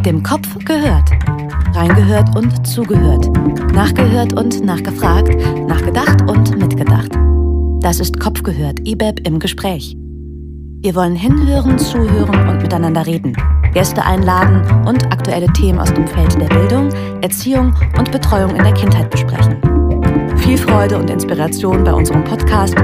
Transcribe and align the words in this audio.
Mit 0.00 0.06
dem 0.06 0.22
Kopf 0.22 0.48
gehört. 0.64 1.10
Reingehört 1.74 2.34
und 2.34 2.66
zugehört. 2.66 3.28
Nachgehört 3.74 4.32
und 4.32 4.64
nachgefragt. 4.64 5.28
Nachgedacht 5.68 6.22
und 6.22 6.56
mitgedacht. 6.56 7.10
Das 7.80 8.00
ist 8.00 8.18
Kopf 8.18 8.42
gehört, 8.42 8.88
IBEB 8.88 9.26
im 9.26 9.38
Gespräch. 9.38 9.94
Wir 10.80 10.94
wollen 10.94 11.14
hinhören, 11.14 11.78
zuhören 11.78 12.48
und 12.48 12.62
miteinander 12.62 13.04
reden. 13.04 13.36
Gäste 13.74 14.02
einladen 14.02 14.62
und 14.86 15.04
aktuelle 15.12 15.52
Themen 15.52 15.78
aus 15.78 15.92
dem 15.92 16.06
Feld 16.06 16.34
der 16.40 16.48
Bildung, 16.48 16.88
Erziehung 17.20 17.74
und 17.98 18.10
Betreuung 18.10 18.56
in 18.56 18.64
der 18.64 18.72
Kindheit 18.72 19.10
besprechen. 19.10 19.58
Viel 20.38 20.56
Freude 20.56 20.96
und 20.96 21.10
Inspiration 21.10 21.84
bei 21.84 21.92
unserem 21.92 22.24
Podcast 22.24 22.74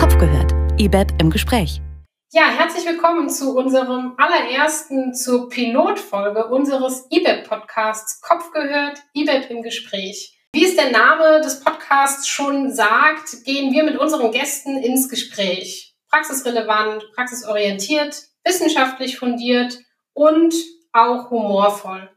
Kopf 0.00 0.16
gehört, 0.16 0.54
IBEB 0.78 1.12
im 1.20 1.28
Gespräch. 1.28 1.82
Ja, 2.32 2.48
herzlich 2.48 2.84
willkommen 2.84 3.30
zu 3.30 3.56
unserem 3.56 4.14
allerersten, 4.16 5.14
zur 5.14 5.48
Pilotfolge 5.48 6.48
unseres 6.48 7.06
IBEP-Podcasts 7.08 8.20
Kopf 8.20 8.50
gehört, 8.50 8.98
IBEP 9.14 9.48
im 9.48 9.62
Gespräch. 9.62 10.36
Wie 10.52 10.64
es 10.64 10.74
der 10.74 10.90
Name 10.90 11.40
des 11.40 11.60
Podcasts 11.60 12.26
schon 12.26 12.72
sagt, 12.74 13.44
gehen 13.44 13.72
wir 13.72 13.84
mit 13.84 13.96
unseren 13.96 14.32
Gästen 14.32 14.76
ins 14.76 15.08
Gespräch. 15.08 15.94
Praxisrelevant, 16.10 17.04
praxisorientiert, 17.14 18.20
wissenschaftlich 18.44 19.20
fundiert 19.20 19.78
und 20.12 20.52
auch 20.92 21.30
humorvoll. 21.30 22.10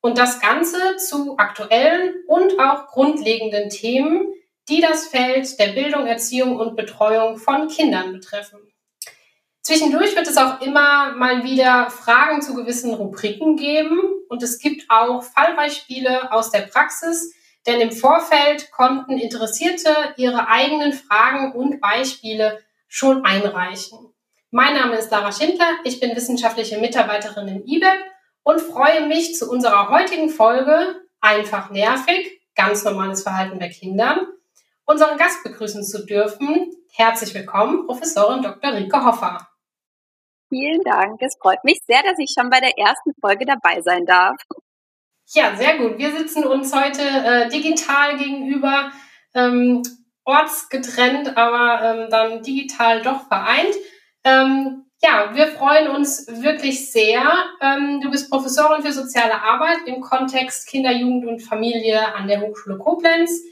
Und 0.00 0.16
das 0.16 0.40
Ganze 0.40 0.96
zu 0.98 1.38
aktuellen 1.38 2.14
und 2.28 2.60
auch 2.60 2.86
grundlegenden 2.86 3.68
Themen, 3.70 4.32
die 4.68 4.80
das 4.80 5.08
Feld 5.08 5.58
der 5.58 5.72
Bildung, 5.72 6.06
Erziehung 6.06 6.54
und 6.54 6.76
Betreuung 6.76 7.38
von 7.38 7.66
Kindern 7.66 8.12
betreffen. 8.12 8.60
Zwischendurch 9.66 10.14
wird 10.14 10.28
es 10.28 10.36
auch 10.36 10.60
immer 10.60 11.10
mal 11.16 11.42
wieder 11.42 11.90
Fragen 11.90 12.40
zu 12.40 12.54
gewissen 12.54 12.94
Rubriken 12.94 13.56
geben 13.56 13.98
und 14.28 14.40
es 14.44 14.60
gibt 14.60 14.88
auch 14.88 15.24
Fallbeispiele 15.24 16.30
aus 16.30 16.52
der 16.52 16.60
Praxis, 16.60 17.34
denn 17.66 17.80
im 17.80 17.90
Vorfeld 17.90 18.70
konnten 18.70 19.18
Interessierte 19.18 19.90
ihre 20.18 20.46
eigenen 20.46 20.92
Fragen 20.92 21.50
und 21.50 21.80
Beispiele 21.80 22.60
schon 22.86 23.24
einreichen. 23.24 23.98
Mein 24.52 24.74
Name 24.74 24.98
ist 24.98 25.10
Lara 25.10 25.32
Schindler, 25.32 25.72
ich 25.82 25.98
bin 25.98 26.14
wissenschaftliche 26.14 26.78
Mitarbeiterin 26.78 27.48
im 27.48 27.66
IBEP 27.66 28.04
und 28.44 28.60
freue 28.60 29.08
mich 29.08 29.34
zu 29.34 29.50
unserer 29.50 29.90
heutigen 29.90 30.30
Folge 30.30 30.94
Einfach 31.20 31.70
nervig, 31.70 32.40
ganz 32.54 32.84
normales 32.84 33.24
Verhalten 33.24 33.58
bei 33.58 33.68
Kindern, 33.68 34.28
unseren 34.84 35.18
Gast 35.18 35.42
begrüßen 35.42 35.82
zu 35.82 36.06
dürfen. 36.06 36.70
Herzlich 36.92 37.34
willkommen, 37.34 37.84
Professorin 37.86 38.42
Dr. 38.42 38.72
Rike 38.72 39.04
Hoffer. 39.04 39.48
Vielen 40.56 40.80
Dank. 40.84 41.20
Es 41.20 41.36
freut 41.38 41.62
mich 41.64 41.80
sehr, 41.86 42.02
dass 42.02 42.18
ich 42.18 42.32
schon 42.34 42.48
bei 42.48 42.60
der 42.60 42.78
ersten 42.78 43.12
Folge 43.20 43.44
dabei 43.44 43.82
sein 43.82 44.06
darf. 44.06 44.36
Ja, 45.34 45.54
sehr 45.54 45.76
gut. 45.76 45.98
Wir 45.98 46.16
sitzen 46.16 46.44
uns 46.44 46.74
heute 46.74 47.02
äh, 47.02 47.48
digital 47.48 48.16
gegenüber, 48.16 48.90
ähm, 49.34 49.82
ortsgetrennt, 50.24 51.36
aber 51.36 51.82
ähm, 51.82 52.10
dann 52.10 52.42
digital 52.42 53.02
doch 53.02 53.26
vereint. 53.28 53.74
Ähm, 54.24 54.86
ja, 55.02 55.34
wir 55.34 55.48
freuen 55.48 55.94
uns 55.94 56.26
wirklich 56.26 56.90
sehr. 56.90 57.22
Ähm, 57.60 58.00
du 58.00 58.10
bist 58.10 58.30
Professorin 58.30 58.82
für 58.82 58.92
soziale 58.92 59.42
Arbeit 59.42 59.80
im 59.84 60.00
Kontext 60.00 60.68
Kinder, 60.68 60.92
Jugend 60.92 61.26
und 61.26 61.40
Familie 61.40 62.14
an 62.14 62.28
der 62.28 62.40
Hochschule 62.40 62.78
Koblenz 62.78 63.42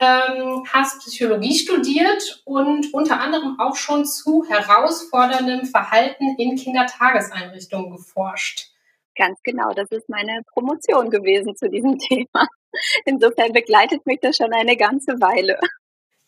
ähm, 0.00 0.64
hast 0.72 1.00
Psychologie 1.00 1.54
studiert 1.54 2.42
und 2.46 2.92
unter 2.94 3.20
anderem 3.20 3.60
auch 3.60 3.76
schon 3.76 4.06
zu 4.06 4.44
herausforderndem 4.48 5.66
Verhalten 5.66 6.36
in 6.38 6.56
Kindertageseinrichtungen 6.56 7.92
geforscht. 7.92 8.70
Ganz 9.14 9.38
genau, 9.42 9.72
das 9.74 9.90
ist 9.90 10.08
meine 10.08 10.40
Promotion 10.52 11.10
gewesen 11.10 11.54
zu 11.54 11.68
diesem 11.68 11.98
Thema. 12.08 12.48
Insofern 13.04 13.52
begleitet 13.52 14.06
mich 14.06 14.20
das 14.22 14.36
schon 14.36 14.52
eine 14.52 14.76
ganze 14.76 15.20
Weile. 15.20 15.58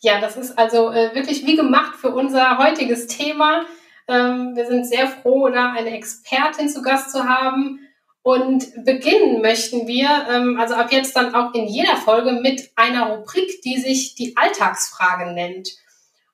Ja, 0.01 0.21
das 0.21 0.37
ist 0.37 0.59
also 0.59 0.91
äh, 0.91 1.15
wirklich 1.15 1.47
wie 1.47 1.57
gemacht 1.57 1.95
für 1.97 2.11
unser 2.11 2.59
heutiges 2.59 3.07
Thema. 3.07 3.65
Ähm, 4.09 4.55
wir 4.55 4.67
sind 4.67 4.87
sehr 4.87 5.07
froh, 5.07 5.49
da 5.49 5.73
eine 5.73 5.97
Expertin 5.97 6.69
zu 6.69 6.83
Gast 6.83 7.13
zu 7.13 7.27
haben 7.27 7.81
und 8.23 8.85
beginnen 8.85 9.43
möchten 9.43 9.89
wir, 9.89 10.09
ähm, 10.31 10.59
also 10.59 10.75
ab 10.75 10.93
jetzt 10.93 11.17
dann 11.17 11.35
auch 11.35 11.55
in 11.55 11.67
jeder 11.67 11.97
Folge 11.97 12.33
mit 12.33 12.71
einer 12.77 13.09
Rubrik, 13.09 13.63
die 13.63 13.79
sich 13.79 14.15
die 14.15 14.37
Alltagsfrage 14.37 15.33
nennt. 15.33 15.71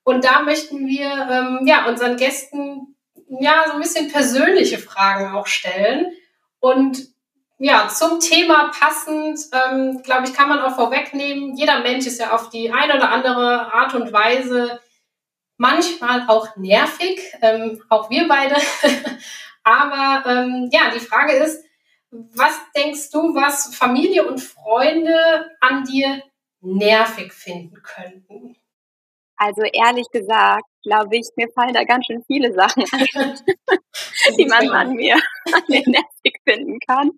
Und 0.04 0.24
da 0.24 0.42
möchten 0.42 0.86
wir 0.86 1.06
ähm, 1.06 1.66
ja 1.66 1.86
unseren 1.86 2.16
Gästen 2.16 2.94
ja 3.40 3.64
so 3.66 3.74
ein 3.74 3.80
bisschen 3.80 4.10
persönliche 4.10 4.78
Fragen 4.78 5.34
auch 5.34 5.46
stellen. 5.46 6.12
Und 6.60 7.08
ja, 7.58 7.88
zum 7.88 8.20
Thema 8.20 8.70
passend, 8.78 9.40
ähm, 9.52 10.02
glaube 10.02 10.26
ich, 10.26 10.34
kann 10.34 10.48
man 10.48 10.60
auch 10.60 10.76
vorwegnehmen, 10.76 11.56
jeder 11.56 11.80
Mensch 11.80 12.06
ist 12.06 12.20
ja 12.20 12.32
auf 12.32 12.50
die 12.50 12.70
eine 12.70 12.96
oder 12.96 13.10
andere 13.10 13.72
Art 13.72 13.94
und 13.94 14.12
Weise 14.12 14.78
manchmal 15.56 16.24
auch 16.28 16.56
nervig, 16.56 17.20
ähm, 17.42 17.82
auch 17.88 18.10
wir 18.10 18.28
beide. 18.28 18.56
Aber 19.64 20.28
ähm, 20.30 20.68
ja, 20.72 20.90
die 20.94 21.00
Frage 21.00 21.32
ist, 21.32 21.64
was 22.10 22.58
denkst 22.74 23.10
du, 23.10 23.34
was 23.34 23.74
Familie 23.74 24.26
und 24.26 24.38
Freunde 24.40 25.50
an 25.60 25.84
dir 25.84 26.22
nervig 26.60 27.32
finden 27.32 27.82
könnten? 27.82 28.56
Also 29.36 29.62
ehrlich 29.62 30.06
gesagt, 30.10 30.64
glaube 30.82 31.16
ich, 31.16 31.28
mir 31.36 31.48
fallen 31.54 31.72
da 31.72 31.84
ganz 31.84 32.06
schön 32.06 32.24
viele 32.26 32.52
Sachen 32.52 32.84
ein, 32.92 33.38
die 34.38 34.46
man 34.46 34.68
an 34.70 34.94
mir, 34.94 35.14
an 35.52 35.62
mir 35.68 35.82
nervig 35.86 36.40
finden 36.44 36.78
kann. 36.80 37.12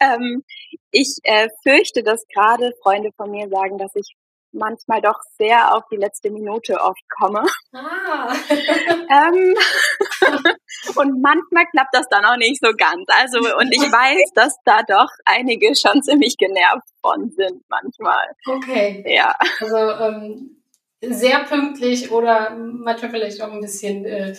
Ähm, 0.00 0.42
ich 0.90 1.18
äh, 1.24 1.48
fürchte, 1.62 2.02
dass 2.02 2.26
gerade 2.28 2.72
Freunde 2.82 3.10
von 3.16 3.30
mir 3.30 3.48
sagen, 3.50 3.76
dass 3.76 3.94
ich 3.94 4.14
manchmal 4.52 5.00
doch 5.00 5.18
sehr 5.38 5.74
auf 5.74 5.84
die 5.90 5.96
letzte 5.96 6.30
Minute 6.30 6.80
oft 6.80 7.02
komme. 7.18 7.44
Ah. 7.72 8.34
ähm, 8.48 9.54
und 10.96 11.22
manchmal 11.22 11.66
klappt 11.70 11.94
das 11.94 12.06
dann 12.10 12.24
auch 12.24 12.36
nicht 12.36 12.60
so 12.62 12.72
ganz. 12.76 13.04
Also, 13.08 13.38
und 13.56 13.72
ich 13.72 13.80
weiß, 13.82 14.32
dass 14.34 14.56
da 14.64 14.82
doch 14.82 15.08
einige 15.24 15.72
schon 15.76 16.02
ziemlich 16.02 16.36
genervt 16.36 16.88
von 17.00 17.30
sind 17.30 17.62
manchmal. 17.68 18.24
Okay. 18.46 19.04
Ja. 19.06 19.34
Also 19.60 19.76
ähm, 19.76 20.62
sehr 21.00 21.40
pünktlich 21.44 22.10
oder 22.10 22.50
manchmal 22.50 23.10
vielleicht 23.10 23.40
auch 23.42 23.52
ein 23.52 23.60
bisschen 23.60 24.04
äh, 24.04 24.34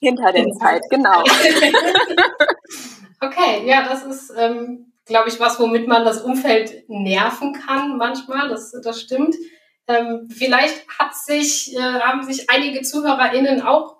hinter 0.00 0.32
der 0.32 0.48
Zeit, 0.52 0.82
genau. 0.90 1.22
okay, 3.20 3.66
ja, 3.66 3.88
das 3.88 4.04
ist 4.04 4.32
ähm, 4.36 4.88
glaube 5.08 5.28
ich, 5.28 5.40
was, 5.40 5.58
womit 5.58 5.88
man 5.88 6.04
das 6.04 6.20
Umfeld 6.20 6.88
nerven 6.88 7.52
kann 7.52 7.96
manchmal. 7.96 8.48
Das, 8.48 8.72
das 8.84 9.00
stimmt. 9.00 9.34
Ähm, 9.88 10.28
vielleicht 10.30 10.86
hat 10.98 11.14
sich, 11.14 11.74
äh, 11.74 11.80
haben 11.80 12.22
sich 12.22 12.48
einige 12.50 12.82
ZuhörerInnen 12.82 13.62
auch 13.62 13.97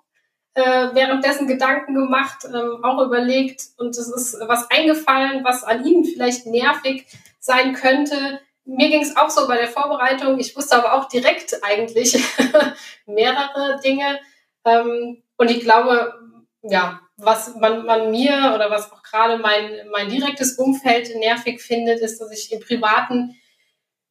äh, 0.59 0.95
währenddessen 0.95 1.47
Gedanken 1.47 1.95
gemacht, 1.95 2.45
ähm, 2.45 2.83
auch 2.83 3.01
überlegt 3.03 3.61
und 3.77 3.97
es 3.97 4.09
ist 4.09 4.37
was 4.47 4.69
eingefallen, 4.69 5.43
was 5.43 5.63
an 5.63 5.85
ihnen 5.85 6.05
vielleicht 6.05 6.45
nervig 6.45 7.05
sein 7.39 7.73
könnte. 7.73 8.41
Mir 8.65 8.89
ging 8.89 9.01
es 9.01 9.17
auch 9.17 9.29
so 9.29 9.47
bei 9.47 9.57
der 9.57 9.67
Vorbereitung. 9.67 10.39
Ich 10.39 10.55
wusste 10.55 10.75
aber 10.75 10.93
auch 10.93 11.07
direkt 11.07 11.63
eigentlich 11.63 12.21
mehrere 13.05 13.79
Dinge. 13.83 14.19
Ähm, 14.65 15.23
und 15.37 15.49
ich 15.49 15.61
glaube, 15.61 16.13
ja, 16.61 16.99
was 17.17 17.55
man, 17.55 17.85
man 17.85 18.11
mir 18.11 18.53
oder 18.53 18.69
was 18.69 18.91
auch 18.91 19.03
gerade 19.03 19.37
mein, 19.37 19.87
mein 19.91 20.09
direktes 20.09 20.57
Umfeld 20.57 21.15
nervig 21.15 21.61
findet, 21.61 22.01
ist, 22.01 22.19
dass 22.19 22.31
ich 22.31 22.51
im 22.51 22.59
Privaten 22.59 23.35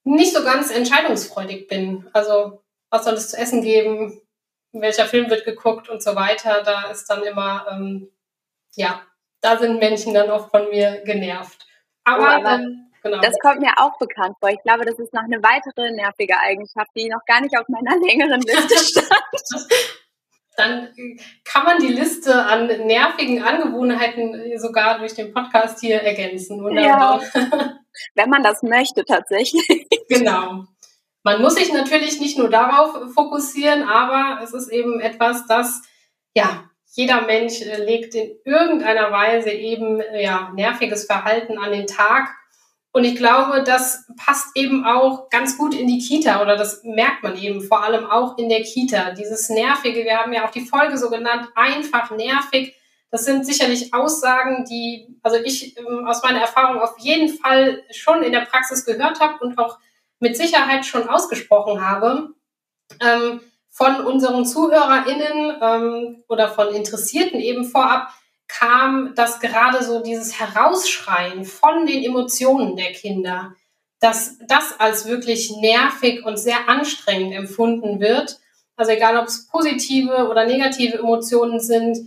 nicht 0.05 0.35
so 0.35 0.43
ganz 0.43 0.71
entscheidungsfreudig 0.71 1.69
bin. 1.69 2.09
Also, 2.13 2.63
was 2.91 3.05
soll 3.05 3.15
es 3.15 3.31
zu 3.31 3.37
essen 3.37 3.63
geben? 3.63 4.21
Welcher 4.73 5.07
Film 5.07 5.31
wird 5.31 5.45
geguckt 5.45 5.89
und 5.89 6.03
so 6.03 6.15
weiter? 6.15 6.63
Da 6.63 6.91
ist 6.91 7.07
dann 7.07 7.23
immer, 7.23 7.67
ähm, 7.71 8.11
ja, 8.75 9.03
da 9.41 9.57
sind 9.57 9.79
Menschen 9.79 10.15
dann 10.15 10.31
auch 10.31 10.51
von 10.51 10.69
mir 10.69 11.03
genervt. 11.05 11.67
Aber, 12.05 12.23
oh, 12.23 12.27
aber 12.27 12.55
ähm, 12.55 12.91
genau. 13.03 13.21
das 13.21 13.39
kommt 13.41 13.61
mir 13.61 13.73
auch 13.79 13.99
bekannt 13.99 14.37
vor. 14.41 14.51
Ich 14.51 14.63
glaube, 14.63 14.85
das 14.85 14.99
ist 14.99 15.13
noch 15.15 15.25
eine 15.25 15.43
weitere 15.43 15.93
nervige 15.93 16.39
Eigenschaft, 16.39 16.91
die 16.97 17.09
noch 17.09 17.25
gar 17.27 17.41
nicht 17.41 17.57
auf 17.57 17.67
meiner 17.69 17.97
längeren 18.07 18.41
Liste 18.41 18.77
stand 18.79 19.23
dann 20.59 20.89
kann 21.45 21.65
man 21.65 21.79
die 21.79 21.93
Liste 21.93 22.35
an 22.35 22.67
nervigen 22.67 23.43
Angewohnheiten 23.43 24.59
sogar 24.59 24.99
durch 24.99 25.15
den 25.15 25.33
Podcast 25.33 25.81
hier 25.81 26.03
ergänzen. 26.03 26.61
Oder? 26.61 26.81
Ja, 26.81 27.21
wenn 28.15 28.29
man 28.29 28.43
das 28.43 28.63
möchte 28.63 29.05
tatsächlich. 29.05 29.87
Genau. 30.09 30.65
Man 31.29 31.43
muss 31.43 31.57
sich 31.57 31.71
natürlich 31.75 32.21
nicht 32.21 32.39
nur 32.39 32.49
darauf 32.49 33.13
fokussieren, 33.13 33.83
aber 33.83 34.43
es 34.43 34.55
ist 34.55 34.69
eben 34.69 34.99
etwas, 34.99 35.45
das 35.47 35.83
ja 36.35 36.65
jeder 36.95 37.21
Mensch 37.21 37.61
äh, 37.61 37.85
legt 37.85 38.15
in 38.15 38.31
irgendeiner 38.47 39.13
Weise 39.13 39.51
eben 39.51 40.01
ja 40.19 40.51
nerviges 40.55 41.05
Verhalten 41.05 41.59
an 41.59 41.73
den 41.73 41.87
Tag 41.87 42.35
und 42.93 43.05
ich 43.05 43.15
glaube, 43.15 43.63
das 43.63 44.07
passt 44.17 44.57
eben 44.57 44.87
auch 44.87 45.29
ganz 45.29 45.59
gut 45.59 45.75
in 45.75 45.87
die 45.87 45.99
Kita 45.99 46.41
oder 46.41 46.57
das 46.57 46.83
merkt 46.85 47.23
man 47.23 47.37
eben 47.37 47.61
vor 47.61 47.85
allem 47.85 48.07
auch 48.07 48.39
in 48.39 48.49
der 48.49 48.63
Kita. 48.63 49.11
Dieses 49.11 49.51
Nervige, 49.51 50.05
wir 50.05 50.17
haben 50.17 50.33
ja 50.33 50.47
auch 50.47 50.51
die 50.51 50.65
Folge 50.65 50.97
so 50.97 51.11
genannt, 51.11 51.51
einfach 51.55 52.11
nervig. 52.11 52.75
das 53.11 53.27
sind 53.27 53.45
sicherlich 53.45 53.93
Aussagen, 53.93 54.65
die, 54.65 55.15
also 55.23 55.37
ich 55.45 55.77
ähm, 55.77 56.07
aus 56.07 56.23
meiner 56.23 56.41
Erfahrung 56.41 56.81
auf 56.81 56.99
jeden 57.01 57.29
Fall 57.29 57.83
schon 57.91 58.23
in 58.23 58.33
der 58.33 58.47
Praxis 58.47 58.87
gehört 58.87 59.21
habe 59.21 59.45
und 59.45 59.59
auch 59.59 59.77
mit 60.21 60.37
Sicherheit 60.37 60.87
schon 60.87 61.09
ausgesprochen 61.09 61.87
habe. 61.87 62.35
Ähm, 63.01 63.41
von 63.71 64.05
unseren 64.05 64.45
ZuhörerInnen 64.45 65.57
ähm, 65.63 66.25
oder 66.29 66.49
von 66.49 66.75
Interessierten 66.75 67.39
eben 67.39 67.65
vorab 67.65 68.13
kam, 68.49 69.15
dass 69.15 69.39
gerade 69.39 69.85
so 69.85 70.03
dieses 70.03 70.41
Herausschreien 70.41 71.45
von 71.45 71.87
den 71.87 72.03
Emotionen 72.03 72.77
der 72.77 72.93
Kinder, 72.93 73.55
dass 74.01 74.39
das 74.49 74.81
als 74.81 75.07
wirklich 75.07 75.53
nervig 75.59 76.25
und 76.25 76.39
sehr 76.39 76.69
anstrengend 76.69 77.35
empfunden 77.35 78.01
wird. 78.01 78.41
Also 78.75 78.93
egal, 78.93 79.17
ob 79.19 79.27
es 79.27 79.47
positive 79.47 80.29
oder 80.29 80.47
negative 80.47 80.99
Emotionen 80.99 81.61
sind 81.61 81.99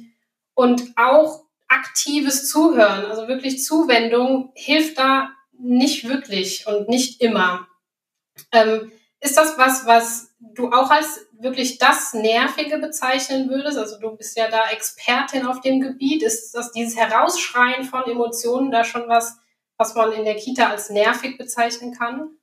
und 0.55 0.93
auch 0.97 1.43
aktives 1.67 2.49
Zuhören, 2.49 3.05
also 3.05 3.27
wirklich 3.27 3.63
Zuwendung, 3.63 4.51
hilft 4.55 4.97
da 4.97 5.29
nicht 5.57 6.09
wirklich 6.09 6.67
und 6.67 6.89
nicht 6.89 7.21
immer. 7.21 7.67
Ähm, 8.51 8.91
ist 9.19 9.37
das 9.37 9.57
was, 9.57 9.85
was 9.85 10.33
du 10.39 10.71
auch 10.71 10.89
als 10.89 11.27
wirklich 11.33 11.77
das 11.77 12.13
Nervige 12.13 12.79
bezeichnen 12.79 13.49
würdest? 13.49 13.77
Also 13.77 13.99
du 13.99 14.15
bist 14.15 14.35
ja 14.35 14.49
da 14.49 14.69
Expertin 14.69 15.45
auf 15.45 15.61
dem 15.61 15.79
Gebiet. 15.79 16.23
Ist 16.23 16.53
das 16.53 16.71
dieses 16.71 16.97
Herausschreien 16.97 17.83
von 17.83 18.03
Emotionen 18.03 18.71
da 18.71 18.83
schon 18.83 19.07
was, 19.07 19.37
was 19.77 19.95
man 19.95 20.11
in 20.11 20.25
der 20.25 20.35
Kita 20.35 20.69
als 20.69 20.89
nervig 20.89 21.37
bezeichnen 21.37 21.93
kann? 21.93 22.37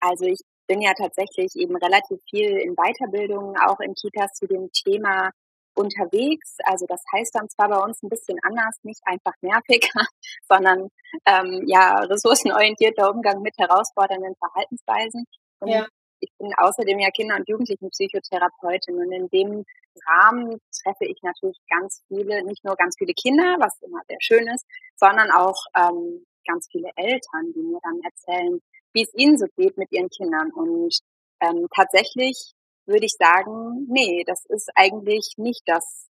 Also 0.00 0.24
ich 0.24 0.40
bin 0.66 0.80
ja 0.80 0.94
tatsächlich 0.94 1.54
eben 1.56 1.76
relativ 1.76 2.18
viel 2.28 2.56
in 2.58 2.74
Weiterbildungen, 2.74 3.56
auch 3.58 3.80
in 3.80 3.94
Kitas 3.94 4.32
zu 4.32 4.46
dem 4.46 4.70
Thema 4.72 5.30
unterwegs. 5.74 6.56
Also 6.64 6.86
das 6.86 7.02
heißt 7.12 7.34
dann 7.34 7.48
zwar 7.48 7.68
bei 7.68 7.78
uns 7.78 8.02
ein 8.02 8.08
bisschen 8.08 8.38
anders, 8.42 8.76
nicht 8.82 9.00
einfach 9.04 9.34
nervig, 9.40 9.90
sondern 10.48 10.88
ähm, 11.26 11.64
ja 11.66 11.98
ressourcenorientierter 12.00 13.10
Umgang 13.10 13.42
mit 13.42 13.56
herausfordernden 13.58 14.34
Verhaltensweisen. 14.36 15.24
Und 15.60 15.68
ja. 15.68 15.86
ich 16.20 16.30
bin 16.38 16.52
außerdem 16.56 16.98
ja 16.98 17.10
Kinder- 17.10 17.36
und 17.36 17.48
Jugendlichenpsychotherapeutin 17.48 18.96
und 18.96 19.12
in 19.12 19.28
dem 19.28 19.64
Rahmen 20.06 20.58
treffe 20.82 21.04
ich 21.04 21.20
natürlich 21.22 21.58
ganz 21.68 22.02
viele, 22.08 22.44
nicht 22.44 22.64
nur 22.64 22.76
ganz 22.76 22.96
viele 22.98 23.12
Kinder, 23.14 23.56
was 23.58 23.80
immer 23.82 24.00
sehr 24.08 24.18
schön 24.20 24.46
ist, 24.48 24.66
sondern 24.96 25.30
auch 25.30 25.66
ähm, 25.76 26.24
ganz 26.46 26.68
viele 26.70 26.90
Eltern, 26.96 27.52
die 27.54 27.62
mir 27.62 27.78
dann 27.82 28.00
erzählen, 28.02 28.60
wie 28.92 29.02
es 29.02 29.14
ihnen 29.14 29.38
so 29.38 29.46
geht 29.56 29.76
mit 29.76 29.92
ihren 29.92 30.08
Kindern. 30.08 30.50
Und 30.52 30.98
ähm, 31.40 31.66
tatsächlich 31.74 32.54
würde 32.86 33.06
ich 33.06 33.14
sagen, 33.18 33.86
nee, 33.88 34.24
das 34.26 34.44
ist 34.48 34.70
eigentlich 34.74 35.34
nicht 35.36 35.62
das 35.66 36.08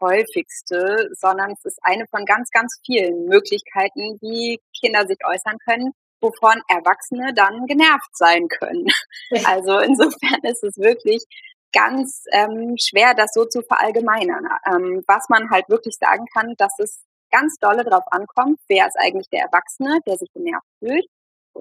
häufigste, 0.00 1.10
sondern 1.12 1.52
es 1.52 1.64
ist 1.64 1.78
eine 1.82 2.06
von 2.10 2.24
ganz, 2.24 2.50
ganz 2.50 2.80
vielen 2.84 3.26
Möglichkeiten, 3.26 4.18
wie 4.20 4.58
Kinder 4.78 5.06
sich 5.06 5.18
äußern 5.26 5.58
können, 5.64 5.92
wovon 6.20 6.60
Erwachsene 6.68 7.34
dann 7.34 7.66
genervt 7.66 8.16
sein 8.16 8.48
können. 8.48 8.86
Also 9.44 9.78
insofern 9.78 10.40
ist 10.42 10.64
es 10.64 10.76
wirklich 10.76 11.24
ganz 11.72 12.24
ähm, 12.32 12.74
schwer, 12.78 13.14
das 13.14 13.32
so 13.32 13.44
zu 13.44 13.62
verallgemeinern. 13.62 14.48
Ähm, 14.66 15.04
was 15.06 15.28
man 15.28 15.50
halt 15.50 15.68
wirklich 15.68 15.94
sagen 15.96 16.26
kann, 16.34 16.54
dass 16.56 16.78
es 16.78 17.04
ganz 17.30 17.56
dolle 17.60 17.84
drauf 17.84 18.04
ankommt, 18.10 18.58
wer 18.66 18.88
ist 18.88 18.98
eigentlich 18.98 19.28
der 19.28 19.42
Erwachsene, 19.42 20.00
der 20.06 20.16
sich 20.16 20.32
genervt 20.32 20.66
fühlt 20.80 21.06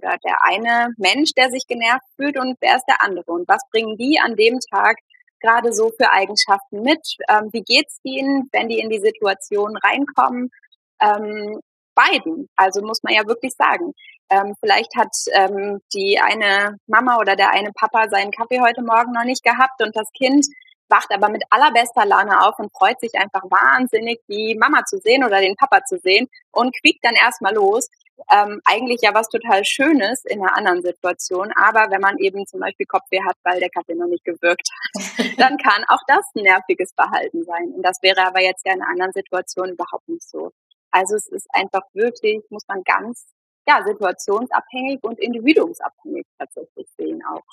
oder 0.01 0.17
der 0.23 0.43
eine 0.43 0.93
Mensch, 0.97 1.31
der 1.33 1.51
sich 1.51 1.67
genervt 1.67 2.05
fühlt 2.15 2.37
und 2.37 2.57
wer 2.61 2.77
ist 2.77 2.85
der 2.87 3.01
andere 3.03 3.31
und 3.31 3.47
was 3.47 3.61
bringen 3.71 3.97
die 3.97 4.19
an 4.19 4.35
dem 4.35 4.59
Tag 4.71 4.97
gerade 5.41 5.73
so 5.73 5.91
für 5.97 6.11
Eigenschaften 6.11 6.81
mit? 6.81 7.01
Ähm, 7.29 7.49
wie 7.51 7.61
geht's 7.61 7.99
ihnen, 8.03 8.49
wenn 8.51 8.69
die 8.69 8.79
in 8.79 8.89
die 8.89 8.99
Situation 8.99 9.77
reinkommen? 9.77 10.51
Ähm, 11.01 11.59
beiden, 11.95 12.47
also 12.55 12.81
muss 12.81 13.03
man 13.03 13.13
ja 13.13 13.25
wirklich 13.27 13.53
sagen. 13.57 13.93
Ähm, 14.29 14.55
vielleicht 14.59 14.95
hat 14.95 15.11
ähm, 15.33 15.81
die 15.93 16.19
eine 16.19 16.77
Mama 16.87 17.17
oder 17.17 17.35
der 17.35 17.51
eine 17.51 17.71
Papa 17.73 18.09
seinen 18.09 18.31
Kaffee 18.31 18.61
heute 18.61 18.81
Morgen 18.81 19.11
noch 19.11 19.23
nicht 19.23 19.43
gehabt 19.43 19.81
und 19.81 19.95
das 19.95 20.09
Kind 20.11 20.45
wacht 20.87 21.11
aber 21.13 21.29
mit 21.29 21.43
allerbester 21.49 22.05
Laune 22.05 22.41
auf 22.41 22.57
und 22.57 22.71
freut 22.75 22.99
sich 22.99 23.15
einfach 23.15 23.43
wahnsinnig, 23.43 24.21
die 24.27 24.55
Mama 24.55 24.85
zu 24.85 24.97
sehen 24.97 25.23
oder 25.23 25.39
den 25.39 25.55
Papa 25.55 25.83
zu 25.85 25.99
sehen 25.99 26.27
und 26.51 26.75
quiekt 26.81 27.03
dann 27.03 27.15
erstmal 27.15 27.53
los 27.53 27.87
ähm, 28.31 28.61
eigentlich 28.65 29.01
ja 29.01 29.13
was 29.13 29.29
total 29.29 29.63
Schönes 29.65 30.25
in 30.25 30.41
einer 30.41 30.55
anderen 30.55 30.81
Situation. 30.81 31.51
Aber 31.55 31.91
wenn 31.91 32.01
man 32.01 32.17
eben 32.17 32.45
zum 32.45 32.59
Beispiel 32.59 32.85
Kopfweh 32.85 33.21
hat, 33.25 33.35
weil 33.43 33.59
der 33.59 33.69
Kaffee 33.69 33.95
noch 33.95 34.07
nicht 34.07 34.23
gewirkt 34.25 34.69
hat, 34.71 35.25
dann 35.37 35.57
kann 35.57 35.83
auch 35.87 36.01
das 36.07 36.25
ein 36.35 36.43
nerviges 36.43 36.93
Verhalten 36.93 37.43
sein. 37.43 37.73
Und 37.75 37.83
das 37.83 38.01
wäre 38.01 38.25
aber 38.25 38.41
jetzt 38.41 38.65
ja 38.65 38.73
in 38.73 38.81
einer 38.81 38.91
anderen 38.91 39.13
Situation 39.13 39.69
überhaupt 39.69 40.07
nicht 40.07 40.27
so. 40.27 40.51
Also 40.91 41.15
es 41.15 41.27
ist 41.27 41.47
einfach 41.53 41.83
wirklich, 41.93 42.41
muss 42.49 42.67
man 42.67 42.83
ganz 42.83 43.27
ja, 43.67 43.83
situationsabhängig 43.85 45.03
und 45.03 45.19
individuumsabhängig 45.19 46.25
tatsächlich 46.39 46.87
sehen 46.97 47.21
auch. 47.23 47.43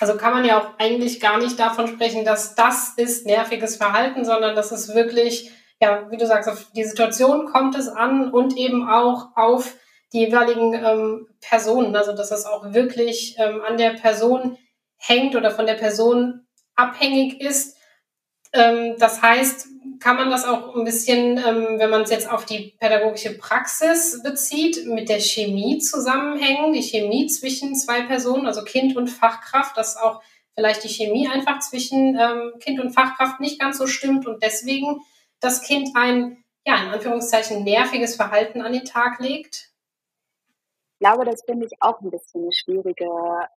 Also 0.00 0.16
kann 0.16 0.32
man 0.32 0.44
ja 0.44 0.60
auch 0.60 0.78
eigentlich 0.78 1.20
gar 1.20 1.38
nicht 1.38 1.58
davon 1.58 1.88
sprechen, 1.88 2.24
dass 2.24 2.54
das 2.54 2.94
ist 2.96 3.26
nerviges 3.26 3.76
Verhalten, 3.76 4.24
sondern 4.24 4.54
das 4.54 4.70
ist 4.70 4.94
wirklich 4.94 5.50
ja, 5.80 6.10
wie 6.10 6.16
du 6.16 6.26
sagst, 6.26 6.48
auf 6.48 6.66
die 6.74 6.84
Situation 6.84 7.46
kommt 7.46 7.76
es 7.76 7.88
an 7.88 8.32
und 8.32 8.56
eben 8.56 8.88
auch 8.88 9.36
auf 9.36 9.74
die 10.12 10.20
jeweiligen 10.20 10.74
ähm, 10.74 11.28
Personen. 11.40 11.94
Also 11.94 12.12
dass 12.12 12.30
es 12.30 12.46
auch 12.46 12.72
wirklich 12.72 13.36
ähm, 13.38 13.62
an 13.66 13.76
der 13.76 13.90
Person 13.90 14.58
hängt 14.96 15.36
oder 15.36 15.50
von 15.50 15.66
der 15.66 15.74
Person 15.74 16.46
abhängig 16.74 17.40
ist. 17.40 17.76
Ähm, 18.52 18.96
das 18.98 19.22
heißt, 19.22 19.68
kann 20.00 20.16
man 20.16 20.30
das 20.30 20.44
auch 20.44 20.74
ein 20.74 20.84
bisschen, 20.84 21.38
ähm, 21.38 21.78
wenn 21.78 21.90
man 21.90 22.02
es 22.02 22.10
jetzt 22.10 22.30
auf 22.30 22.44
die 22.44 22.74
pädagogische 22.78 23.36
Praxis 23.36 24.22
bezieht, 24.22 24.86
mit 24.86 25.08
der 25.08 25.20
Chemie 25.20 25.78
zusammenhängen, 25.78 26.72
die 26.72 26.82
Chemie 26.82 27.26
zwischen 27.26 27.74
zwei 27.74 28.02
Personen, 28.02 28.46
also 28.46 28.62
Kind 28.64 28.96
und 28.96 29.08
Fachkraft, 29.08 29.76
dass 29.76 29.96
auch 29.96 30.22
vielleicht 30.54 30.82
die 30.84 30.88
Chemie 30.88 31.28
einfach 31.28 31.60
zwischen 31.60 32.18
ähm, 32.18 32.52
Kind 32.60 32.80
und 32.80 32.90
Fachkraft 32.90 33.40
nicht 33.40 33.60
ganz 33.60 33.78
so 33.78 33.86
stimmt 33.86 34.26
und 34.26 34.42
deswegen 34.42 35.00
das 35.40 35.62
Kind 35.62 35.90
ein, 35.94 36.44
ja, 36.66 36.82
in 36.82 36.88
Anführungszeichen 36.90 37.64
nerviges 37.64 38.16
Verhalten 38.16 38.62
an 38.62 38.72
den 38.72 38.84
Tag 38.84 39.20
legt? 39.20 39.72
Ich 41.00 41.06
glaube, 41.06 41.24
das 41.24 41.42
finde 41.44 41.66
ich 41.66 41.72
auch 41.80 42.00
ein 42.00 42.10
bisschen 42.10 42.42
eine 42.42 42.52
schwierige, 42.52 43.08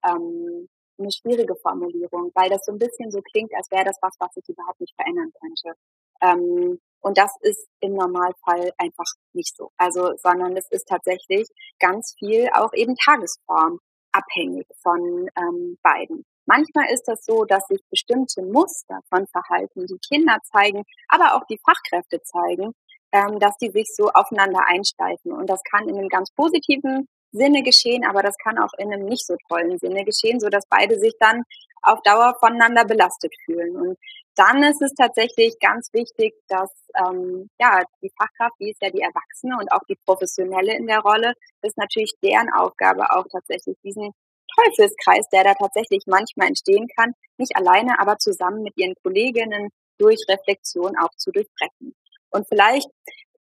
ähm, 0.05 0.69
eine 0.99 1.13
schwierige 1.13 1.55
Formulierung, 1.57 2.33
weil 2.35 2.51
das 2.51 2.65
so 2.65 2.73
ein 2.73 2.79
bisschen 2.79 3.11
so 3.11 3.21
klingt, 3.23 3.55
als 3.55 3.71
wäre 3.71 3.85
das 3.85 3.97
was, 4.03 4.17
was 4.19 4.37
ich 4.37 4.49
überhaupt 4.49 4.81
nicht 4.81 4.95
verändern 4.97 5.33
könnte. 5.41 5.79
Ähm, 6.21 6.81
und 7.01 7.17
das 7.17 7.33
ist 7.43 7.69
im 7.81 7.95
Normalfall 7.95 8.73
einfach 8.77 9.07
nicht 9.33 9.57
so. 9.57 9.71
Also, 9.77 10.17
sondern 10.17 10.57
es 10.57 10.69
ist 10.71 10.89
tatsächlich 10.89 11.49
ganz 11.79 12.15
viel 12.19 12.49
auch 12.53 12.73
eben 12.75 12.97
Tagesform 12.97 13.79
abhängig 14.11 14.67
von 14.83 15.29
ähm, 15.37 15.79
beiden. 15.83 16.25
Manchmal 16.49 16.91
ist 16.91 17.05
das 17.07 17.27
so, 17.27 17.45
dass 17.45 17.67
sich 17.67 17.81
bestimmte 17.91 18.41
Muster 18.43 19.01
von 19.11 19.27
Verhalten, 19.27 19.87
die 19.87 19.99
Kinder 19.99 20.39
zeigen, 20.45 20.83
aber 21.09 21.35
auch 21.35 21.45
die 21.45 21.61
Fachkräfte 21.63 22.23
zeigen, 22.23 22.73
ähm, 23.13 23.39
dass 23.39 23.55
die 23.59 23.71
sich 23.71 23.87
so 23.95 24.09
aufeinander 24.09 24.61
einsteifen. 24.67 25.33
Und 25.33 25.51
das 25.51 25.61
kann 25.71 25.87
in 25.91 25.99
einem 25.99 26.09
ganz 26.09 26.31
positiven 26.33 27.07
Sinne 27.33 27.63
geschehen, 27.63 28.03
aber 28.07 28.23
das 28.23 28.35
kann 28.43 28.59
auch 28.59 28.73
in 28.79 28.91
einem 28.91 29.05
nicht 29.05 29.27
so 29.27 29.37
tollen 29.49 29.79
Sinne 29.79 30.07
geschehen, 30.07 30.41
so 30.41 30.49
dass 30.49 30.65
beide 30.71 30.99
sich 30.99 31.13
dann 31.21 31.43
auf 31.83 32.01
Dauer 32.03 32.35
voneinander 32.41 32.87
belastet 32.87 33.35
fühlen. 33.45 33.77
Und 33.77 33.99
dann 34.35 34.63
ist 34.63 34.81
es 34.81 34.95
tatsächlich 34.95 35.55
ganz 35.61 35.91
wichtig, 35.93 36.33
dass 36.49 36.71
ähm, 36.97 37.51
ja 37.61 37.83
die 38.01 38.11
Fachkraft, 38.17 38.55
die 38.59 38.71
ist 38.71 38.81
ja 38.81 38.89
die 38.89 39.03
Erwachsene 39.03 39.59
und 39.61 39.71
auch 39.71 39.85
die 39.87 39.99
Professionelle 40.07 40.75
in 40.75 40.87
der 40.87 41.01
Rolle, 41.01 41.35
ist 41.61 41.77
natürlich 41.77 42.15
deren 42.23 42.51
Aufgabe 42.55 43.11
auch 43.13 43.27
tatsächlich 43.31 43.77
diesen 43.85 44.13
Teufelskreis, 44.59 45.29
der 45.33 45.45
da 45.45 45.55
tatsächlich 45.55 46.05
manchmal 46.07 46.49
entstehen 46.49 46.89
kann, 46.97 47.13
nicht 47.37 47.57
alleine, 47.57 47.99
aber 48.01 48.19
zusammen 48.19 48.63
mit 48.63 48.77
ihren 48.77 48.95
Kolleginnen 49.03 49.71
durch 49.99 50.21
Reflexion 50.29 50.97
auch 50.99 51.11
zu 51.17 51.31
durchbrechen. 51.31 51.95
Und 52.31 52.47
vielleicht 52.49 52.89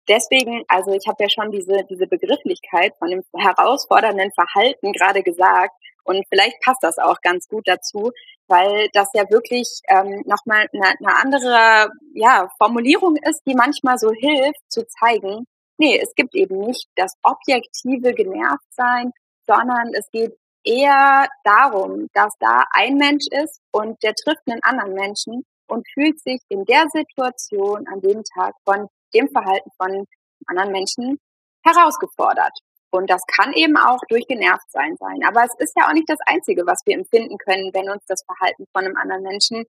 deswegen, 0.08 0.64
also 0.68 0.92
ich 0.92 1.08
habe 1.08 1.24
ja 1.24 1.30
schon 1.30 1.52
diese, 1.52 1.84
diese 1.90 2.08
Begrifflichkeit 2.08 2.94
von 2.98 3.10
dem 3.10 3.24
herausfordernden 3.36 4.32
Verhalten 4.32 4.92
gerade 4.94 5.24
gesagt 5.24 5.74
und 6.04 6.26
vielleicht 6.30 6.60
passt 6.62 6.82
das 6.82 6.98
auch 6.98 7.22
ganz 7.22 7.48
gut 7.48 7.68
dazu, 7.68 8.12
weil 8.48 8.90
das 8.94 9.10
ja 9.14 9.30
wirklich 9.30 9.82
ähm, 9.90 10.24
nochmal 10.26 10.68
eine, 10.74 10.96
eine 11.00 11.16
andere 11.22 11.90
ja, 12.14 12.50
Formulierung 12.58 13.16
ist, 13.18 13.44
die 13.46 13.54
manchmal 13.54 14.00
so 14.00 14.12
hilft 14.12 14.60
zu 14.70 14.88
zeigen, 14.88 15.46
nee, 15.78 16.00
es 16.00 16.14
gibt 16.16 16.36
eben 16.36 16.60
nicht 16.62 16.88
das 16.96 17.14
objektive 17.22 18.14
Genervtsein, 18.14 19.12
sondern 19.46 19.94
es 19.94 20.10
geht 20.12 20.36
eher 20.64 21.28
darum, 21.44 22.08
dass 22.14 22.34
da 22.40 22.64
ein 22.72 22.96
Mensch 22.96 23.26
ist 23.32 23.60
und 23.72 24.02
der 24.04 24.14
trifft 24.14 24.42
einen 24.48 24.64
anderen 24.64 24.94
Menschen 24.94 25.46
und 25.68 25.88
fühlt 25.94 26.20
sich 26.20 26.42
in 26.50 26.66
der 26.66 26.86
Situation 26.92 27.88
an 27.88 28.02
dem 28.02 28.24
Tag 28.36 28.56
von 28.66 28.88
dem 29.14 29.30
Verhalten 29.30 29.70
von 29.78 30.06
anderen 30.48 30.72
Menschen 30.72 31.20
herausgefordert. 31.64 32.58
Und 32.92 33.10
das 33.10 33.22
kann 33.28 33.54
eben 33.54 33.78
auch 33.78 34.00
durch 34.10 34.26
Genervtsein 34.28 34.96
sein. 35.00 35.24
Aber 35.24 35.44
es 35.44 35.54
ist 35.60 35.74
ja 35.78 35.88
auch 35.88 35.94
nicht 35.94 36.10
das 36.10 36.20
Einzige, 36.26 36.66
was 36.66 36.82
wir 36.86 36.96
empfinden 36.96 37.38
können, 37.38 37.72
wenn 37.74 37.90
uns 37.90 38.04
das 38.08 38.24
Verhalten 38.26 38.66
von 38.74 38.86
einem 38.86 38.98
anderen 38.98 39.24
Menschen 39.24 39.66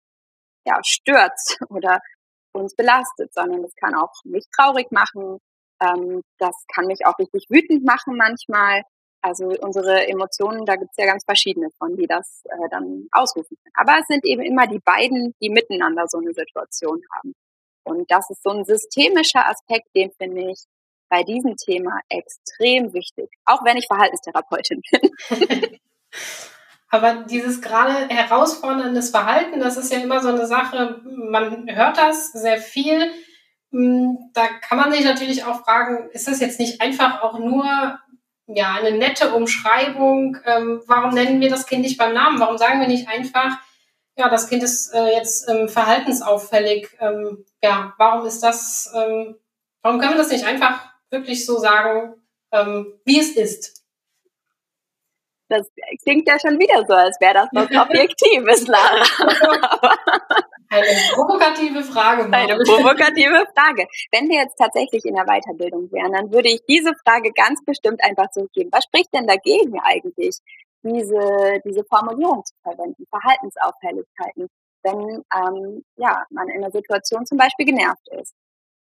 ja, 0.66 0.80
stört 0.84 1.38
oder 1.68 2.00
uns 2.52 2.74
belastet, 2.74 3.32
sondern 3.32 3.62
das 3.62 3.74
kann 3.76 3.94
auch 3.94 4.12
mich 4.24 4.44
traurig 4.56 4.90
machen. 4.90 5.38
Ähm, 5.82 6.22
das 6.38 6.54
kann 6.74 6.86
mich 6.86 7.06
auch 7.06 7.18
richtig 7.18 7.44
wütend 7.48 7.84
machen 7.84 8.16
manchmal. 8.16 8.82
Also 9.22 9.48
unsere 9.60 10.08
Emotionen, 10.08 10.64
da 10.64 10.76
gibt 10.76 10.90
es 10.92 10.96
ja 10.96 11.06
ganz 11.06 11.24
verschiedene 11.24 11.68
von, 11.78 11.96
die 11.96 12.06
das 12.06 12.42
äh, 12.44 12.68
dann 12.70 13.06
ausrufen 13.12 13.56
können. 13.62 13.74
Aber 13.74 14.00
es 14.00 14.06
sind 14.06 14.24
eben 14.24 14.42
immer 14.42 14.66
die 14.66 14.78
beiden, 14.78 15.34
die 15.42 15.50
miteinander 15.50 16.06
so 16.08 16.18
eine 16.18 16.32
Situation 16.32 17.02
haben. 17.16 17.34
Und 17.84 18.10
das 18.10 18.30
ist 18.30 18.42
so 18.42 18.50
ein 18.50 18.64
systemischer 18.64 19.46
Aspekt, 19.46 19.88
den 19.94 20.10
finde 20.12 20.50
ich 20.50 20.64
bei 21.10 21.22
diesem 21.22 21.56
Thema 21.56 22.00
extrem 22.08 22.94
wichtig, 22.94 23.28
auch 23.44 23.64
wenn 23.64 23.76
ich 23.76 23.86
Verhaltenstherapeutin 23.86 24.80
bin. 24.90 25.10
Aber 26.90 27.24
dieses 27.24 27.62
gerade 27.62 28.08
herausforderndes 28.08 29.10
Verhalten, 29.10 29.60
das 29.60 29.76
ist 29.76 29.92
ja 29.92 30.00
immer 30.00 30.20
so 30.20 30.28
eine 30.28 30.46
Sache, 30.46 31.00
man 31.04 31.68
hört 31.68 31.98
das 31.98 32.32
sehr 32.32 32.58
viel. 32.58 33.12
Hm, 33.70 34.18
da 34.34 34.46
kann 34.60 34.78
man 34.78 34.92
sich 34.92 35.04
natürlich 35.04 35.44
auch 35.44 35.64
fragen, 35.64 36.10
ist 36.10 36.26
das 36.26 36.40
jetzt 36.40 36.58
nicht 36.58 36.80
einfach 36.80 37.22
auch 37.22 37.38
nur 37.38 37.98
ja, 38.54 38.74
eine 38.74 38.96
nette 38.96 39.34
Umschreibung? 39.34 40.36
Ähm, 40.44 40.82
warum 40.86 41.14
nennen 41.14 41.40
wir 41.40 41.50
das 41.50 41.66
Kind 41.66 41.82
nicht 41.82 41.98
beim 41.98 42.14
Namen? 42.14 42.40
Warum 42.40 42.58
sagen 42.58 42.80
wir 42.80 42.88
nicht 42.88 43.08
einfach, 43.08 43.58
ja, 44.16 44.28
das 44.28 44.48
Kind 44.48 44.62
ist 44.62 44.92
äh, 44.92 45.14
jetzt 45.14 45.48
ähm, 45.48 45.68
verhaltensauffällig? 45.68 46.88
Ähm, 47.00 47.44
ja, 47.62 47.94
warum 47.98 48.26
ist 48.26 48.42
das, 48.42 48.92
ähm, 48.94 49.36
warum 49.82 50.00
können 50.00 50.12
wir 50.12 50.18
das 50.18 50.30
nicht 50.30 50.44
einfach 50.44 50.80
wirklich 51.10 51.46
so 51.46 51.58
sagen, 51.58 52.14
ähm, 52.52 52.94
wie 53.04 53.20
es 53.20 53.36
ist? 53.36 53.79
Das 55.50 55.66
klingt 56.04 56.28
ja 56.28 56.38
schon 56.38 56.58
wieder 56.60 56.86
so, 56.86 56.94
als 56.94 57.20
wäre 57.20 57.34
das 57.34 57.48
was 57.52 57.66
Objektives, 57.88 58.68
Lara. 58.68 59.02
Eine 60.70 60.86
provokative 61.12 61.82
Frage. 61.82 62.28
Mal. 62.28 62.36
Eine 62.36 62.56
provokative 62.58 63.44
Frage. 63.56 63.88
Wenn 64.12 64.28
wir 64.28 64.36
jetzt 64.36 64.56
tatsächlich 64.56 65.04
in 65.04 65.16
der 65.16 65.24
Weiterbildung 65.24 65.90
wären, 65.90 66.12
dann 66.12 66.32
würde 66.32 66.48
ich 66.48 66.60
diese 66.68 66.92
Frage 67.04 67.32
ganz 67.32 67.64
bestimmt 67.64 68.02
einfach 68.04 68.30
zurückgeben. 68.30 68.70
Was 68.72 68.84
spricht 68.84 69.12
denn 69.12 69.26
dagegen 69.26 69.80
eigentlich, 69.82 70.38
diese, 70.84 71.60
diese 71.64 71.84
Formulierung 71.84 72.44
zu 72.44 72.54
verwenden, 72.62 73.04
Verhaltensauffälligkeiten, 73.10 74.46
wenn 74.84 75.24
ähm, 75.34 75.84
ja, 75.96 76.24
man 76.30 76.48
in 76.48 76.62
einer 76.62 76.70
Situation 76.70 77.26
zum 77.26 77.36
Beispiel 77.36 77.66
genervt 77.66 78.06
ist? 78.20 78.32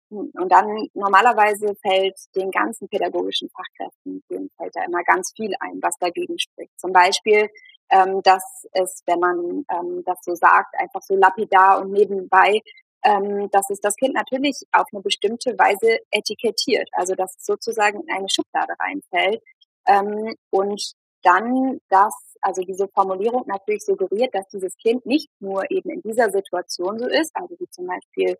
Und 0.08 0.52
dann 0.52 0.88
normalerweise 0.94 1.74
fällt 1.82 2.14
den 2.36 2.50
ganzen 2.50 2.88
pädagogischen 2.88 3.50
Fachkräften, 3.50 4.22
denen 4.30 4.50
fällt 4.56 4.76
da 4.76 4.84
immer 4.84 5.02
ganz 5.02 5.32
viel 5.34 5.52
ein, 5.58 5.80
was 5.82 5.96
dagegen 5.98 6.38
spricht. 6.38 6.78
Zum 6.78 6.92
Beispiel, 6.92 7.50
ähm, 7.90 8.22
dass 8.22 8.66
es, 8.72 9.02
wenn 9.06 9.18
man 9.18 9.64
ähm, 9.68 10.02
das 10.04 10.18
so 10.22 10.34
sagt, 10.34 10.74
einfach 10.78 11.02
so 11.02 11.16
lapidar 11.16 11.80
und 11.80 11.90
nebenbei, 11.90 12.60
ähm, 13.04 13.48
dass 13.50 13.70
es 13.70 13.80
das 13.80 13.96
Kind 13.96 14.14
natürlich 14.14 14.62
auf 14.72 14.86
eine 14.92 15.02
bestimmte 15.02 15.58
Weise 15.58 15.98
etikettiert, 16.10 16.88
also 16.92 17.14
dass 17.14 17.36
es 17.36 17.44
sozusagen 17.44 18.00
in 18.00 18.10
eine 18.12 18.28
Schublade 18.28 18.74
reinfällt 18.78 19.42
ähm, 19.86 20.34
und 20.50 20.92
dann 21.22 21.80
das, 21.88 22.14
also 22.40 22.62
diese 22.62 22.88
Formulierung 22.88 23.44
natürlich 23.46 23.84
suggeriert, 23.84 24.34
dass 24.34 24.46
dieses 24.48 24.76
Kind 24.76 25.06
nicht 25.06 25.28
nur 25.40 25.68
eben 25.70 25.90
in 25.90 26.02
dieser 26.02 26.30
Situation 26.30 26.98
so 26.98 27.06
ist, 27.06 27.34
also 27.34 27.56
wie 27.58 27.68
zum 27.70 27.86
Beispiel 27.86 28.36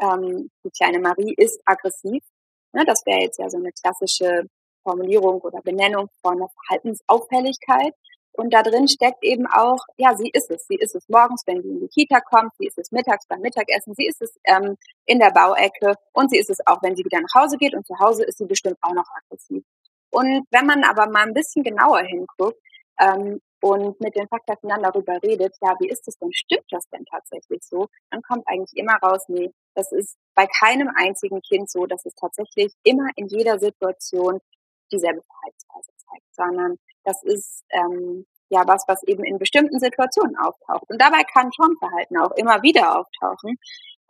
ähm, 0.00 0.50
die 0.64 0.70
kleine 0.70 0.98
Marie 0.98 1.34
ist 1.36 1.60
aggressiv. 1.64 2.22
Ne, 2.72 2.84
das 2.84 3.04
wäre 3.06 3.20
jetzt 3.20 3.38
ja 3.38 3.48
so 3.48 3.56
eine 3.56 3.72
klassische 3.72 4.44
Formulierung 4.82 5.40
oder 5.40 5.60
Benennung 5.62 6.08
von 6.22 6.36
einer 6.36 6.48
Verhaltensauffälligkeit. 6.48 7.94
Und 8.32 8.52
da 8.52 8.62
drin 8.62 8.86
steckt 8.86 9.24
eben 9.24 9.46
auch, 9.46 9.78
ja, 9.96 10.14
sie 10.14 10.28
ist 10.28 10.50
es. 10.50 10.66
Sie 10.66 10.76
ist 10.76 10.94
es 10.94 11.08
morgens, 11.08 11.42
wenn 11.46 11.62
sie 11.62 11.70
in 11.70 11.80
die 11.80 11.88
Kita 11.88 12.20
kommt, 12.20 12.52
sie 12.58 12.66
ist 12.66 12.78
es 12.78 12.92
mittags 12.92 13.26
beim 13.26 13.40
Mittagessen, 13.40 13.94
sie 13.96 14.06
ist 14.06 14.20
es 14.20 14.38
ähm, 14.44 14.76
in 15.06 15.18
der 15.18 15.30
Bauecke 15.30 15.94
und 16.12 16.30
sie 16.30 16.38
ist 16.38 16.50
es 16.50 16.58
auch, 16.66 16.82
wenn 16.82 16.94
sie 16.94 17.04
wieder 17.04 17.20
nach 17.20 17.42
Hause 17.42 17.56
geht 17.56 17.74
und 17.74 17.86
zu 17.86 17.98
Hause 17.98 18.24
ist 18.24 18.36
sie 18.38 18.44
bestimmt 18.44 18.76
auch 18.82 18.92
noch 18.92 19.08
aggressiv. 19.16 19.64
Und 20.10 20.46
wenn 20.50 20.66
man 20.66 20.84
aber 20.84 21.08
mal 21.10 21.26
ein 21.26 21.34
bisschen 21.34 21.64
genauer 21.64 22.02
hinguckt 22.02 22.60
ähm, 23.00 23.40
und 23.66 24.00
mit 24.00 24.14
den 24.14 24.28
Fachkräften 24.28 24.68
dann 24.68 24.82
darüber 24.82 25.18
redet, 25.22 25.56
ja, 25.60 25.74
wie 25.80 25.88
ist 25.88 26.06
es 26.06 26.16
denn, 26.18 26.32
stimmt 26.32 26.66
das 26.70 26.88
denn 26.90 27.04
tatsächlich 27.06 27.62
so, 27.62 27.88
dann 28.10 28.22
kommt 28.22 28.46
eigentlich 28.46 28.76
immer 28.76 28.94
raus, 29.02 29.24
nee, 29.26 29.50
das 29.74 29.90
ist 29.90 30.16
bei 30.36 30.46
keinem 30.46 30.88
einzigen 30.94 31.40
Kind 31.42 31.68
so, 31.68 31.86
dass 31.86 32.06
es 32.06 32.14
tatsächlich 32.14 32.72
immer 32.84 33.08
in 33.16 33.26
jeder 33.26 33.58
Situation 33.58 34.38
dieselbe 34.92 35.20
Verhaltensweise 35.22 35.90
zeigt, 35.96 36.34
sondern 36.34 36.76
das 37.02 37.24
ist 37.24 37.64
ähm, 37.70 38.24
ja 38.50 38.62
was, 38.66 38.84
was 38.86 39.02
eben 39.02 39.24
in 39.24 39.38
bestimmten 39.38 39.80
Situationen 39.80 40.36
auftaucht. 40.36 40.88
Und 40.88 41.00
dabei 41.02 41.24
kann 41.24 41.50
schon 41.52 41.76
Verhalten 41.78 42.18
auch 42.18 42.32
immer 42.36 42.62
wieder 42.62 43.00
auftauchen, 43.00 43.56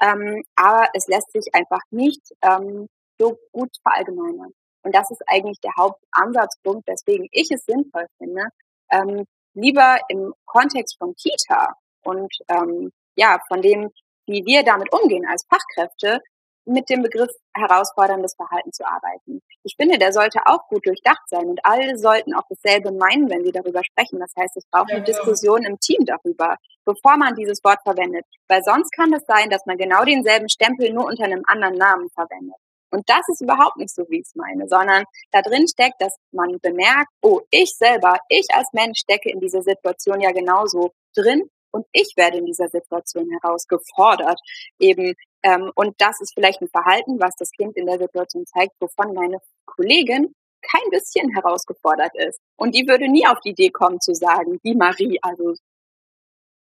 ähm, 0.02 0.42
aber 0.54 0.88
es 0.92 1.06
lässt 1.08 1.32
sich 1.32 1.54
einfach 1.54 1.80
nicht 1.90 2.20
ähm, 2.42 2.88
so 3.18 3.38
gut 3.52 3.70
verallgemeinern. 3.82 4.52
Und 4.82 4.94
das 4.94 5.10
ist 5.10 5.22
eigentlich 5.26 5.58
der 5.60 5.72
Hauptansatzpunkt, 5.78 6.86
weswegen 6.86 7.26
ich 7.32 7.50
es 7.50 7.64
sinnvoll 7.64 8.06
finde, 8.18 8.44
ähm, 8.92 9.24
lieber 9.56 9.98
im 10.08 10.32
Kontext 10.44 10.96
von 10.98 11.14
Kita 11.16 11.74
und 12.02 12.32
ähm, 12.48 12.92
ja, 13.16 13.40
von 13.48 13.62
dem, 13.62 13.90
wie 14.26 14.44
wir 14.44 14.62
damit 14.62 14.92
umgehen 14.92 15.26
als 15.26 15.46
Fachkräfte, 15.48 16.20
mit 16.66 16.90
dem 16.90 17.02
Begriff 17.02 17.30
herausforderndes 17.54 18.34
Verhalten 18.34 18.72
zu 18.72 18.84
arbeiten. 18.84 19.40
Ich 19.62 19.76
finde, 19.76 19.98
der 19.98 20.12
sollte 20.12 20.40
auch 20.46 20.66
gut 20.68 20.84
durchdacht 20.84 21.22
sein 21.28 21.46
und 21.46 21.60
alle 21.64 21.96
sollten 21.96 22.34
auch 22.34 22.42
dasselbe 22.48 22.90
meinen, 22.90 23.30
wenn 23.30 23.44
sie 23.44 23.52
darüber 23.52 23.84
sprechen. 23.84 24.18
Das 24.18 24.32
heißt, 24.36 24.56
es 24.56 24.66
braucht 24.70 24.90
eine 24.90 25.02
genau. 25.02 25.16
Diskussion 25.16 25.62
im 25.62 25.78
Team 25.78 26.04
darüber, 26.04 26.56
bevor 26.84 27.16
man 27.16 27.36
dieses 27.36 27.62
Wort 27.62 27.78
verwendet. 27.84 28.24
Weil 28.48 28.64
sonst 28.64 28.90
kann 28.90 29.12
es 29.12 29.24
sein, 29.26 29.48
dass 29.48 29.64
man 29.66 29.78
genau 29.78 30.04
denselben 30.04 30.48
Stempel 30.48 30.92
nur 30.92 31.06
unter 31.06 31.24
einem 31.24 31.42
anderen 31.46 31.76
Namen 31.76 32.10
verwendet. 32.10 32.56
Und 32.90 33.08
das 33.08 33.28
ist 33.28 33.42
überhaupt 33.42 33.76
nicht 33.76 33.94
so, 33.94 34.04
wie 34.08 34.20
ich 34.20 34.26
es 34.26 34.34
meine, 34.34 34.68
sondern 34.68 35.04
da 35.32 35.42
drin 35.42 35.66
steckt, 35.68 36.00
dass 36.00 36.16
man 36.32 36.58
bemerkt, 36.60 37.08
oh, 37.22 37.40
ich 37.50 37.74
selber, 37.76 38.18
ich 38.28 38.46
als 38.52 38.68
Mensch 38.72 39.00
stecke 39.00 39.30
in 39.30 39.40
dieser 39.40 39.62
Situation 39.62 40.20
ja 40.20 40.32
genauso 40.32 40.92
drin 41.14 41.50
und 41.72 41.86
ich 41.92 42.14
werde 42.16 42.38
in 42.38 42.46
dieser 42.46 42.68
Situation 42.68 43.28
herausgefordert 43.40 44.40
eben. 44.78 45.14
Ähm, 45.42 45.70
und 45.74 45.94
das 45.98 46.20
ist 46.20 46.32
vielleicht 46.34 46.62
ein 46.62 46.68
Verhalten, 46.68 47.20
was 47.20 47.34
das 47.36 47.50
Kind 47.50 47.76
in 47.76 47.86
der 47.86 47.98
Situation 47.98 48.46
zeigt, 48.46 48.72
wovon 48.80 49.14
meine 49.14 49.38
Kollegin 49.66 50.34
kein 50.62 50.90
bisschen 50.90 51.30
herausgefordert 51.30 52.14
ist. 52.16 52.40
Und 52.56 52.74
die 52.74 52.88
würde 52.88 53.08
nie 53.08 53.26
auf 53.26 53.40
die 53.40 53.50
Idee 53.50 53.70
kommen 53.70 54.00
zu 54.00 54.14
sagen, 54.14 54.58
die 54.64 54.74
Marie, 54.74 55.18
also 55.22 55.54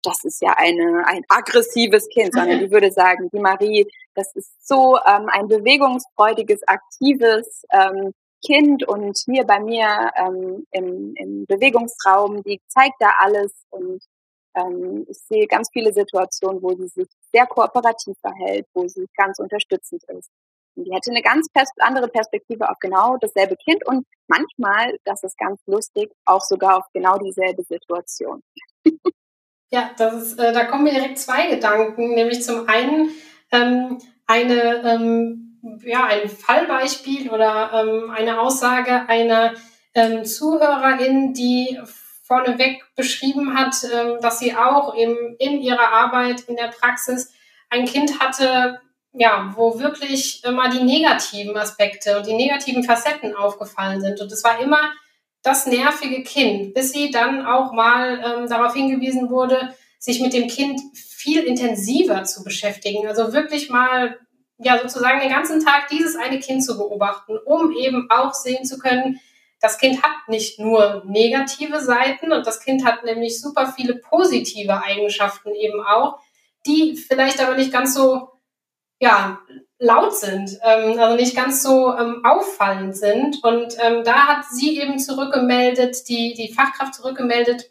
das 0.03 0.24
ist 0.24 0.41
ja 0.41 0.53
eine, 0.57 1.05
ein 1.07 1.24
aggressives 1.29 2.07
Kind, 2.10 2.33
sondern 2.33 2.60
die 2.60 2.72
würde 2.72 2.91
sagen, 2.91 3.29
die 3.33 3.39
Marie, 3.39 3.88
das 4.15 4.36
ist 4.36 4.67
so 4.67 4.98
ähm, 4.98 5.27
ein 5.29 5.48
bewegungsfreudiges, 5.48 6.62
aktives 6.67 7.63
ähm, 7.72 8.13
Kind 8.45 8.88
und 8.88 9.17
hier 9.25 9.45
bei 9.45 9.60
mir 9.60 10.12
ähm, 10.15 10.65
im, 10.72 11.13
im 11.15 11.45
Bewegungsraum, 11.45 12.43
die 12.43 12.62
zeigt 12.67 12.95
da 13.00 13.13
alles 13.19 13.53
und 13.69 14.03
ähm, 14.55 15.05
ich 15.10 15.17
sehe 15.19 15.48
ganz 15.48 15.69
viele 15.72 15.93
Situationen, 15.93 16.62
wo 16.62 16.75
sie 16.75 16.88
sich 16.88 17.07
sehr 17.31 17.48
kooperativ 17.48 18.17
verhält, 18.19 18.67
wo 18.74 18.88
sie 18.88 19.07
ganz 19.15 19.39
unterstützend 19.39 20.03
ist. 20.10 20.29
Und 20.75 20.86
die 20.86 20.93
hätte 20.93 21.12
eine 21.12 21.22
ganz 21.22 21.48
pers 21.50 21.69
andere 21.79 22.07
Perspektive 22.07 22.69
auf 22.69 22.77
genau 22.79 23.17
dasselbe 23.17 23.55
Kind 23.57 23.86
und 23.88 24.05
manchmal, 24.27 24.98
das 25.05 25.24
ist 25.24 25.38
ganz 25.38 25.60
lustig, 25.65 26.12
auch 26.25 26.41
sogar 26.41 26.77
auf 26.77 26.86
genau 26.93 27.17
dieselbe 27.17 27.63
Situation. 27.63 28.41
ja, 29.74 29.89
das 29.98 30.13
ist, 30.13 30.39
äh, 30.39 30.53
da 30.53 30.65
kommen 30.65 30.84
mir 30.84 30.94
direkt 30.94 31.18
zwei 31.18 31.48
Gedanken, 31.48 32.13
nämlich 32.13 32.44
zum 32.44 32.70
einen 32.70 33.10
ähm, 33.51 33.98
eine, 34.27 34.84
ähm, 34.84 35.80
ja, 35.84 36.06
ein 36.06 36.30
Fallbeispiel 36.30 37.32
oder 37.32 37.72
ähm, 37.74 38.12
eine 38.12 38.39
Aussage 38.39 39.10
einer 39.10 39.56
ähm, 39.96 40.25
Zuhörerin, 40.25 41.34
die 41.34 41.80
vorneweg 42.24 42.84
beschrieben 42.96 43.58
hat, 43.58 43.75
ähm, 43.92 44.20
dass 44.22 44.38
sie 44.38 44.56
auch 44.56 44.96
eben 44.96 45.36
in 45.39 45.60
ihrer 45.60 45.92
Arbeit 45.92 46.42
in 46.42 46.56
der 46.56 46.68
Praxis 46.68 47.34
ein 47.72 47.86
Kind 47.86 48.20
hatte, 48.20 48.80
ja, 49.12 49.53
wo 49.56 49.80
wirklich 49.80 50.44
immer 50.44 50.70
die 50.70 50.84
negativen 50.84 51.58
Aspekte 51.58 52.18
und 52.18 52.27
die 52.27 52.36
negativen 52.36 52.84
Facetten 52.84 53.36
aufgefallen 53.36 54.01
sind. 54.01 54.22
Und 54.22 54.32
es 54.32 54.44
war 54.44 54.60
immer 54.60 54.92
das 55.44 55.66
nervige 55.68 56.24
Kind, 56.24 56.74
bis 56.74 56.94
sie 56.94 57.12
dann 57.12 57.46
auch 57.46 57.74
mal 57.74 58.22
ähm, 58.26 58.50
darauf 58.50 58.74
hingewiesen 58.74 59.30
wurde, 59.30 59.76
sich 60.00 60.22
mit 60.22 60.34
dem 60.34 60.48
Kind 60.48 60.80
viel 60.96 61.44
intensiver 61.44 62.24
zu 62.24 62.44
beschäftigen. 62.44 63.08
Also 63.08 63.34
wirklich 63.34 63.70
mal, 63.70 64.18
ja, 64.58 64.80
sozusagen 64.82 65.20
den 65.20 65.30
ganzen 65.30 65.64
Tag 65.64 65.90
dieses 65.90 66.16
eine 66.16 66.40
Kind 66.40 66.64
zu 66.64 66.78
beobachten, 66.78 67.38
um 67.46 67.72
eben 67.74 68.10
auch 68.10 68.34
sehen 68.34 68.66
zu 68.66 68.80
können, 68.80 69.20
das 69.60 69.78
Kind 69.78 70.04
hat 70.04 70.28
nicht 70.28 70.60
nur 70.60 71.04
negative 71.06 71.80
Seiten 71.80 72.34
und 72.34 72.46
das 72.46 72.60
Kind 72.60 72.86
hat 72.86 73.06
nämlich 73.06 73.40
super 73.40 73.72
viele 73.74 73.96
positive 73.96 74.84
Eigenschaften 74.84 75.56
eben 75.56 75.82
auch, 75.82 76.20
die 76.66 76.98
vielleicht 76.98 77.42
aber 77.42 77.56
nicht 77.56 77.72
ganz 77.72 77.94
so 77.94 78.33
ja, 79.03 79.41
laut 79.79 80.15
sind, 80.15 80.57
ähm, 80.63 80.98
also 80.98 81.17
nicht 81.17 81.36
ganz 81.36 81.62
so 81.62 81.93
ähm, 81.93 82.24
auffallend 82.24 82.95
sind. 82.95 83.43
Und 83.43 83.75
ähm, 83.83 84.05
da 84.05 84.27
hat 84.27 84.45
sie 84.50 84.79
eben 84.79 84.98
zurückgemeldet, 84.98 86.07
die, 86.07 86.33
die 86.33 86.53
Fachkraft 86.53 86.95
zurückgemeldet, 86.95 87.69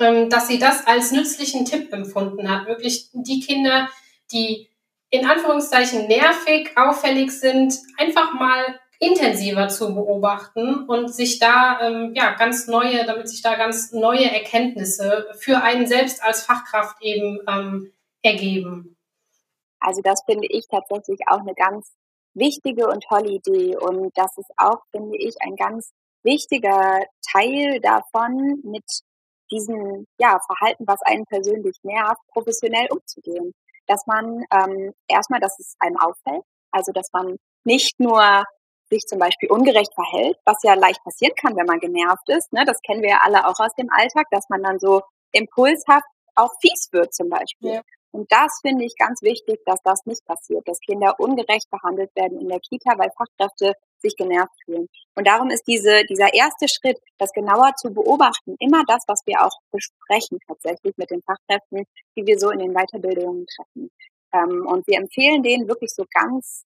ähm, 0.00 0.28
dass 0.28 0.48
sie 0.48 0.58
das 0.58 0.86
als 0.86 1.12
nützlichen 1.12 1.64
Tipp 1.64 1.90
empfunden 1.94 2.50
hat. 2.50 2.66
Wirklich 2.66 3.08
die 3.14 3.40
Kinder, 3.40 3.88
die 4.32 4.68
in 5.08 5.26
Anführungszeichen 5.26 6.08
nervig, 6.08 6.76
auffällig 6.76 7.32
sind, 7.32 7.74
einfach 7.96 8.34
mal 8.34 8.78
intensiver 8.98 9.68
zu 9.68 9.94
beobachten 9.94 10.84
und 10.84 11.08
sich 11.08 11.38
da 11.38 11.80
ähm, 11.80 12.12
ja 12.14 12.34
ganz 12.34 12.66
neue, 12.66 13.06
damit 13.06 13.30
sich 13.30 13.40
da 13.40 13.54
ganz 13.54 13.92
neue 13.92 14.30
Erkenntnisse 14.30 15.26
für 15.38 15.62
einen 15.62 15.86
selbst 15.86 16.22
als 16.22 16.42
Fachkraft 16.42 17.00
eben 17.00 17.40
ähm, 17.48 17.92
ergeben. 18.22 18.98
Also 19.80 20.02
das 20.02 20.22
finde 20.24 20.46
ich 20.48 20.66
tatsächlich 20.68 21.20
auch 21.26 21.40
eine 21.40 21.54
ganz 21.54 21.92
wichtige 22.34 22.88
und 22.88 23.02
tolle 23.04 23.30
Idee 23.30 23.76
und 23.76 24.12
das 24.16 24.36
ist 24.36 24.50
auch, 24.56 24.78
finde 24.92 25.16
ich, 25.16 25.34
ein 25.40 25.56
ganz 25.56 25.90
wichtiger 26.22 27.04
Teil 27.32 27.80
davon, 27.80 28.60
mit 28.62 28.84
diesem 29.50 30.06
ja, 30.18 30.38
Verhalten, 30.46 30.86
was 30.86 31.02
einen 31.02 31.24
persönlich 31.26 31.76
nervt, 31.82 32.20
professionell 32.32 32.86
umzugehen. 32.90 33.52
Dass 33.86 34.06
man 34.06 34.44
ähm, 34.52 34.92
erstmal, 35.08 35.40
dass 35.40 35.58
es 35.58 35.74
einem 35.80 35.96
auffällt, 35.96 36.44
also 36.70 36.92
dass 36.92 37.08
man 37.12 37.36
nicht 37.64 37.98
nur 37.98 38.44
sich 38.88 39.02
zum 39.06 39.18
Beispiel 39.18 39.50
ungerecht 39.50 39.92
verhält, 39.94 40.36
was 40.44 40.62
ja 40.62 40.74
leicht 40.74 41.02
passieren 41.04 41.34
kann, 41.40 41.56
wenn 41.56 41.66
man 41.66 41.80
genervt 41.80 42.28
ist. 42.28 42.52
Ne? 42.52 42.64
Das 42.64 42.80
kennen 42.82 43.02
wir 43.02 43.10
ja 43.10 43.20
alle 43.24 43.46
auch 43.46 43.58
aus 43.58 43.74
dem 43.74 43.90
Alltag, 43.90 44.26
dass 44.30 44.48
man 44.48 44.62
dann 44.62 44.78
so 44.78 45.02
impulshaft 45.32 46.06
auch 46.34 46.50
fies 46.60 46.88
wird 46.92 47.14
zum 47.14 47.28
Beispiel. 47.28 47.74
Ja. 47.74 47.82
Und 48.12 48.30
das 48.32 48.58
finde 48.62 48.84
ich 48.84 48.96
ganz 48.96 49.22
wichtig, 49.22 49.60
dass 49.66 49.80
das 49.82 50.04
nicht 50.04 50.24
passiert, 50.24 50.66
dass 50.66 50.80
Kinder 50.80 51.14
ungerecht 51.18 51.70
behandelt 51.70 52.10
werden 52.16 52.40
in 52.40 52.48
der 52.48 52.60
Kita, 52.60 52.98
weil 52.98 53.10
Fachkräfte 53.16 53.74
sich 53.98 54.16
genervt 54.16 54.52
fühlen. 54.64 54.88
Und 55.14 55.26
darum 55.26 55.50
ist 55.50 55.66
diese, 55.66 56.04
dieser 56.06 56.34
erste 56.34 56.66
Schritt, 56.68 56.98
das 57.18 57.32
genauer 57.32 57.74
zu 57.76 57.92
beobachten, 57.92 58.56
immer 58.58 58.82
das, 58.86 59.04
was 59.06 59.20
wir 59.26 59.44
auch 59.44 59.56
besprechen 59.70 60.38
tatsächlich 60.46 60.96
mit 60.96 61.10
den 61.10 61.22
Fachkräften, 61.22 61.84
die 62.16 62.26
wir 62.26 62.38
so 62.38 62.50
in 62.50 62.58
den 62.58 62.74
Weiterbildungen 62.74 63.46
treffen. 63.46 63.90
Ähm, 64.32 64.66
und 64.66 64.86
wir 64.86 64.98
empfehlen 64.98 65.42
denen 65.42 65.68
wirklich 65.68 65.90
so 65.90 66.04
ganz 66.12 66.64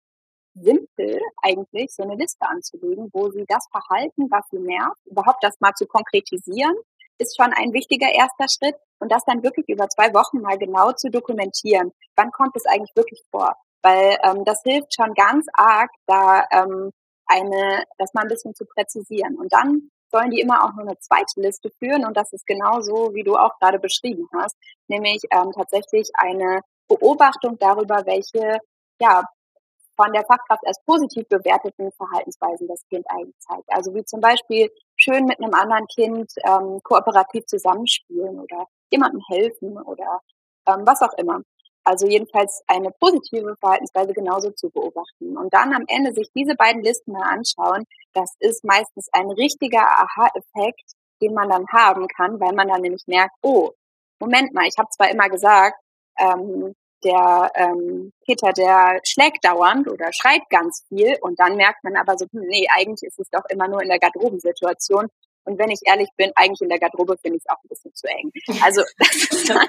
simpel 0.54 1.20
eigentlich 1.42 1.92
so 1.92 2.02
eine 2.02 2.14
Liste 2.14 2.46
anzulegen, 2.46 3.10
wo 3.12 3.30
sie 3.30 3.44
das 3.46 3.66
Verhalten, 3.70 4.30
was 4.30 4.44
sie 4.50 4.58
nervt, 4.58 5.04
überhaupt 5.04 5.42
das 5.42 5.60
mal 5.60 5.74
zu 5.74 5.86
konkretisieren, 5.86 6.74
ist 7.18 7.36
schon 7.36 7.52
ein 7.52 7.72
wichtiger 7.72 8.12
erster 8.12 8.46
Schritt 8.48 8.76
und 8.98 9.10
das 9.12 9.24
dann 9.24 9.42
wirklich 9.42 9.68
über 9.68 9.88
zwei 9.88 10.12
Wochen 10.14 10.40
mal 10.40 10.58
genau 10.58 10.92
zu 10.92 11.10
dokumentieren. 11.10 11.92
Wann 12.16 12.30
kommt 12.30 12.56
es 12.56 12.66
eigentlich 12.66 12.94
wirklich 12.94 13.22
vor? 13.30 13.56
Weil 13.82 14.18
ähm, 14.22 14.44
das 14.44 14.62
hilft 14.62 14.94
schon 14.94 15.14
ganz 15.14 15.46
arg, 15.52 15.90
da 16.06 16.44
ähm, 16.50 16.90
eine, 17.26 17.84
das 17.98 18.14
mal 18.14 18.22
ein 18.22 18.28
bisschen 18.28 18.54
zu 18.54 18.64
präzisieren. 18.64 19.36
Und 19.36 19.52
dann 19.52 19.90
sollen 20.10 20.30
die 20.30 20.40
immer 20.40 20.64
auch 20.64 20.72
nur 20.74 20.86
eine 20.86 20.98
zweite 20.98 21.40
Liste 21.40 21.70
führen 21.78 22.04
und 22.06 22.16
das 22.16 22.32
ist 22.32 22.46
genau 22.46 22.80
so, 22.80 23.14
wie 23.14 23.24
du 23.24 23.36
auch 23.36 23.58
gerade 23.58 23.78
beschrieben 23.78 24.28
hast, 24.34 24.56
nämlich 24.88 25.22
ähm, 25.30 25.50
tatsächlich 25.52 26.10
eine 26.14 26.60
Beobachtung 26.88 27.58
darüber, 27.58 28.06
welche 28.06 28.58
ja, 29.00 29.24
von 29.96 30.12
der 30.12 30.24
Fachkraft 30.24 30.66
als 30.66 30.80
positiv 30.84 31.26
bewerteten 31.28 31.90
Verhaltensweisen 31.92 32.68
das 32.68 32.86
Kind 32.88 33.06
eigentlich 33.08 33.38
zeigt. 33.40 33.64
Also 33.68 33.94
wie 33.94 34.04
zum 34.04 34.20
Beispiel 34.20 34.70
schön 35.06 35.24
mit 35.26 35.40
einem 35.40 35.54
anderen 35.54 35.86
Kind 35.86 36.32
ähm, 36.44 36.80
kooperativ 36.82 37.46
zusammenspielen 37.46 38.40
oder 38.40 38.66
jemandem 38.90 39.22
helfen 39.28 39.78
oder 39.78 40.20
ähm, 40.66 40.82
was 40.84 41.02
auch 41.02 41.12
immer. 41.14 41.40
Also 41.84 42.08
jedenfalls 42.08 42.62
eine 42.66 42.90
positive 42.98 43.54
Verhaltensweise 43.60 44.12
genauso 44.12 44.50
zu 44.50 44.70
beobachten. 44.70 45.36
Und 45.36 45.54
dann 45.54 45.72
am 45.72 45.84
Ende 45.86 46.12
sich 46.12 46.28
diese 46.34 46.56
beiden 46.56 46.82
Listen 46.82 47.12
mal 47.12 47.22
anschauen, 47.22 47.84
das 48.12 48.34
ist 48.40 48.64
meistens 48.64 49.08
ein 49.12 49.30
richtiger 49.30 49.82
Aha-Effekt, 49.82 50.92
den 51.22 51.32
man 51.34 51.48
dann 51.48 51.66
haben 51.68 52.08
kann, 52.08 52.40
weil 52.40 52.54
man 52.54 52.68
dann 52.68 52.82
nämlich 52.82 53.04
merkt, 53.06 53.34
oh, 53.42 53.70
Moment 54.18 54.52
mal, 54.52 54.66
ich 54.66 54.76
habe 54.78 54.88
zwar 54.90 55.10
immer 55.10 55.28
gesagt, 55.28 55.76
ähm, 56.18 56.74
der 57.04 57.50
ähm, 57.54 58.12
Peter, 58.24 58.52
der 58.52 59.00
schlägt 59.04 59.44
dauernd 59.44 59.88
oder 59.88 60.10
schreit 60.12 60.42
ganz 60.50 60.84
viel 60.88 61.16
und 61.20 61.38
dann 61.38 61.56
merkt 61.56 61.84
man 61.84 61.96
aber 61.96 62.16
so, 62.16 62.26
hm, 62.32 62.42
nee, 62.48 62.66
eigentlich 62.76 63.08
ist 63.08 63.18
es 63.18 63.28
doch 63.30 63.44
immer 63.48 63.68
nur 63.68 63.82
in 63.82 63.88
der 63.88 63.98
Garderobensituation. 63.98 65.08
Und 65.46 65.60
wenn 65.60 65.70
ich 65.70 65.78
ehrlich 65.84 66.08
bin, 66.16 66.32
eigentlich 66.34 66.60
in 66.60 66.68
der 66.68 66.80
Garderobe 66.80 67.16
finde 67.18 67.36
ich 67.36 67.44
es 67.44 67.50
auch 67.50 67.62
ein 67.62 67.68
bisschen 67.68 67.94
zu 67.94 68.08
eng. 68.08 68.32
Also 68.64 68.82
das 68.98 69.14
ist 69.14 69.48
dann 69.50 69.68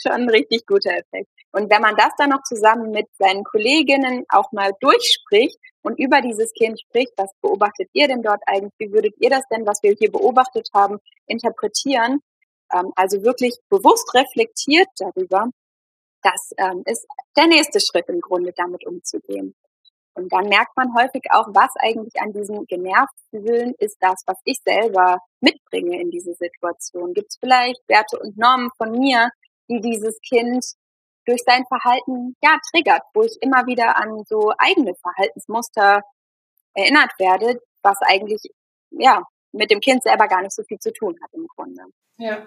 schon 0.00 0.12
ein 0.12 0.30
richtig 0.30 0.66
guter 0.66 0.92
Effekt. 0.92 1.28
Und 1.52 1.70
wenn 1.70 1.82
man 1.82 1.96
das 1.96 2.12
dann 2.16 2.30
noch 2.30 2.42
zusammen 2.44 2.92
mit 2.92 3.06
seinen 3.18 3.42
Kolleginnen 3.42 4.24
auch 4.28 4.52
mal 4.52 4.72
durchspricht 4.80 5.58
und 5.82 5.98
über 5.98 6.20
dieses 6.20 6.52
Kind 6.52 6.80
spricht, 6.80 7.12
was 7.16 7.30
beobachtet 7.40 7.88
ihr 7.92 8.06
denn 8.06 8.22
dort 8.22 8.40
eigentlich? 8.46 8.72
Wie 8.78 8.92
würdet 8.92 9.14
ihr 9.18 9.30
das 9.30 9.42
denn, 9.50 9.66
was 9.66 9.82
wir 9.82 9.96
hier 9.98 10.12
beobachtet 10.12 10.68
haben, 10.72 10.98
interpretieren? 11.26 12.20
Ähm, 12.72 12.92
also 12.94 13.22
wirklich 13.24 13.56
bewusst 13.68 14.14
reflektiert 14.14 14.88
darüber, 14.98 15.48
das 16.22 16.50
ähm, 16.58 16.82
ist 16.86 17.06
der 17.36 17.46
nächste 17.46 17.80
Schritt 17.80 18.08
im 18.08 18.20
Grunde, 18.20 18.52
damit 18.56 18.86
umzugehen. 18.86 19.54
Und 20.14 20.32
dann 20.32 20.48
merkt 20.48 20.76
man 20.76 20.94
häufig 20.96 21.22
auch, 21.30 21.46
was 21.54 21.70
eigentlich 21.78 22.20
an 22.20 22.32
diesem 22.32 22.66
genervt 22.66 23.14
fühlen 23.30 23.74
ist 23.78 23.98
das, 24.00 24.24
was 24.26 24.36
ich 24.44 24.58
selber 24.64 25.18
mitbringe 25.40 26.00
in 26.00 26.10
diese 26.10 26.34
Situation. 26.34 27.14
Gibt 27.14 27.28
es 27.30 27.38
vielleicht 27.38 27.80
Werte 27.88 28.18
und 28.18 28.36
Normen 28.36 28.70
von 28.76 28.90
mir, 28.90 29.30
die 29.68 29.80
dieses 29.80 30.18
Kind 30.28 30.64
durch 31.24 31.42
sein 31.46 31.64
Verhalten 31.68 32.34
ja 32.42 32.58
triggert, 32.72 33.02
wo 33.14 33.22
ich 33.22 33.36
immer 33.40 33.66
wieder 33.66 33.96
an 33.96 34.24
so 34.26 34.52
eigene 34.58 34.94
Verhaltensmuster 34.96 36.00
erinnert 36.74 37.12
werde, 37.18 37.60
was 37.82 37.98
eigentlich 38.00 38.42
ja 38.90 39.22
mit 39.52 39.70
dem 39.70 39.80
Kind 39.80 40.02
selber 40.02 40.26
gar 40.26 40.42
nicht 40.42 40.54
so 40.54 40.62
viel 40.64 40.78
zu 40.78 40.92
tun 40.92 41.16
hat 41.22 41.32
im 41.32 41.46
Grunde. 41.46 41.82
Ja. 42.16 42.46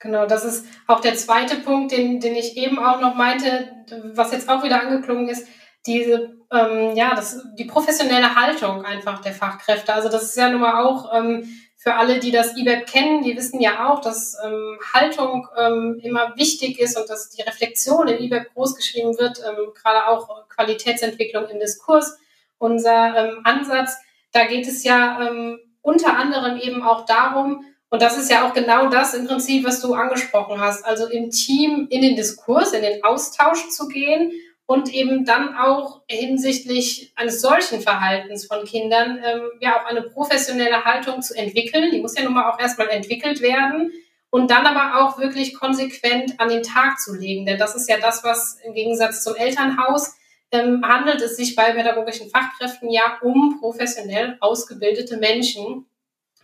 Genau, 0.00 0.26
das 0.26 0.44
ist 0.44 0.66
auch 0.86 1.00
der 1.00 1.16
zweite 1.16 1.56
Punkt, 1.56 1.90
den, 1.90 2.20
den 2.20 2.36
ich 2.36 2.56
eben 2.56 2.78
auch 2.78 3.00
noch 3.00 3.14
meinte, 3.14 3.72
was 4.14 4.32
jetzt 4.32 4.48
auch 4.48 4.62
wieder 4.62 4.80
angeklungen 4.80 5.28
ist, 5.28 5.48
diese, 5.86 6.36
ähm, 6.52 6.94
ja, 6.94 7.14
das, 7.14 7.44
die 7.58 7.64
professionelle 7.64 8.34
Haltung 8.34 8.84
einfach 8.84 9.20
der 9.20 9.32
Fachkräfte. 9.32 9.92
Also 9.92 10.08
das 10.08 10.24
ist 10.24 10.36
ja 10.36 10.50
nun 10.50 10.60
mal 10.60 10.84
auch 10.84 11.12
ähm, 11.14 11.48
für 11.76 11.94
alle, 11.94 12.18
die 12.18 12.30
das 12.30 12.56
IBEP 12.56 12.86
kennen, 12.86 13.22
die 13.22 13.36
wissen 13.36 13.60
ja 13.60 13.88
auch, 13.88 14.00
dass 14.00 14.36
ähm, 14.44 14.78
Haltung 14.92 15.48
ähm, 15.56 16.00
immer 16.02 16.36
wichtig 16.36 16.78
ist 16.78 16.98
und 16.98 17.08
dass 17.08 17.30
die 17.30 17.42
Reflexion 17.42 18.08
im 18.08 18.18
IBEP 18.18 18.52
großgeschrieben 18.52 19.18
wird, 19.18 19.38
ähm, 19.38 19.72
gerade 19.74 20.08
auch 20.08 20.48
Qualitätsentwicklung 20.48 21.48
im 21.48 21.60
Diskurs. 21.60 22.18
Unser 22.58 23.16
ähm, 23.16 23.40
Ansatz, 23.44 23.96
da 24.32 24.44
geht 24.44 24.66
es 24.66 24.84
ja 24.84 25.26
ähm, 25.26 25.60
unter 25.80 26.16
anderem 26.16 26.58
eben 26.58 26.82
auch 26.82 27.06
darum, 27.06 27.64
und 27.90 28.02
das 28.02 28.18
ist 28.18 28.30
ja 28.30 28.46
auch 28.46 28.52
genau 28.52 28.88
das 28.88 29.14
im 29.14 29.26
Prinzip, 29.26 29.64
was 29.64 29.80
du 29.80 29.94
angesprochen 29.94 30.60
hast. 30.60 30.84
Also 30.84 31.06
im 31.06 31.30
Team 31.30 31.86
in 31.90 32.02
den 32.02 32.16
Diskurs, 32.16 32.72
in 32.72 32.82
den 32.82 33.02
Austausch 33.02 33.68
zu 33.70 33.88
gehen 33.88 34.32
und 34.66 34.92
eben 34.92 35.24
dann 35.24 35.56
auch 35.56 36.02
hinsichtlich 36.06 37.12
eines 37.16 37.40
solchen 37.40 37.80
Verhaltens 37.80 38.46
von 38.46 38.64
Kindern 38.64 39.18
ähm, 39.24 39.50
ja 39.60 39.80
auch 39.80 39.86
eine 39.86 40.02
professionelle 40.02 40.84
Haltung 40.84 41.22
zu 41.22 41.34
entwickeln. 41.34 41.90
Die 41.90 42.00
muss 42.00 42.18
ja 42.18 42.24
nun 42.24 42.34
mal 42.34 42.50
auch 42.50 42.60
erstmal 42.60 42.88
entwickelt 42.88 43.40
werden 43.40 43.90
und 44.28 44.50
dann 44.50 44.66
aber 44.66 45.02
auch 45.02 45.18
wirklich 45.18 45.54
konsequent 45.54 46.38
an 46.38 46.50
den 46.50 46.62
Tag 46.62 47.00
zu 47.00 47.14
legen. 47.14 47.46
Denn 47.46 47.58
das 47.58 47.74
ist 47.74 47.88
ja 47.88 47.96
das, 47.98 48.22
was 48.22 48.58
im 48.62 48.74
Gegensatz 48.74 49.24
zum 49.24 49.34
Elternhaus 49.34 50.14
ähm, 50.50 50.86
handelt 50.86 51.22
es 51.22 51.36
sich 51.36 51.56
bei 51.56 51.72
pädagogischen 51.72 52.28
Fachkräften 52.28 52.90
ja 52.90 53.18
um 53.22 53.58
professionell 53.60 54.36
ausgebildete 54.40 55.16
Menschen. 55.16 55.86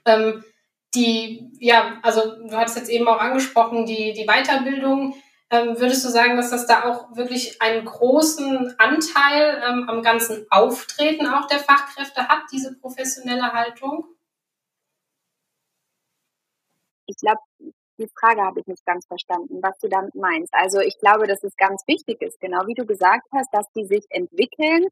Ähm, 0.07 0.43
die, 0.95 1.51
ja, 1.59 1.99
also 2.03 2.37
du 2.37 2.57
hattest 2.57 2.77
jetzt 2.77 2.91
eben 2.91 3.09
auch 3.09 3.19
angesprochen, 3.19 3.87
die, 3.87 4.13
die 4.13 4.27
Weiterbildung. 4.27 5.15
Ähm, 5.51 5.79
würdest 5.79 6.05
du 6.05 6.09
sagen, 6.09 6.37
dass 6.37 6.51
das 6.51 6.67
da 6.67 6.85
auch 6.85 7.17
wirklich 7.17 7.61
einen 7.61 7.85
großen 7.85 8.75
Anteil 8.79 9.63
ähm, 9.67 9.89
am 9.89 10.03
ganzen 10.03 10.47
Auftreten 10.51 11.27
auch 11.27 11.47
der 11.47 11.59
Fachkräfte 11.59 12.29
hat, 12.29 12.43
diese 12.53 12.75
professionelle 12.79 13.53
Haltung? 13.53 14.07
Ich 17.07 17.17
glaube, 17.17 17.41
die 17.99 18.09
Frage 18.19 18.43
habe 18.43 18.61
ich 18.61 18.67
nicht 18.67 18.85
ganz 18.85 19.07
verstanden, 19.07 19.63
was 19.63 19.79
du 19.79 19.89
damit 19.89 20.15
meinst. 20.15 20.53
Also 20.55 20.81
ich 20.81 20.99
glaube, 20.99 21.27
dass 21.27 21.45
es 21.45 21.57
ganz 21.57 21.83
wichtig 21.87 22.21
ist, 22.23 22.41
genau 22.41 22.67
wie 22.67 22.75
du 22.75 22.87
gesagt 22.87 23.27
hast, 23.33 23.53
dass 23.53 23.71
die 23.73 23.85
sich 23.85 24.05
entwickeln 24.11 24.87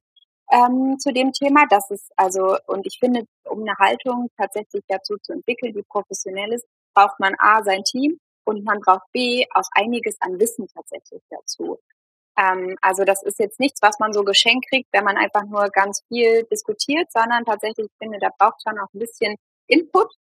ähm, 0.51 0.99
zu 0.99 1.13
dem 1.13 1.33
Thema. 1.33 1.65
Das 1.71 1.91
ist 1.91 2.11
also, 2.17 2.57
und 2.67 2.87
ich 2.87 2.99
finde, 2.99 3.25
um 3.45 3.61
eine 3.61 3.77
Haltung 3.79 4.29
tatsächlich 4.37 4.83
dazu 4.89 5.17
zu 5.19 5.33
entwickeln, 5.33 5.73
die 5.75 5.83
professionell 5.83 6.53
ist, 6.53 6.67
braucht 6.95 7.19
man 7.21 7.35
A, 7.39 7.63
sein 7.63 7.85
Team 7.85 8.19
und 8.45 8.65
man 8.65 8.81
braucht 8.81 9.11
B, 9.13 9.45
auch 9.55 9.69
einiges 9.73 10.17
an 10.21 10.39
Wissen 10.39 10.67
tatsächlich 10.75 11.23
dazu. 11.31 11.79
Ähm, 12.37 12.77
also 12.81 13.05
das 13.05 13.23
ist 13.23 13.39
jetzt 13.39 13.61
nichts, 13.61 13.83
was 13.83 13.99
man 13.99 14.13
so 14.13 14.25
geschenkt 14.25 14.67
kriegt, 14.71 14.89
wenn 14.93 15.05
man 15.05 15.17
einfach 15.17 15.45
nur 15.45 15.69
ganz 15.69 16.03
viel 16.09 16.45
diskutiert, 16.45 17.11
sondern 17.13 17.45
tatsächlich, 17.45 17.87
ich 17.87 17.99
finde, 17.99 18.19
da 18.19 18.31
braucht 18.39 18.63
schon 18.63 18.79
auch 18.79 18.93
ein 18.95 18.99
bisschen 18.99 19.37
Input. 19.67 20.13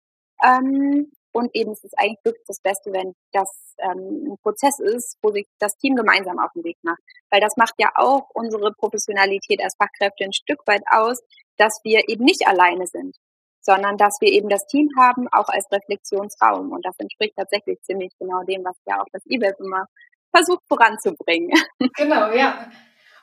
Ähm, 0.44 1.12
und 1.34 1.50
eben 1.56 1.72
ist 1.72 1.86
es 1.86 1.94
eigentlich 1.98 2.20
wirklich 2.24 2.46
das 2.48 2.60
Beste, 2.60 2.92
wenn 2.92 3.14
das 3.32 3.50
ähm, 3.80 4.34
ein 4.34 4.38
Prozess 4.42 4.80
ist, 4.80 5.18
wo 5.22 5.32
sich 5.32 5.48
das 5.60 5.78
Team 5.78 5.96
gemeinsam 5.96 6.40
auf 6.40 6.52
den 6.54 6.64
Weg 6.64 6.78
macht. 6.84 7.02
Weil 7.30 7.42
das 7.42 7.58
macht 7.58 7.76
ja 7.78 7.92
auch 7.96 8.30
unsere 8.34 8.72
Professionalität 8.74 9.64
als 9.64 9.76
Fachkräfte 9.76 10.26
ein 10.26 10.34
Stück 10.34 10.60
weit 10.66 10.84
aus, 10.90 11.22
dass 11.58 11.80
wir 11.84 12.10
eben 12.10 12.26
nicht 12.26 12.48
alleine 12.48 12.88
sind, 12.88 13.16
sondern 13.62 13.98
dass 13.98 14.18
wir 14.20 14.32
eben 14.32 14.50
das 14.50 14.66
Team 14.68 14.90
haben, 14.98 15.28
auch 15.32 15.48
als 15.48 15.72
Reflexionsraum. 15.72 16.72
Und 16.72 16.86
das 16.86 16.96
entspricht 16.98 17.36
tatsächlich 17.36 17.80
ziemlich 17.82 18.12
genau 18.20 18.44
dem, 18.44 18.64
was 18.64 18.76
ja 18.86 19.02
auch 19.02 19.08
das 19.14 19.26
IBEF 19.26 19.60
immer 19.60 19.86
versucht 20.34 20.64
voranzubringen. 20.68 21.52
Genau, 21.98 22.32
ja. 22.32 22.72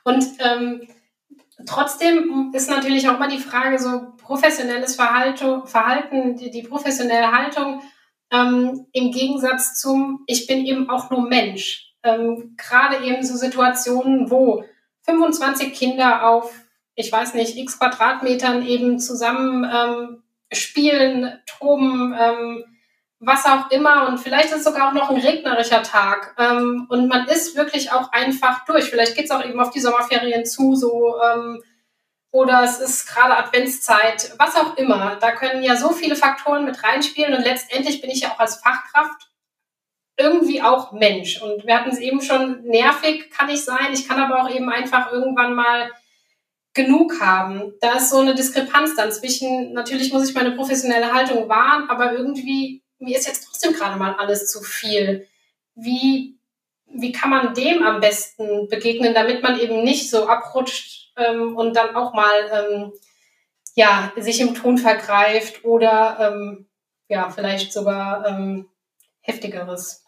Und 0.03 0.25
ähm, 0.39 0.87
trotzdem 1.65 2.51
ist 2.53 2.69
natürlich 2.69 3.07
auch 3.09 3.15
immer 3.15 3.27
die 3.27 3.37
Frage, 3.39 3.79
so 3.79 4.13
professionelles 4.17 4.95
Verhalten, 4.95 5.67
Verhalten 5.67 6.35
die, 6.35 6.49
die 6.49 6.63
professionelle 6.63 7.31
Haltung 7.31 7.81
ähm, 8.31 8.87
im 8.91 9.11
Gegensatz 9.11 9.79
zum, 9.79 10.23
ich 10.27 10.47
bin 10.47 10.65
eben 10.65 10.89
auch 10.89 11.09
nur 11.09 11.27
Mensch. 11.27 11.93
Ähm, 12.03 12.55
Gerade 12.57 13.03
eben 13.05 13.23
so 13.23 13.35
Situationen, 13.35 14.29
wo 14.29 14.63
25 15.03 15.73
Kinder 15.73 16.27
auf, 16.27 16.53
ich 16.95 17.11
weiß 17.11 17.33
nicht, 17.33 17.57
x 17.57 17.79
Quadratmetern 17.79 18.65
eben 18.65 18.99
zusammen 18.99 19.69
ähm, 19.71 20.23
spielen, 20.51 21.39
toben, 21.45 22.15
ähm, 22.19 22.63
was 23.19 23.45
auch 23.45 23.69
immer. 23.71 24.07
Und 24.07 24.19
vielleicht 24.19 24.53
ist 24.53 24.63
sogar 24.63 24.89
auch 24.89 24.93
noch 24.93 25.09
ein 25.09 25.19
regnerischer 25.19 25.83
Tag. 25.83 26.35
Ähm, 26.37 26.85
und 26.89 27.07
man 27.07 27.27
ist 27.27 27.55
wirklich 27.55 27.91
auch 27.91 28.11
einfach 28.11 28.65
durch. 28.65 28.85
Vielleicht 28.85 29.15
geht 29.15 29.25
es 29.25 29.31
auch 29.31 29.43
eben 29.43 29.59
auf 29.59 29.71
die 29.71 29.81
Sommerferien 29.81 30.45
zu, 30.45 30.75
so 30.75 31.15
ähm, 31.21 31.61
oder 32.31 32.63
es 32.63 32.79
ist 32.79 33.07
gerade 33.07 33.37
Adventszeit, 33.37 34.33
was 34.37 34.55
auch 34.55 34.77
immer. 34.77 35.17
Da 35.19 35.31
können 35.31 35.63
ja 35.63 35.75
so 35.75 35.91
viele 35.91 36.15
Faktoren 36.15 36.65
mit 36.65 36.83
reinspielen 36.83 37.33
und 37.33 37.43
letztendlich 37.43 38.01
bin 38.01 38.09
ich 38.09 38.21
ja 38.21 38.31
auch 38.31 38.39
als 38.39 38.57
Fachkraft 38.57 39.29
irgendwie 40.17 40.61
auch 40.61 40.91
Mensch. 40.91 41.41
Und 41.41 41.65
wir 41.65 41.75
hatten 41.75 41.89
es 41.89 41.97
eben 41.97 42.21
schon, 42.21 42.63
nervig 42.63 43.31
kann 43.31 43.49
ich 43.49 43.63
sein, 43.63 43.93
ich 43.93 44.07
kann 44.07 44.19
aber 44.19 44.43
auch 44.43 44.49
eben 44.49 44.69
einfach 44.69 45.11
irgendwann 45.11 45.55
mal 45.55 45.89
genug 46.73 47.19
haben. 47.19 47.73
Da 47.81 47.97
ist 47.97 48.09
so 48.09 48.19
eine 48.19 48.35
Diskrepanz 48.35 48.95
dann 48.95 49.11
zwischen, 49.11 49.73
natürlich 49.73 50.13
muss 50.13 50.29
ich 50.29 50.35
meine 50.35 50.51
professionelle 50.51 51.13
Haltung 51.13 51.49
wahren, 51.49 51.89
aber 51.89 52.13
irgendwie, 52.13 52.83
mir 52.99 53.17
ist 53.17 53.27
jetzt 53.27 53.45
trotzdem 53.47 53.73
gerade 53.73 53.97
mal 53.97 54.13
alles 54.15 54.51
zu 54.51 54.61
viel. 54.61 55.27
Wie, 55.73 56.37
wie 56.85 57.11
kann 57.11 57.29
man 57.29 57.53
dem 57.53 57.81
am 57.81 58.01
besten 58.01 58.67
begegnen, 58.67 59.13
damit 59.13 59.41
man 59.41 59.59
eben 59.59 59.83
nicht 59.83 60.09
so 60.09 60.27
abrutscht 60.27 60.98
ähm, 61.19 61.55
und 61.57 61.75
dann 61.75 61.95
auch 61.95 62.13
mal 62.13 62.49
ähm, 62.51 62.93
ja, 63.75 64.11
sich 64.17 64.41
im 64.41 64.55
Ton 64.55 64.77
vergreift 64.77 65.63
oder 65.63 66.17
ähm, 66.19 66.69
ja, 67.07 67.29
vielleicht 67.29 67.71
sogar 67.73 68.25
ähm, 68.27 68.69
heftigeres? 69.21 70.05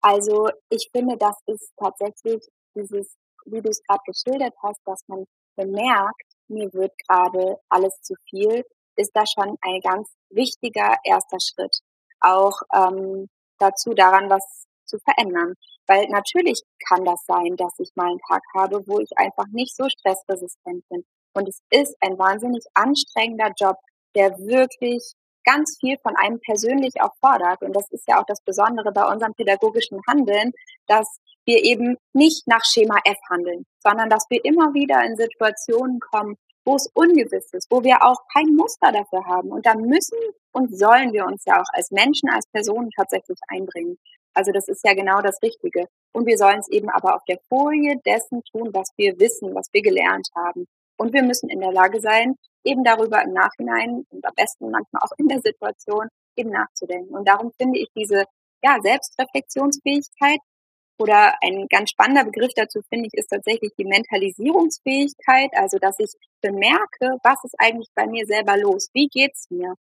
Also 0.00 0.50
ich 0.68 0.90
finde, 0.92 1.16
das 1.16 1.36
ist 1.46 1.72
tatsächlich 1.76 2.46
dieses, 2.74 3.16
wie 3.46 3.62
du 3.62 3.70
es 3.70 3.82
gerade 3.82 4.02
geschildert 4.06 4.54
hast, 4.62 4.80
dass 4.84 5.02
man 5.06 5.24
bemerkt, 5.56 6.22
mir 6.48 6.72
wird 6.72 6.92
gerade 7.08 7.58
alles 7.68 8.00
zu 8.02 8.14
viel, 8.28 8.64
ist 8.96 9.12
da 9.14 9.24
schon 9.26 9.56
ein 9.62 9.80
ganz 9.80 10.10
wichtiger 10.30 10.96
erster 11.04 11.38
Schritt. 11.40 11.78
Auch 12.20 12.60
ähm, 12.74 13.28
dazu 13.58 13.94
daran, 13.94 14.30
was 14.30 14.66
zu 14.84 14.98
verändern. 14.98 15.54
Weil 15.86 16.08
natürlich 16.08 16.62
kann 16.88 17.04
das 17.04 17.24
sein, 17.26 17.56
dass 17.56 17.78
ich 17.78 17.90
mal 17.94 18.08
einen 18.08 18.20
Tag 18.28 18.42
habe, 18.54 18.86
wo 18.86 19.00
ich 19.00 19.10
einfach 19.16 19.46
nicht 19.52 19.76
so 19.76 19.88
stressresistent 19.88 20.88
bin. 20.88 21.04
Und 21.34 21.48
es 21.48 21.60
ist 21.70 21.96
ein 22.00 22.18
wahnsinnig 22.18 22.64
anstrengender 22.74 23.52
Job, 23.58 23.76
der 24.14 24.38
wirklich 24.38 25.14
ganz 25.44 25.76
viel 25.78 25.98
von 26.02 26.16
einem 26.16 26.40
persönlich 26.40 27.00
auch 27.00 27.12
fordert. 27.20 27.62
Und 27.62 27.74
das 27.74 27.90
ist 27.90 28.08
ja 28.08 28.20
auch 28.20 28.26
das 28.26 28.40
Besondere 28.42 28.92
bei 28.92 29.04
unserem 29.04 29.34
pädagogischen 29.34 30.00
Handeln, 30.08 30.52
dass 30.86 31.18
wir 31.44 31.62
eben 31.62 31.98
nicht 32.14 32.46
nach 32.46 32.64
Schema 32.64 32.98
F 33.04 33.18
handeln, 33.28 33.66
sondern 33.80 34.08
dass 34.08 34.24
wir 34.30 34.42
immer 34.44 34.72
wieder 34.72 35.04
in 35.04 35.16
Situationen 35.16 36.00
kommen, 36.00 36.36
wo 36.64 36.76
es 36.76 36.90
ungewiss 36.94 37.52
ist, 37.52 37.70
wo 37.70 37.84
wir 37.84 38.02
auch 38.02 38.20
kein 38.32 38.56
Muster 38.56 38.90
dafür 38.90 39.26
haben. 39.26 39.50
Und 39.50 39.66
da 39.66 39.74
müssen 39.74 40.18
und 40.52 40.76
sollen 40.76 41.12
wir 41.12 41.26
uns 41.26 41.44
ja 41.44 41.60
auch 41.60 41.68
als 41.72 41.90
Menschen, 41.90 42.30
als 42.30 42.46
Personen 42.46 42.90
tatsächlich 42.96 43.38
einbringen. 43.48 43.98
Also 44.34 44.52
das 44.52 44.68
ist 44.68 44.84
ja 44.84 44.94
genau 44.94 45.20
das 45.20 45.40
Richtige. 45.42 45.86
Und 46.12 46.26
wir 46.26 46.36
sollen 46.36 46.58
es 46.58 46.68
eben 46.68 46.90
aber 46.90 47.16
auf 47.16 47.24
der 47.24 47.38
Folie 47.48 47.96
dessen 48.04 48.42
tun, 48.52 48.70
was 48.72 48.90
wir 48.96 49.18
wissen, 49.18 49.54
was 49.54 49.68
wir 49.72 49.82
gelernt 49.82 50.28
haben. 50.34 50.66
Und 50.96 51.12
wir 51.12 51.22
müssen 51.22 51.48
in 51.48 51.60
der 51.60 51.72
Lage 51.72 52.00
sein, 52.00 52.36
eben 52.64 52.84
darüber 52.84 53.22
im 53.22 53.32
Nachhinein 53.32 54.04
und 54.10 54.24
am 54.24 54.34
besten 54.34 54.70
manchmal 54.70 55.02
auch 55.02 55.12
in 55.18 55.28
der 55.28 55.40
Situation 55.40 56.08
eben 56.36 56.50
nachzudenken. 56.50 57.14
Und 57.14 57.28
darum 57.28 57.52
finde 57.58 57.78
ich 57.78 57.88
diese 57.96 58.24
ja, 58.62 58.78
Selbstreflexionsfähigkeit 58.82 60.40
oder 60.98 61.34
ein 61.42 61.66
ganz 61.68 61.90
spannender 61.90 62.24
Begriff 62.24 62.52
dazu 62.54 62.80
finde 62.88 63.08
ich 63.08 63.14
ist 63.18 63.28
tatsächlich 63.28 63.72
die 63.76 63.84
Mentalisierungsfähigkeit, 63.84 65.50
also 65.54 65.78
dass 65.78 65.98
ich 65.98 66.12
bemerke, 66.40 67.18
was 67.22 67.42
ist 67.44 67.54
eigentlich 67.58 67.88
bei 67.94 68.06
mir 68.06 68.26
selber 68.26 68.56
los, 68.56 68.90
wie 68.94 69.08
geht's 69.08 69.50
mir, 69.50 69.74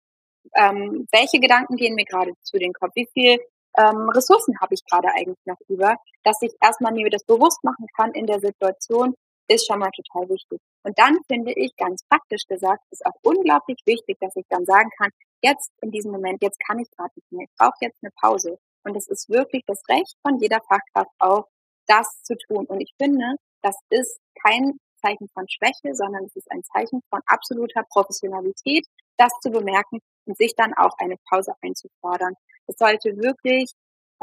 ähm, 0.55 1.07
welche 1.11 1.39
Gedanken 1.39 1.75
gehen 1.75 1.95
mir 1.95 2.05
gerade 2.05 2.33
zu 2.41 2.57
den 2.57 2.73
Kopf, 2.73 2.93
wie 2.95 3.07
viel 3.13 3.39
ähm, 3.77 4.09
Ressourcen 4.09 4.59
habe 4.59 4.73
ich 4.73 4.83
gerade 4.85 5.09
eigentlich 5.09 5.37
noch 5.45 5.59
über, 5.67 5.95
dass 6.23 6.41
ich 6.41 6.53
erstmal 6.61 6.93
mir 6.93 7.09
das 7.09 7.23
bewusst 7.23 7.63
machen 7.63 7.87
kann 7.95 8.11
in 8.11 8.27
der 8.27 8.39
Situation, 8.39 9.15
ist 9.47 9.67
schon 9.67 9.79
mal 9.79 9.91
total 9.91 10.29
wichtig. 10.29 10.59
Und 10.83 10.97
dann 10.97 11.17
finde 11.27 11.53
ich, 11.53 11.75
ganz 11.75 12.03
praktisch 12.09 12.45
gesagt, 12.47 12.81
ist 12.91 13.05
auch 13.05 13.15
unglaublich 13.23 13.79
wichtig, 13.85 14.17
dass 14.19 14.35
ich 14.35 14.45
dann 14.49 14.65
sagen 14.65 14.89
kann, 14.97 15.09
jetzt 15.41 15.71
in 15.81 15.91
diesem 15.91 16.11
Moment, 16.11 16.41
jetzt 16.41 16.59
kann 16.65 16.79
ich 16.79 16.89
gerade 16.91 17.11
nicht 17.15 17.31
mehr, 17.31 17.45
ich 17.45 17.55
brauche 17.57 17.77
jetzt 17.81 17.97
eine 18.01 18.11
Pause. 18.19 18.57
Und 18.83 18.95
es 18.95 19.07
ist 19.07 19.29
wirklich 19.29 19.63
das 19.65 19.81
Recht 19.89 20.15
von 20.21 20.39
jeder 20.39 20.59
Fachkraft 20.67 21.11
auch, 21.19 21.47
das 21.87 22.21
zu 22.23 22.35
tun. 22.37 22.65
Und 22.65 22.81
ich 22.81 22.93
finde, 22.97 23.35
das 23.61 23.75
ist 23.89 24.19
kein 24.41 24.77
Zeichen 25.01 25.27
von 25.33 25.47
Schwäche, 25.49 25.95
sondern 25.95 26.25
es 26.25 26.35
ist 26.35 26.49
ein 26.51 26.63
Zeichen 26.63 27.01
von 27.09 27.21
absoluter 27.25 27.83
Professionalität, 27.89 28.85
das 29.17 29.31
zu 29.41 29.51
bemerken 29.51 29.99
und 30.25 30.37
sich 30.37 30.55
dann 30.55 30.73
auch 30.73 30.97
eine 30.97 31.15
Pause 31.29 31.53
einzufordern. 31.61 32.33
Es 32.67 32.77
sollte 32.77 33.17
wirklich, 33.17 33.71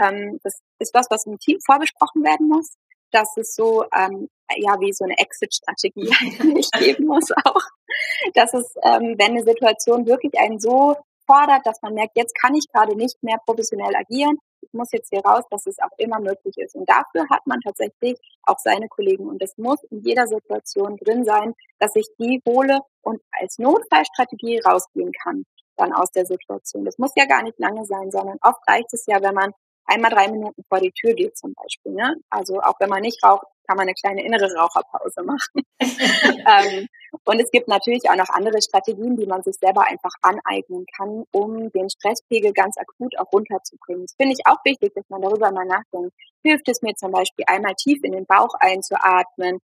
ähm, 0.02 0.38
das 0.42 0.60
ist 0.78 0.94
was, 0.94 1.06
was 1.10 1.26
im 1.26 1.38
Team 1.38 1.58
vorbesprochen 1.64 2.22
werden 2.22 2.48
muss. 2.48 2.74
dass 3.12 3.36
es 3.36 3.54
so, 3.56 3.84
ähm, 3.92 4.28
ja, 4.56 4.78
wie 4.80 4.92
so 4.92 5.04
eine 5.04 5.18
Exit-Strategie 5.18 6.08
eigentlich 6.20 6.70
geben 6.70 7.06
muss 7.06 7.30
auch. 7.44 7.62
Dass 8.34 8.54
es, 8.54 8.74
ähm, 8.84 9.16
wenn 9.18 9.32
eine 9.32 9.42
Situation 9.42 10.06
wirklich 10.06 10.38
einen 10.38 10.60
so 10.60 10.96
fordert, 11.30 11.64
dass 11.64 11.80
man 11.82 11.94
merkt, 11.94 12.16
jetzt 12.16 12.34
kann 12.40 12.54
ich 12.54 12.66
gerade 12.72 12.96
nicht 12.96 13.22
mehr 13.22 13.38
professionell 13.46 13.94
agieren, 13.94 14.36
ich 14.62 14.72
muss 14.72 14.92
jetzt 14.92 15.10
hier 15.10 15.20
raus, 15.20 15.44
dass 15.50 15.66
es 15.66 15.78
auch 15.78 15.96
immer 15.96 16.20
möglich 16.20 16.56
ist. 16.58 16.74
Und 16.74 16.88
dafür 16.88 17.28
hat 17.30 17.46
man 17.46 17.60
tatsächlich 17.60 18.18
auch 18.44 18.58
seine 18.58 18.88
Kollegen. 18.88 19.28
Und 19.28 19.42
es 19.42 19.56
muss 19.56 19.82
in 19.90 20.02
jeder 20.02 20.26
Situation 20.26 20.96
drin 20.98 21.24
sein, 21.24 21.54
dass 21.78 21.96
ich 21.96 22.06
die 22.18 22.40
hole 22.46 22.80
und 23.02 23.20
als 23.40 23.58
Notfallstrategie 23.58 24.60
rausgehen 24.60 25.12
kann 25.24 25.44
dann 25.76 25.92
aus 25.92 26.10
der 26.10 26.26
Situation. 26.26 26.84
Das 26.84 26.98
muss 26.98 27.12
ja 27.16 27.24
gar 27.24 27.42
nicht 27.42 27.58
lange 27.58 27.84
sein, 27.86 28.10
sondern 28.10 28.36
oft 28.42 28.60
reicht 28.68 28.92
es 28.92 29.06
ja, 29.06 29.22
wenn 29.22 29.34
man 29.34 29.52
einmal 29.90 30.10
drei 30.10 30.28
Minuten 30.28 30.62
vor 30.68 30.80
die 30.80 30.92
Tür 30.92 31.14
geht 31.14 31.36
zum 31.36 31.52
Beispiel. 31.54 31.92
Ne? 31.92 32.16
Also 32.30 32.60
auch 32.60 32.74
wenn 32.80 32.88
man 32.88 33.02
nicht 33.02 33.22
raucht, 33.24 33.44
kann 33.66 33.76
man 33.76 33.86
eine 33.86 33.94
kleine 33.94 34.24
innere 34.24 34.52
Raucherpause 34.54 35.22
machen. 35.22 35.62
ähm, 35.80 36.88
und 37.24 37.40
es 37.40 37.50
gibt 37.50 37.68
natürlich 37.68 38.08
auch 38.10 38.16
noch 38.16 38.28
andere 38.30 38.60
Strategien, 38.62 39.16
die 39.16 39.26
man 39.26 39.42
sich 39.42 39.56
selber 39.56 39.86
einfach 39.86 40.10
aneignen 40.22 40.86
kann, 40.96 41.24
um 41.32 41.70
den 41.70 41.88
Stresspegel 41.90 42.52
ganz 42.52 42.76
akut 42.78 43.16
auch 43.18 43.32
runterzubringen. 43.32 44.06
Das 44.06 44.14
finde 44.16 44.34
ich 44.34 44.46
auch 44.46 44.58
wichtig, 44.64 44.92
dass 44.94 45.08
man 45.08 45.22
darüber 45.22 45.52
mal 45.52 45.66
nachdenkt. 45.66 46.12
Hilft 46.42 46.68
es 46.68 46.82
mir 46.82 46.94
zum 46.94 47.12
Beispiel 47.12 47.44
einmal 47.46 47.74
tief 47.74 48.00
in 48.02 48.12
den 48.12 48.26
Bauch 48.26 48.54
einzuatmen, 48.58 49.60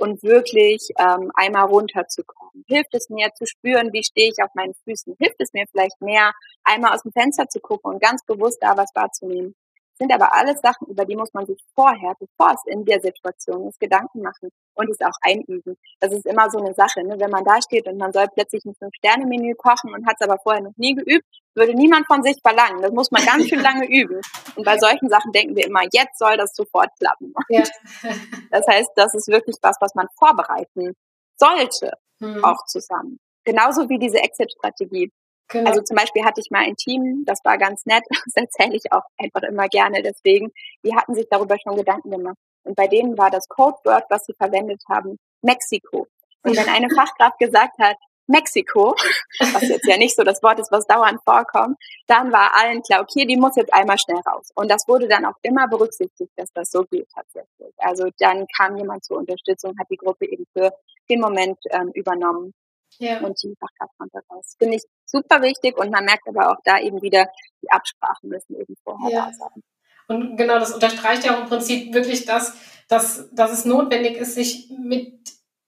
und 0.00 0.22
wirklich 0.22 0.88
ähm, 0.98 1.30
einmal 1.34 1.66
runterzukommen? 1.66 2.64
Hilft 2.66 2.94
es 2.94 3.10
mir 3.10 3.28
zu 3.34 3.46
spüren, 3.46 3.92
wie 3.92 4.02
stehe 4.02 4.30
ich 4.30 4.42
auf 4.42 4.50
meinen 4.54 4.74
Füßen? 4.84 5.14
Hilft 5.18 5.40
es 5.40 5.52
mir 5.52 5.66
vielleicht 5.70 6.00
mehr, 6.00 6.32
einmal 6.64 6.94
aus 6.94 7.02
dem 7.02 7.12
Fenster 7.12 7.48
zu 7.48 7.60
gucken 7.60 7.92
und 7.92 8.02
ganz 8.02 8.24
bewusst 8.24 8.58
da 8.62 8.76
was 8.76 8.90
wahrzunehmen? 8.94 9.54
Sind 10.00 10.12
aber 10.14 10.34
alles 10.34 10.60
Sachen, 10.60 10.86
über 10.86 11.04
die 11.04 11.14
muss 11.14 11.32
man 11.34 11.44
sich 11.44 11.62
vorher, 11.74 12.14
bevor 12.18 12.54
es 12.54 12.62
in 12.64 12.86
der 12.86 13.00
Situation 13.00 13.68
ist, 13.68 13.78
Gedanken 13.78 14.22
machen 14.22 14.48
und 14.74 14.88
es 14.88 15.00
auch 15.02 15.16
einüben. 15.20 15.76
Das 16.00 16.12
ist 16.12 16.24
immer 16.24 16.50
so 16.50 16.58
eine 16.58 16.72
Sache, 16.72 17.04
ne? 17.04 17.20
wenn 17.20 17.30
man 17.30 17.44
da 17.44 17.60
steht 17.60 17.86
und 17.86 17.98
man 17.98 18.10
soll 18.12 18.26
plötzlich 18.34 18.64
ein 18.64 18.74
Fünf-Sterne-Menü 18.74 19.54
kochen 19.56 19.92
und 19.92 20.06
hat 20.06 20.16
es 20.18 20.26
aber 20.26 20.38
vorher 20.42 20.62
noch 20.62 20.76
nie 20.76 20.94
geübt, 20.94 21.26
würde 21.54 21.74
niemand 21.74 22.06
von 22.06 22.22
sich 22.22 22.38
verlangen. 22.42 22.80
Das 22.80 22.92
muss 22.92 23.10
man 23.10 23.24
ganz 23.26 23.46
schön 23.46 23.60
lange 23.60 23.86
üben. 23.88 24.20
Und 24.56 24.64
bei 24.64 24.78
solchen 24.78 25.10
Sachen 25.10 25.32
denken 25.32 25.54
wir 25.54 25.66
immer, 25.66 25.82
jetzt 25.92 26.18
soll 26.18 26.38
das 26.38 26.54
sofort 26.54 26.88
klappen. 26.98 27.34
Ja. 27.48 27.62
Das 28.50 28.66
heißt, 28.66 28.90
das 28.96 29.14
ist 29.14 29.28
wirklich 29.28 29.56
was, 29.62 29.76
was 29.80 29.94
man 29.94 30.08
vorbereiten 30.18 30.94
sollte, 31.36 31.92
mhm. 32.18 32.42
auch 32.44 32.64
zusammen. 32.66 33.18
Genauso 33.44 33.88
wie 33.88 33.98
diese 33.98 34.18
Exit-Strategie. 34.18 35.12
Genau. 35.50 35.68
Also 35.68 35.82
zum 35.82 35.96
Beispiel 35.96 36.24
hatte 36.24 36.40
ich 36.40 36.50
mal 36.50 36.64
ein 36.64 36.76
Team, 36.76 37.24
das 37.26 37.40
war 37.44 37.58
ganz 37.58 37.84
nett, 37.86 38.04
das 38.08 38.34
erzähle 38.34 38.76
ich 38.76 38.92
auch 38.92 39.02
einfach 39.18 39.42
immer 39.42 39.68
gerne, 39.68 40.02
deswegen, 40.02 40.52
die 40.84 40.94
hatten 40.94 41.14
sich 41.14 41.26
darüber 41.30 41.56
schon 41.58 41.76
Gedanken 41.76 42.10
gemacht. 42.10 42.36
Und 42.62 42.76
bei 42.76 42.86
denen 42.86 43.16
war 43.18 43.30
das 43.30 43.48
Codeword, 43.48 44.04
was 44.10 44.24
sie 44.24 44.34
verwendet 44.34 44.82
haben, 44.88 45.18
Mexiko. 45.42 46.06
Und 46.42 46.56
wenn 46.56 46.68
eine 46.68 46.88
Fachkraft 46.94 47.38
gesagt 47.38 47.78
hat, 47.78 47.96
Mexiko, 48.30 48.94
was 49.40 49.68
jetzt 49.68 49.86
ja 49.86 49.96
nicht 49.96 50.14
so 50.14 50.22
das 50.22 50.42
Wort 50.42 50.60
ist, 50.60 50.70
was 50.70 50.86
dauernd 50.86 51.20
vorkommt, 51.24 51.76
dann 52.06 52.32
war 52.32 52.54
allen 52.54 52.82
klar, 52.82 53.02
okay, 53.02 53.26
die 53.26 53.36
muss 53.36 53.56
jetzt 53.56 53.74
einmal 53.74 53.98
schnell 53.98 54.20
raus. 54.20 54.50
Und 54.54 54.70
das 54.70 54.86
wurde 54.86 55.08
dann 55.08 55.24
auch 55.24 55.34
immer 55.42 55.66
berücksichtigt, 55.66 56.30
dass 56.36 56.52
das 56.52 56.70
so 56.70 56.84
geht 56.84 57.08
tatsächlich. 57.12 57.74
Also 57.78 58.08
dann 58.18 58.46
kam 58.56 58.76
jemand 58.76 59.04
zur 59.04 59.18
Unterstützung, 59.18 59.74
hat 59.78 59.88
die 59.90 59.96
Gruppe 59.96 60.26
eben 60.26 60.44
für 60.52 60.72
den 61.08 61.20
Moment 61.20 61.58
ähm, 61.70 61.90
übernommen 61.94 62.54
ja. 62.98 63.20
und 63.20 63.42
die 63.42 63.54
Fachkraft 63.58 63.98
konnte 63.98 64.20
raus. 64.30 64.54
Finde 64.58 64.76
ich 64.76 64.84
super 65.10 65.42
wichtig 65.42 65.76
und 65.76 65.90
man 65.90 66.04
merkt 66.04 66.28
aber 66.28 66.50
auch 66.50 66.60
da 66.64 66.78
eben 66.78 67.02
wieder, 67.02 67.28
die 67.62 67.70
Absprachen 67.70 68.30
müssen 68.30 68.56
eben 68.58 68.74
vorher 68.84 69.10
ja. 69.10 69.26
da 69.26 69.32
sein. 69.32 69.62
Und 70.08 70.36
genau, 70.36 70.58
das 70.58 70.72
unterstreicht 70.72 71.24
ja 71.24 71.36
auch 71.36 71.42
im 71.42 71.48
Prinzip 71.48 71.94
wirklich 71.94 72.24
das, 72.24 72.54
dass, 72.88 73.28
dass 73.32 73.52
es 73.52 73.64
notwendig 73.64 74.16
ist, 74.16 74.34
sich 74.34 74.70
mit 74.76 75.12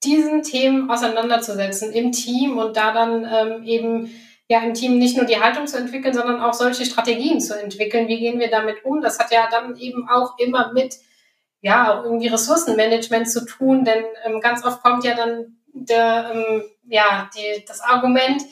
diesen 0.02 0.42
Themen 0.42 0.90
auseinanderzusetzen 0.90 1.92
im 1.92 2.10
Team 2.10 2.58
und 2.58 2.76
da 2.76 2.92
dann 2.92 3.24
ähm, 3.24 3.62
eben 3.62 4.10
ja 4.48 4.60
im 4.60 4.74
Team 4.74 4.98
nicht 4.98 5.16
nur 5.16 5.26
die 5.26 5.40
Haltung 5.40 5.66
zu 5.66 5.78
entwickeln, 5.78 6.12
sondern 6.12 6.40
auch 6.40 6.54
solche 6.54 6.84
Strategien 6.84 7.40
zu 7.40 7.58
entwickeln. 7.58 8.08
Wie 8.08 8.18
gehen 8.18 8.40
wir 8.40 8.50
damit 8.50 8.84
um? 8.84 9.00
Das 9.00 9.18
hat 9.18 9.30
ja 9.30 9.48
dann 9.50 9.76
eben 9.76 10.08
auch 10.08 10.38
immer 10.38 10.72
mit 10.72 10.96
ja 11.60 11.94
auch 11.94 12.04
irgendwie 12.04 12.26
Ressourcenmanagement 12.26 13.30
zu 13.30 13.46
tun, 13.46 13.84
denn 13.84 14.04
ähm, 14.24 14.40
ganz 14.40 14.64
oft 14.64 14.82
kommt 14.82 15.04
ja 15.04 15.14
dann 15.14 15.58
der 15.72 16.32
ähm, 16.34 16.62
ja 16.88 17.30
die, 17.36 17.64
das 17.64 17.80
Argument, 17.80 18.42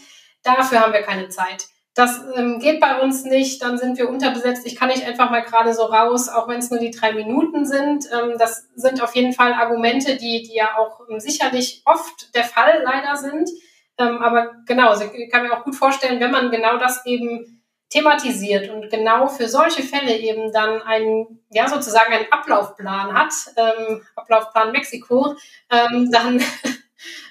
dafür 0.43 0.81
haben 0.81 0.93
wir 0.93 1.03
keine 1.03 1.29
Zeit. 1.29 1.67
Das 1.95 2.23
ähm, 2.37 2.61
geht 2.61 2.81
bei 2.81 3.01
uns 3.01 3.25
nicht, 3.25 3.63
dann 3.63 3.77
sind 3.77 3.99
wir 3.99 4.09
unterbesetzt. 4.09 4.65
Ich 4.65 4.77
kann 4.77 4.89
nicht 4.89 5.05
einfach 5.05 5.31
mal 5.31 5.43
gerade 5.43 5.75
so 5.75 5.83
raus, 5.83 6.29
auch 6.29 6.47
wenn 6.47 6.61
es 6.61 6.71
nur 6.71 6.79
die 6.79 6.93
drei 6.93 7.13
Minuten 7.13 7.65
sind. 7.67 8.07
Ähm, 8.13 8.39
das 8.39 8.69
sind 8.77 9.03
auf 9.03 9.15
jeden 9.17 9.33
Fall 9.33 9.53
Argumente, 9.55 10.17
die, 10.17 10.43
die 10.43 10.55
ja 10.55 10.79
auch 10.79 11.01
ähm, 11.11 11.19
sicherlich 11.19 11.83
oft 11.85 12.35
der 12.35 12.45
Fall 12.45 12.83
leider 12.85 13.17
sind. 13.17 13.51
Ähm, 13.99 14.19
aber 14.23 14.55
genau, 14.67 14.95
ich 14.95 15.31
kann 15.31 15.43
mir 15.43 15.53
auch 15.53 15.65
gut 15.65 15.75
vorstellen, 15.75 16.21
wenn 16.21 16.31
man 16.31 16.51
genau 16.51 16.79
das 16.79 17.05
eben 17.07 17.61
thematisiert 17.91 18.71
und 18.71 18.89
genau 18.89 19.27
für 19.27 19.49
solche 19.49 19.83
Fälle 19.83 20.17
eben 20.17 20.53
dann 20.53 20.81
einen, 20.83 21.45
ja, 21.51 21.69
sozusagen 21.69 22.13
einen 22.13 22.31
Ablaufplan 22.31 23.13
hat, 23.13 23.33
ähm, 23.57 24.03
Ablaufplan 24.15 24.71
Mexiko, 24.71 25.35
ähm, 25.71 26.11
dann 26.11 26.41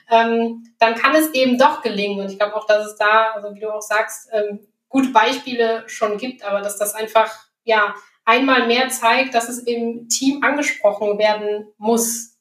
ähm, 0.09 0.63
dann 0.79 0.95
kann 0.95 1.15
es 1.15 1.31
eben 1.33 1.57
doch 1.57 1.81
gelingen. 1.81 2.19
Und 2.19 2.31
ich 2.31 2.37
glaube 2.37 2.55
auch, 2.55 2.65
dass 2.65 2.87
es 2.87 2.95
da, 2.97 3.31
also 3.31 3.53
wie 3.55 3.59
du 3.59 3.73
auch 3.73 3.81
sagst, 3.81 4.29
ähm, 4.31 4.67
gute 4.89 5.09
Beispiele 5.09 5.83
schon 5.87 6.17
gibt, 6.17 6.43
aber 6.43 6.61
dass 6.61 6.77
das 6.77 6.95
einfach, 6.95 7.31
ja, 7.63 7.93
einmal 8.25 8.67
mehr 8.67 8.89
zeigt, 8.89 9.33
dass 9.33 9.49
es 9.49 9.59
im 9.59 10.07
Team 10.09 10.43
angesprochen 10.43 11.17
werden 11.17 11.71
muss. 11.77 12.37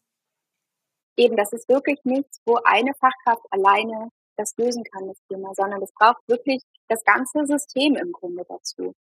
Eben, 1.17 1.37
das 1.37 1.53
ist 1.53 1.69
wirklich 1.69 1.99
nichts, 2.05 2.41
wo 2.47 2.59
eine 2.65 2.93
Fachkraft 2.95 3.45
alleine 3.51 4.09
das 4.37 4.55
lösen 4.57 4.85
kann, 4.85 5.09
das 5.09 5.19
Thema, 5.29 5.53
sondern 5.55 5.83
es 5.83 5.93
braucht 5.93 6.23
wirklich 6.29 6.63
das 6.89 7.05
ganze 7.05 7.45
System 7.45 7.97
im 7.97 8.13
Grunde 8.13 8.45
dazu. 8.49 8.95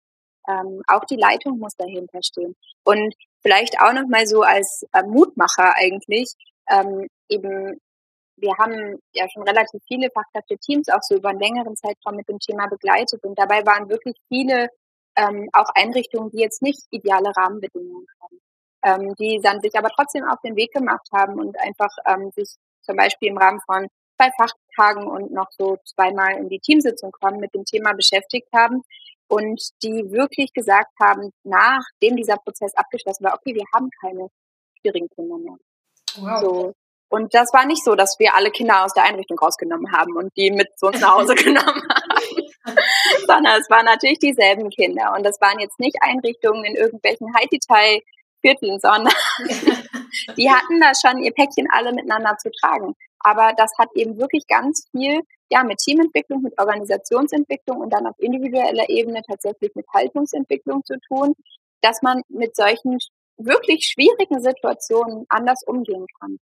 Ähm, 0.48 0.82
auch 0.88 1.04
die 1.06 1.18
Leitung 1.18 1.60
muss 1.60 1.76
dahinter 1.76 2.20
stehen. 2.24 2.56
Und 2.84 3.14
vielleicht 3.42 3.80
auch 3.82 3.94
noch 3.94 4.08
mal 4.08 4.26
so 4.28 4.44
als 4.44 4.86
äh, 4.94 5.04
Mutmacher 5.04 5.76
eigentlich, 5.76 6.34
ähm, 6.70 7.08
eben 7.30 7.80
wir 8.38 8.54
haben 8.58 9.00
ja 9.14 9.28
schon 9.30 9.44
relativ 9.44 9.82
viele 9.88 10.10
Fachkräfte-Teams 10.12 10.90
auch 10.90 11.02
so 11.02 11.16
über 11.16 11.30
einen 11.30 11.40
längeren 11.40 11.76
Zeitraum 11.76 12.16
mit 12.16 12.28
dem 12.28 12.40
Thema 12.40 12.68
begleitet 12.68 13.24
und 13.24 13.38
dabei 13.38 13.66
waren 13.66 13.90
wirklich 13.90 14.16
viele 14.28 14.70
ähm, 15.16 15.50
auch 15.54 15.70
Einrichtungen, 15.76 16.32
die 16.32 16.40
jetzt 16.40 16.62
nicht 16.62 16.82
ideale 16.92 17.32
Rahmenbedingungen 17.36 18.06
haben, 18.22 18.40
ähm, 18.84 19.16
die 19.16 19.40
dann 19.42 19.62
sich 19.62 19.76
aber 19.78 19.90
trotzdem 19.90 20.26
auf 20.26 20.40
den 20.44 20.56
Weg 20.56 20.74
gemacht 20.74 21.08
haben 21.14 21.40
und 21.40 21.58
einfach 21.60 21.92
ähm, 22.06 22.32
sich 22.36 22.56
zum 22.82 22.98
Beispiel 22.98 23.30
im 23.30 23.38
Rahmen 23.38 23.62
von 23.66 23.88
zwei 24.18 24.32
Fachtagen 24.38 25.08
und 25.08 25.32
noch 25.32 25.50
so 25.52 25.78
zweimal 25.86 26.38
in 26.38 26.50
die 26.50 26.60
Teamsitzung 26.60 27.12
kommen, 27.12 27.40
mit 27.40 27.54
dem 27.54 27.66
Thema 27.66 27.94
beschäftigt 27.94 28.48
haben 28.54 28.84
und 29.28 29.62
die 29.82 30.12
wirklich 30.12 30.54
gesagt 30.54 30.92
haben, 31.02 31.32
nachdem 31.44 32.16
dieser 32.16 32.38
Prozess 32.38 32.76
abgeschlossen 32.76 33.26
war, 33.26 33.34
okay, 33.34 33.56
wir 33.56 33.66
haben 33.74 33.90
keine 34.02 34.30
schwierigen 34.80 35.10
Kinder 35.10 35.38
mehr. 35.38 35.58
Wow. 36.18 36.42
So, 36.42 36.74
und 37.10 37.34
das 37.34 37.54
war 37.54 37.66
nicht 37.66 37.84
so, 37.84 37.96
dass 37.96 38.18
wir 38.20 38.36
alle 38.36 38.52
Kinder 38.52 38.84
aus 38.84 38.94
der 38.94 39.04
Einrichtung 39.04 39.38
rausgenommen 39.38 39.92
haben 39.92 40.16
und 40.16 40.36
die 40.36 40.52
mit 40.52 40.68
zu 40.78 40.88
uns 40.88 41.00
nach 41.00 41.16
Hause 41.16 41.36
genommen 41.36 41.84
haben. 41.90 42.76
Sondern 43.28 43.60
es 43.60 43.70
waren 43.70 43.86
natürlich 43.86 44.20
dieselben 44.20 44.70
Kinder. 44.70 45.14
Und 45.16 45.24
das 45.24 45.40
waren 45.40 45.60
jetzt 45.60 45.80
nicht 45.80 45.96
Einrichtungen 46.02 46.66
in 46.66 46.76
irgendwelchen 46.76 47.34
High-Detail-Vierteln, 47.36 48.80
sondern 48.80 49.14
die 50.38 50.50
hatten 50.50 50.82
da 50.82 50.92
schon 50.96 51.24
ihr 51.24 51.32
Päckchen 51.32 51.68
alle 51.72 51.94
miteinander 51.94 52.38
zu 52.38 52.50
tragen. 52.60 52.96
Aber 53.20 53.54
das 53.56 53.72
hat 53.78 53.90
eben 53.96 54.18
wirklich 54.18 54.48
ganz 54.48 54.88
viel 54.92 55.22
ja, 55.52 55.64
mit 55.64 55.78
Teamentwicklung, 55.78 56.42
mit 56.42 56.60
Organisationsentwicklung 56.60 57.80
und 57.80 57.92
dann 57.92 58.08
auf 58.08 58.16
individueller 58.18 58.90
Ebene 58.90 59.22
tatsächlich 59.28 59.72
mit 59.76 59.86
Haltungsentwicklung 59.94 60.84
zu 60.86 60.96
tun, 61.08 61.36
dass 61.82 62.02
man 62.02 62.22
mit 62.30 62.56
solchen 62.56 62.98
wirklich 63.38 63.86
schwierigen 63.86 64.42
Situationen 64.42 65.26
anders 65.30 65.62
umgehen 65.66 66.08
kann. 66.20 66.40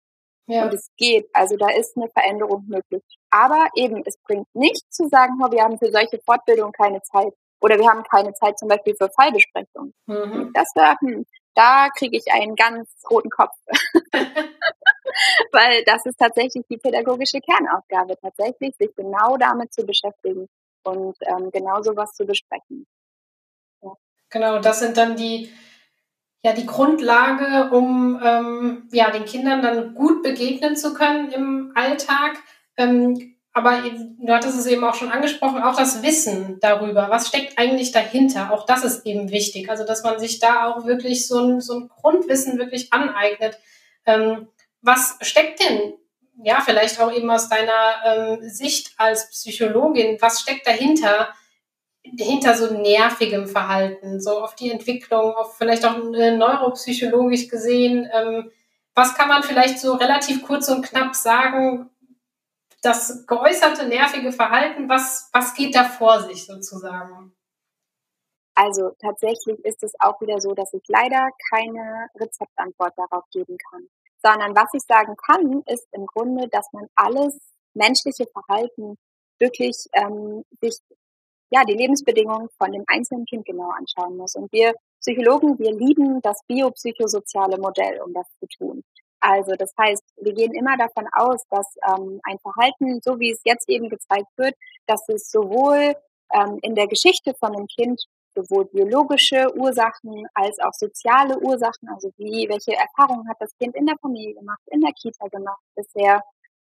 Ja. 0.49 0.63
Und 0.63 0.73
es 0.73 0.89
geht. 0.97 1.29
Also 1.33 1.55
da 1.57 1.69
ist 1.69 1.95
eine 1.95 2.09
Veränderung 2.09 2.65
möglich. 2.67 3.03
Aber 3.29 3.67
eben, 3.75 4.01
es 4.05 4.17
bringt 4.17 4.47
nicht 4.55 4.91
zu 4.91 5.07
sagen, 5.07 5.39
oh, 5.43 5.51
wir 5.51 5.63
haben 5.63 5.77
für 5.77 5.91
solche 5.91 6.19
Fortbildungen 6.25 6.73
keine 6.73 7.01
Zeit. 7.03 7.33
Oder 7.61 7.77
wir 7.77 7.87
haben 7.87 8.03
keine 8.03 8.33
Zeit 8.33 8.57
zum 8.57 8.67
Beispiel 8.67 8.95
für 8.95 9.09
Fallbesprechungen. 9.09 9.93
Mhm. 10.07 10.51
Das 10.53 10.71
da, 10.73 10.95
hm, 10.99 11.25
da 11.53 11.89
kriege 11.95 12.17
ich 12.17 12.31
einen 12.31 12.55
ganz 12.55 12.89
roten 13.09 13.29
Kopf. 13.29 13.55
Weil 15.51 15.83
das 15.83 16.05
ist 16.05 16.17
tatsächlich 16.17 16.65
die 16.67 16.77
pädagogische 16.77 17.41
Kernaufgabe, 17.41 18.15
tatsächlich 18.19 18.75
sich 18.77 18.95
genau 18.95 19.37
damit 19.37 19.71
zu 19.71 19.85
beschäftigen 19.85 20.47
und 20.83 21.15
ähm, 21.27 21.51
genau 21.51 21.83
sowas 21.83 22.13
zu 22.13 22.25
besprechen. 22.25 22.87
Ja. 23.83 23.93
Genau, 24.29 24.59
das 24.59 24.79
sind 24.79 24.97
dann 24.97 25.15
die 25.15 25.51
ja 26.41 26.53
die 26.53 26.65
Grundlage, 26.65 27.69
um 27.75 28.19
ähm, 28.23 28.87
ja, 28.91 29.11
den 29.11 29.25
Kindern 29.25 29.61
dann 29.61 29.93
gut 29.93 30.23
begegnen 30.23 30.75
zu 30.75 30.93
können 30.93 31.31
im 31.31 31.71
Alltag. 31.75 32.37
Ähm, 32.77 33.35
aber 33.51 33.81
du 33.81 34.31
hattest 34.31 34.57
es 34.57 34.67
eben 34.67 34.83
auch 34.83 34.93
schon 34.93 35.11
angesprochen, 35.11 35.61
auch 35.61 35.75
das 35.75 36.01
Wissen 36.03 36.59
darüber, 36.61 37.09
was 37.09 37.27
steckt 37.27 37.57
eigentlich 37.57 37.91
dahinter, 37.91 38.51
auch 38.53 38.65
das 38.65 38.83
ist 38.83 39.05
eben 39.05 39.31
wichtig. 39.31 39.69
Also, 39.69 39.85
dass 39.85 40.03
man 40.03 40.19
sich 40.19 40.39
da 40.39 40.67
auch 40.67 40.85
wirklich 40.85 41.27
so 41.27 41.39
ein, 41.39 41.59
so 41.59 41.73
ein 41.73 41.89
Grundwissen 41.89 42.57
wirklich 42.57 42.93
aneignet. 42.93 43.59
Ähm, 44.05 44.47
was 44.81 45.17
steckt 45.21 45.61
denn, 45.61 45.93
ja, 46.41 46.61
vielleicht 46.63 47.01
auch 47.01 47.11
eben 47.11 47.29
aus 47.29 47.49
deiner 47.49 47.95
ähm, 48.05 48.49
Sicht 48.49 48.93
als 48.97 49.29
Psychologin, 49.29 50.17
was 50.21 50.39
steckt 50.39 50.65
dahinter, 50.65 51.33
hinter 52.17 52.55
so 52.55 52.73
nervigem 52.73 53.47
Verhalten, 53.47 54.19
so 54.19 54.41
auf 54.41 54.55
die 54.55 54.71
Entwicklung, 54.71 55.33
auf 55.33 55.57
vielleicht 55.57 55.85
auch 55.85 55.97
neuropsychologisch 55.97 57.47
gesehen. 57.47 58.09
Ähm, 58.13 58.51
was 58.95 59.15
kann 59.15 59.27
man 59.27 59.43
vielleicht 59.43 59.79
so 59.79 59.93
relativ 59.93 60.43
kurz 60.43 60.69
und 60.69 60.85
knapp 60.85 61.15
sagen, 61.15 61.89
das 62.81 63.25
geäußerte 63.27 63.87
nervige 63.87 64.31
Verhalten, 64.31 64.89
was, 64.89 65.29
was 65.33 65.53
geht 65.53 65.75
da 65.75 65.83
vor 65.83 66.21
sich 66.21 66.45
sozusagen? 66.45 67.33
Also 68.55 68.91
tatsächlich 68.99 69.57
ist 69.63 69.83
es 69.83 69.93
auch 69.99 70.19
wieder 70.21 70.39
so, 70.41 70.53
dass 70.53 70.73
ich 70.73 70.83
leider 70.87 71.29
keine 71.49 72.07
Rezeptantwort 72.15 72.93
darauf 72.97 73.23
geben 73.31 73.57
kann, 73.69 73.87
sondern 74.21 74.55
was 74.55 74.73
ich 74.73 74.83
sagen 74.83 75.15
kann, 75.15 75.63
ist 75.65 75.87
im 75.91 76.05
Grunde, 76.05 76.47
dass 76.49 76.67
man 76.73 76.87
alles 76.95 77.37
menschliche 77.73 78.25
Verhalten 78.27 78.97
wirklich 79.39 79.77
ähm, 79.93 80.43
sich 80.61 80.77
ja, 81.51 81.63
die 81.63 81.73
Lebensbedingungen 81.73 82.49
von 82.57 82.71
dem 82.71 82.83
einzelnen 82.87 83.25
Kind 83.25 83.45
genau 83.45 83.69
anschauen 83.71 84.17
muss. 84.17 84.35
Und 84.35 84.51
wir 84.51 84.73
Psychologen, 85.01 85.57
wir 85.59 85.73
lieben 85.73 86.21
das 86.21 86.39
biopsychosoziale 86.47 87.57
Modell, 87.57 88.01
um 88.01 88.13
das 88.13 88.27
zu 88.39 88.47
tun. 88.57 88.83
Also 89.21 89.55
das 89.55 89.73
heißt, 89.77 90.03
wir 90.17 90.33
gehen 90.33 90.53
immer 90.53 90.77
davon 90.77 91.07
aus, 91.13 91.41
dass 91.49 91.67
ähm, 91.87 92.19
ein 92.23 92.37
Verhalten, 92.39 92.99
so 93.01 93.19
wie 93.19 93.31
es 93.31 93.41
jetzt 93.43 93.69
eben 93.69 93.89
gezeigt 93.89 94.27
wird, 94.37 94.55
dass 94.87 95.07
es 95.09 95.29
sowohl 95.29 95.95
ähm, 96.33 96.59
in 96.61 96.75
der 96.75 96.87
Geschichte 96.87 97.33
von 97.39 97.55
einem 97.55 97.67
Kind 97.67 98.01
sowohl 98.35 98.65
biologische 98.65 99.53
Ursachen 99.55 100.25
als 100.33 100.59
auch 100.59 100.73
soziale 100.73 101.37
Ursachen, 101.39 101.89
also 101.89 102.11
wie, 102.17 102.47
welche 102.49 102.73
Erfahrungen 102.73 103.27
hat 103.27 103.37
das 103.39 103.55
Kind 103.57 103.75
in 103.75 103.85
der 103.85 103.97
Familie 104.01 104.35
gemacht, 104.35 104.61
in 104.67 104.81
der 104.81 104.93
Kita 104.93 105.27
gemacht 105.27 105.61
bisher, 105.75 106.21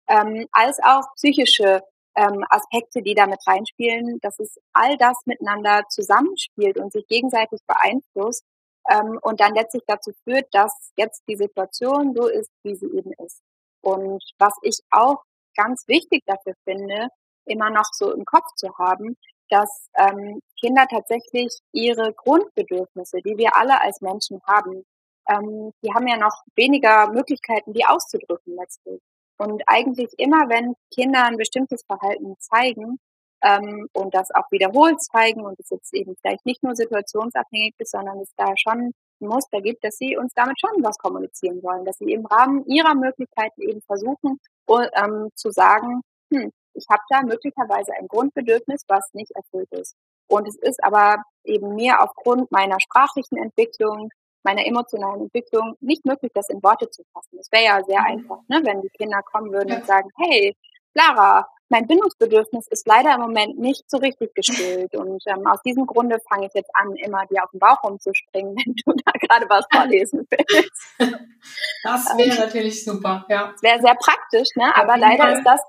ähm, 0.08 0.48
als 0.52 0.80
auch 0.84 1.04
psychische 1.16 1.82
ähm, 2.20 2.44
Aspekte, 2.50 3.02
die 3.02 3.16
damit 3.16 3.40
reinspielen, 3.48 4.20
dass 4.22 4.40
es 4.40 4.60
all 4.74 4.98
das 4.98 5.18
miteinander 5.26 5.84
zusammenspielt 5.90 6.78
und 6.78 6.92
sich 6.92 7.08
gegenseitig 7.08 7.62
beeinflusst 7.66 8.44
ähm, 8.90 9.20
und 9.22 9.40
dann 9.40 9.56
letztlich 9.56 9.84
dazu 9.88 10.12
führt, 10.24 10.48
dass 10.52 10.92
jetzt 10.98 11.24
die 11.30 11.38
Situation 11.38 12.14
so 12.14 12.28
ist, 12.28 12.52
wie 12.64 12.76
sie 12.76 12.88
eben 12.88 13.14
ist. 13.26 13.42
Und 13.82 14.22
was 14.38 14.54
ich 14.64 14.80
auch 14.92 15.24
ganz 15.56 15.88
wichtig 15.88 16.24
dafür 16.26 16.54
finde, 16.66 17.08
immer 17.46 17.70
noch 17.70 17.90
so 17.94 18.14
im 18.14 18.26
Kopf 18.26 18.54
zu 18.56 18.78
haben, 18.78 19.16
dass 19.50 19.90
ähm, 19.96 20.42
Kinder 20.60 20.86
tatsächlich 20.90 21.58
ihre 21.72 22.14
Grundbedürfnisse, 22.14 23.22
die 23.22 23.38
wir 23.38 23.56
alle 23.56 23.82
als 23.82 24.02
Menschen 24.02 24.42
haben, 24.46 24.84
ähm, 25.30 25.72
die 25.84 25.94
haben 25.94 26.08
ja 26.08 26.18
noch 26.18 26.44
weniger 26.56 27.12
Möglichkeiten, 27.12 27.74
die 27.74 27.86
auszudrücken 27.86 28.56
letztlich. 28.56 29.02
Und 29.40 29.64
eigentlich 29.68 30.10
immer, 30.18 30.50
wenn 30.50 30.76
Kinder 30.94 31.24
ein 31.24 31.38
bestimmtes 31.38 31.84
Verhalten 31.86 32.36
zeigen 32.40 33.00
ähm, 33.42 33.88
und 33.94 34.14
das 34.14 34.32
auch 34.32 34.52
wiederholt 34.52 35.02
zeigen 35.02 35.42
und 35.42 35.58
es 35.60 35.70
jetzt 35.70 35.94
eben 35.94 36.14
vielleicht 36.20 36.46
nicht 36.46 36.62
nur 36.62 36.76
situationsabhängig 36.76 37.74
ist, 37.78 37.92
sondern 37.92 38.20
es 38.20 38.34
da 38.36 38.54
schon 38.58 38.92
ein 39.22 39.28
Muster 39.28 39.62
gibt, 39.62 39.84
dass 39.84 39.96
sie 39.96 40.18
uns 40.18 40.34
damit 40.34 40.60
schon 40.60 40.84
was 40.84 40.98
kommunizieren 40.98 41.64
wollen, 41.64 41.86
dass 41.86 41.98
sie 42.00 42.12
im 42.12 42.26
Rahmen 42.26 42.66
ihrer 42.66 42.96
Möglichkeiten 42.96 43.62
eben 43.62 43.82
versuchen 43.82 44.40
ähm, 44.68 45.30
zu 45.36 45.52
sagen, 45.52 46.02
hm, 46.34 46.52
ich 46.74 46.86
habe 46.90 47.02
da 47.10 47.22
möglicherweise 47.22 47.94
ein 47.94 48.08
Grundbedürfnis, 48.08 48.84
was 48.90 49.14
nicht 49.14 49.32
erfüllt 49.32 49.72
ist. 49.72 49.96
Und 50.28 50.48
es 50.48 50.58
ist 50.58 50.84
aber 50.84 51.24
eben 51.44 51.76
mir 51.76 52.02
aufgrund 52.02 52.52
meiner 52.52 52.80
sprachlichen 52.80 53.38
Entwicklung, 53.38 54.10
meiner 54.44 54.66
emotionalen 54.66 55.22
Entwicklung 55.22 55.76
nicht 55.80 56.06
möglich, 56.06 56.32
das 56.34 56.50
in 56.50 56.64
Worte 56.64 56.90
zu 56.90 57.04
fassen. 57.14 57.38
Es 57.40 57.52
wäre 57.52 57.66
ja 57.66 57.84
sehr 57.84 58.02
mhm. 58.02 58.06
einfach, 58.06 58.40
ne, 58.48 58.62
wenn 58.64 58.82
die 58.82 58.90
Kinder 58.90 59.22
kommen 59.24 59.52
würden 59.52 59.74
und 59.74 59.86
sagen, 59.86 60.10
hey, 60.18 60.56
Lara, 60.94 61.48
mein 61.70 61.86
Bindungsbedürfnis 61.86 62.68
ist 62.68 62.88
leider 62.88 63.14
im 63.14 63.22
Moment 63.22 63.60
nicht 63.60 63.90
so 63.90 63.98
richtig 63.98 64.34
gestillt. 64.34 64.96
Und 64.96 65.24
ähm, 65.28 65.46
aus 65.48 65.62
diesem 65.62 65.86
Grunde 65.86 66.20
fange 66.30 66.48
ich 66.48 66.54
jetzt 66.54 66.72
an, 66.74 66.96
immer 66.96 67.26
dir 67.28 67.44
auf 67.44 67.52
den 67.52 67.60
Bauch 67.60 67.84
rumzuspringen, 67.84 68.56
wenn 68.66 68.74
du 68.74 68.94
da 69.06 69.12
gerade 69.12 69.46
was 69.50 69.66
vorlesen 69.72 70.28
willst. 70.30 71.16
Das 71.84 72.06
wäre 72.18 72.30
ähm, 72.32 72.38
natürlich 72.38 72.84
super, 72.84 73.26
ja. 73.30 73.54
Wäre 73.62 73.82
sehr 73.82 73.96
praktisch, 73.96 74.50
ne? 74.56 74.76
Aber 74.76 74.98
leider 74.98 75.38
ist 75.38 75.46
das 75.46 75.62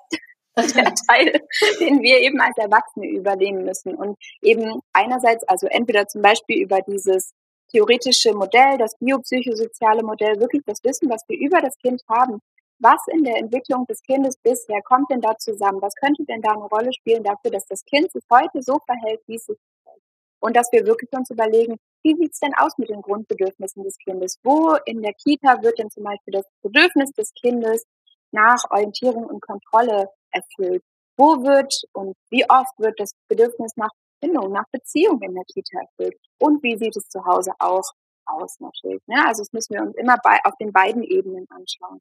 der 0.74 0.94
Teil, 1.06 1.40
den 1.80 2.00
wir 2.02 2.18
eben 2.18 2.40
als 2.40 2.56
Erwachsene 2.56 3.06
übernehmen 3.06 3.64
müssen. 3.64 3.94
Und 3.94 4.18
eben 4.42 4.80
einerseits, 4.92 5.44
also 5.44 5.66
entweder 5.66 6.06
zum 6.06 6.22
Beispiel 6.22 6.62
über 6.62 6.80
dieses 6.80 7.32
theoretische 7.70 8.32
Modell, 8.34 8.78
das 8.78 8.96
biopsychosoziale 8.98 10.02
Modell, 10.02 10.38
wirklich 10.40 10.62
das 10.66 10.82
Wissen, 10.84 11.08
was 11.08 11.22
wir 11.28 11.38
über 11.38 11.60
das 11.60 11.76
Kind 11.78 12.02
haben, 12.08 12.40
was 12.80 13.00
in 13.08 13.24
der 13.24 13.36
Entwicklung 13.36 13.86
des 13.86 14.02
Kindes 14.02 14.36
bisher 14.38 14.80
kommt 14.82 15.10
denn 15.10 15.20
da 15.20 15.36
zusammen? 15.36 15.82
Was 15.82 15.94
könnte 15.94 16.24
denn 16.24 16.40
da 16.40 16.52
eine 16.52 16.64
Rolle 16.64 16.92
spielen 16.92 17.22
dafür, 17.22 17.50
dass 17.50 17.66
das 17.66 17.84
Kind 17.84 18.10
sich 18.10 18.24
heute 18.30 18.62
so 18.62 18.78
verhält, 18.86 19.20
wie 19.26 19.36
es 19.36 19.44
sich 19.44 19.58
verhält? 19.84 20.02
Und 20.40 20.56
dass 20.56 20.72
wir 20.72 20.86
wirklich 20.86 21.12
uns 21.12 21.30
überlegen, 21.30 21.76
wie 22.02 22.16
sieht's 22.16 22.40
denn 22.40 22.54
aus 22.56 22.78
mit 22.78 22.88
den 22.88 23.02
Grundbedürfnissen 23.02 23.84
des 23.84 23.98
Kindes? 23.98 24.38
Wo 24.42 24.76
in 24.86 25.02
der 25.02 25.12
Kita 25.12 25.62
wird 25.62 25.78
denn 25.78 25.90
zum 25.90 26.04
Beispiel 26.04 26.32
das 26.32 26.46
Bedürfnis 26.62 27.12
des 27.12 27.34
Kindes 27.34 27.84
nach 28.32 28.64
Orientierung 28.70 29.26
und 29.26 29.42
Kontrolle 29.42 30.08
erfüllt? 30.30 30.82
Wo 31.18 31.42
wird 31.42 31.74
und 31.92 32.16
wie 32.30 32.48
oft 32.48 32.78
wird 32.78 32.98
das 32.98 33.12
Bedürfnis 33.28 33.76
nach 33.76 33.90
Bindung, 34.20 34.52
nach 34.52 34.68
Beziehung 34.70 35.20
in 35.22 35.34
der 35.34 35.44
Kita 35.44 35.80
erfüllt? 35.80 36.18
Und 36.38 36.62
wie 36.62 36.76
sieht 36.76 36.96
es 36.96 37.08
zu 37.08 37.24
Hause 37.24 37.52
auch 37.58 37.90
aus 38.26 38.60
natürlich? 38.60 39.02
Ne? 39.06 39.24
Also 39.26 39.42
das 39.42 39.52
müssen 39.52 39.74
wir 39.74 39.82
uns 39.82 39.96
immer 39.96 40.16
bei, 40.22 40.38
auf 40.44 40.54
den 40.60 40.72
beiden 40.72 41.02
Ebenen 41.02 41.46
anschauen 41.50 42.00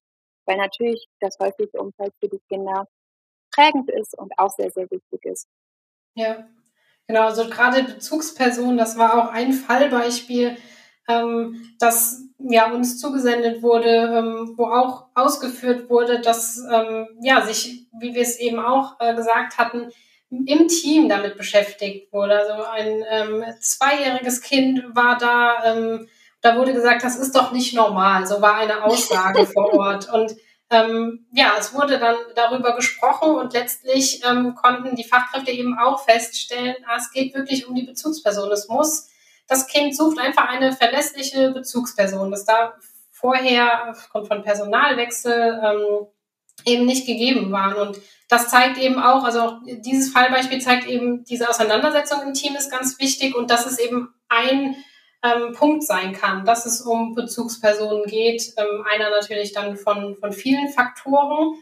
weil 0.50 0.58
natürlich 0.58 1.08
das 1.20 1.38
häufige 1.40 1.80
Umfeld 1.80 2.12
für 2.20 2.28
die 2.28 2.42
Kinder 2.50 2.88
prägend 3.52 3.90
ist 3.92 4.18
und 4.18 4.34
auch 4.38 4.50
sehr, 4.50 4.72
sehr 4.72 4.90
wichtig 4.90 5.24
ist. 5.26 5.48
Ja, 6.16 6.48
genau. 7.08 7.26
Also 7.26 7.48
gerade 7.48 7.84
Bezugspersonen, 7.84 8.78
das 8.78 8.98
war 8.98 9.14
auch 9.14 9.32
ein 9.32 9.54
Fallbeispiel, 9.54 10.58
ähm, 11.08 11.76
das 11.80 12.24
ja 12.40 12.72
uns 12.72 13.00
zugesendet 13.00 13.62
wurde, 13.62 13.90
ähm, 13.90 14.54
wo 14.58 14.66
auch 14.66 15.08
ausgeführt 15.14 15.90
wurde, 15.90 16.20
dass 16.22 16.58
ähm, 16.72 17.08
ja 17.22 17.46
sich, 17.46 17.88
wie 18.00 18.16
wir 18.16 18.22
es 18.22 18.40
eben 18.40 18.60
auch 18.60 19.00
äh, 19.00 19.16
gesagt 19.16 19.58
hatten, 19.58 19.92
im 20.30 20.68
Team 20.68 21.10
damit 21.10 21.38
beschäftigt 21.38 22.14
wurde. 22.14 22.38
Also 22.38 22.64
ein 22.64 23.04
ähm, 23.10 23.44
zweijähriges 23.60 24.42
Kind 24.42 24.84
war 24.94 25.18
da, 25.18 25.64
ähm, 25.66 26.08
da 26.42 26.56
wurde 26.56 26.74
gesagt, 26.74 27.04
das 27.04 27.18
ist 27.18 27.36
doch 27.36 27.52
nicht 27.52 27.74
normal. 27.74 28.28
So 28.28 28.42
war 28.42 28.56
eine 28.56 28.84
Aussage 28.84 29.46
vor 29.54 29.74
Ort. 29.74 30.12
Und 30.14 30.36
ähm, 30.70 31.26
ja, 31.32 31.54
es 31.58 31.74
wurde 31.74 31.98
dann 31.98 32.16
darüber 32.36 32.76
gesprochen 32.76 33.36
und 33.36 33.54
letztlich 33.54 34.24
ähm, 34.24 34.54
konnten 34.54 34.96
die 34.96 35.04
Fachkräfte 35.04 35.52
eben 35.52 35.78
auch 35.80 36.04
feststellen, 36.04 36.76
ah, 36.88 36.98
es 36.98 37.12
geht 37.12 37.34
wirklich 37.34 37.68
um 37.68 37.74
die 37.74 37.84
Bezugsperson. 37.84 38.52
Es 38.52 38.68
muss, 38.68 39.10
das 39.48 39.66
Kind 39.66 39.98
sucht 39.98 40.20
einfach 40.20 40.48
eine 40.48 40.74
verlässliche 40.74 41.52
Bezugsperson. 41.52 42.30
Das 42.30 42.46
da 42.46 42.76
vorher 43.12 43.90
aufgrund 43.90 44.28
von 44.28 44.44
Personalwechsel 44.44 45.60
ähm, 45.64 46.08
eben 46.66 46.86
nicht 46.86 47.06
gegeben 47.06 47.52
waren. 47.52 47.76
Und 47.76 48.00
das 48.28 48.50
zeigt 48.50 48.78
eben 48.78 49.00
auch, 49.00 49.24
also 49.24 49.42
auch 49.42 49.60
dieses 49.66 50.12
Fallbeispiel 50.12 50.62
zeigt 50.62 50.88
eben, 50.88 51.24
diese 51.26 51.50
Auseinandersetzung 51.50 52.22
im 52.22 52.34
Team 52.34 52.56
ist 52.56 52.72
ganz 52.72 53.00
wichtig 53.00 53.36
und 53.36 53.50
das 53.50 53.66
ist 53.66 53.80
eben 53.80 54.14
ein 54.30 54.76
ähm, 55.24 55.54
Punkt 55.54 55.84
sein 55.84 56.14
kann, 56.14 56.46
dass 56.46 56.66
es 56.66 56.82
um 56.82 57.16
Bezugspersonen 57.16 58.06
geht. 58.06 58.54
Ähm, 58.58 58.86
einer 58.90 59.10
natürlich 59.10 59.52
dann 59.52 59.76
von, 59.78 60.16
von 60.16 60.32
vielen 60.32 60.70
Faktoren. 60.70 61.56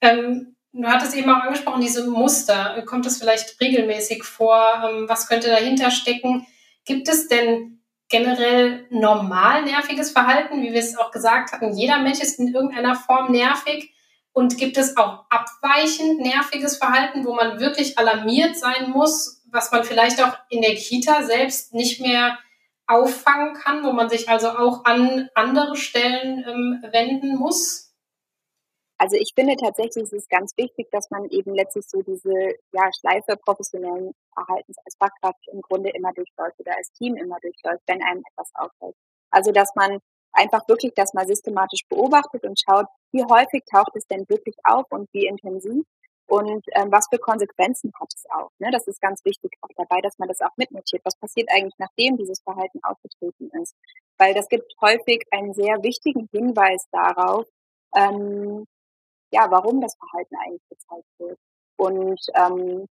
Ähm, 0.00 0.56
du 0.72 0.86
hattest 0.86 1.14
eben 1.14 1.30
auch 1.30 1.42
angesprochen, 1.42 1.80
diese 1.80 2.08
Muster. 2.08 2.82
Kommt 2.86 3.06
es 3.06 3.18
vielleicht 3.18 3.60
regelmäßig 3.60 4.22
vor? 4.22 4.84
Ähm, 4.84 5.08
was 5.08 5.28
könnte 5.28 5.48
dahinter 5.48 5.90
stecken? 5.90 6.46
Gibt 6.84 7.08
es 7.08 7.28
denn 7.28 7.80
generell 8.08 8.86
normal 8.90 9.62
nerviges 9.64 10.10
Verhalten, 10.10 10.62
wie 10.62 10.72
wir 10.72 10.80
es 10.80 10.96
auch 10.96 11.10
gesagt 11.10 11.52
hatten? 11.52 11.72
Jeder 11.76 11.98
Mensch 11.98 12.20
ist 12.20 12.38
in 12.38 12.54
irgendeiner 12.54 12.94
Form 12.94 13.32
nervig. 13.32 13.92
Und 14.32 14.58
gibt 14.58 14.76
es 14.76 14.96
auch 14.96 15.24
abweichend 15.28 16.20
nerviges 16.20 16.78
Verhalten, 16.78 17.24
wo 17.24 17.34
man 17.34 17.58
wirklich 17.58 17.98
alarmiert 17.98 18.56
sein 18.56 18.90
muss, 18.90 19.42
was 19.50 19.72
man 19.72 19.84
vielleicht 19.84 20.22
auch 20.22 20.36
in 20.48 20.62
der 20.62 20.76
Kita 20.76 21.24
selbst 21.24 21.74
nicht 21.74 22.00
mehr 22.00 22.38
auffangen 22.86 23.54
kann, 23.54 23.84
wo 23.84 23.92
man 23.92 24.08
sich 24.08 24.28
also 24.28 24.48
auch 24.50 24.84
an 24.84 25.28
andere 25.34 25.76
Stellen 25.76 26.44
ähm, 26.46 26.84
wenden 26.92 27.36
muss? 27.36 27.90
Also 28.98 29.16
ich 29.16 29.32
finde 29.34 29.56
tatsächlich, 29.56 30.04
es 30.04 30.12
ist 30.12 30.28
ganz 30.28 30.52
wichtig, 30.58 30.90
dass 30.90 31.10
man 31.10 31.24
eben 31.30 31.54
letztlich 31.54 31.86
so 31.88 32.02
diese 32.02 32.34
ja, 32.72 32.90
Schleife 33.00 33.36
professionellen 33.36 34.12
Verhaltens 34.34 34.76
als 34.84 34.94
Fachkraft 34.98 35.40
im 35.52 35.62
Grunde 35.62 35.88
immer 35.90 36.12
durchläuft 36.12 36.60
oder 36.60 36.76
als 36.76 36.92
Team 36.92 37.16
immer 37.16 37.38
durchläuft, 37.40 37.82
wenn 37.86 38.02
einem 38.02 38.22
etwas 38.30 38.50
auffällt. 38.54 38.94
Also 39.30 39.52
dass 39.52 39.74
man 39.74 40.00
einfach 40.32 40.66
wirklich 40.68 40.92
das 40.94 41.14
mal 41.14 41.26
systematisch 41.26 41.82
beobachtet 41.88 42.44
und 42.44 42.58
schaut, 42.60 42.86
wie 43.12 43.24
häufig 43.24 43.62
taucht 43.70 43.94
es 43.94 44.06
denn 44.06 44.28
wirklich 44.28 44.56
auf 44.64 44.86
und 44.90 45.08
wie 45.12 45.26
intensiv 45.26 45.84
und 46.30 46.64
ähm, 46.74 46.92
was 46.92 47.06
für 47.10 47.18
Konsequenzen 47.18 47.92
hat 48.00 48.08
es 48.14 48.24
auch. 48.30 48.50
Ne? 48.60 48.70
Das 48.70 48.86
ist 48.86 49.00
ganz 49.00 49.24
wichtig 49.24 49.50
auch 49.62 49.74
dabei, 49.76 50.00
dass 50.00 50.18
man 50.18 50.28
das 50.28 50.40
auch 50.40 50.56
mitnotiert. 50.56 51.02
Was 51.04 51.16
passiert 51.16 51.48
eigentlich, 51.50 51.74
nachdem 51.78 52.16
dieses 52.16 52.40
Verhalten 52.40 52.78
aufgetreten 52.84 53.50
ist? 53.60 53.74
Weil 54.16 54.32
das 54.32 54.48
gibt 54.48 54.72
häufig 54.80 55.24
einen 55.32 55.54
sehr 55.54 55.82
wichtigen 55.82 56.28
Hinweis 56.32 56.86
darauf, 56.92 57.46
ähm, 57.96 58.64
ja, 59.32 59.50
warum 59.50 59.80
das 59.80 59.96
Verhalten 59.96 60.36
eigentlich 60.36 60.68
gezeigt 60.68 61.08
wird. 61.18 61.38
Und 61.76 62.20
ähm, 62.34 62.86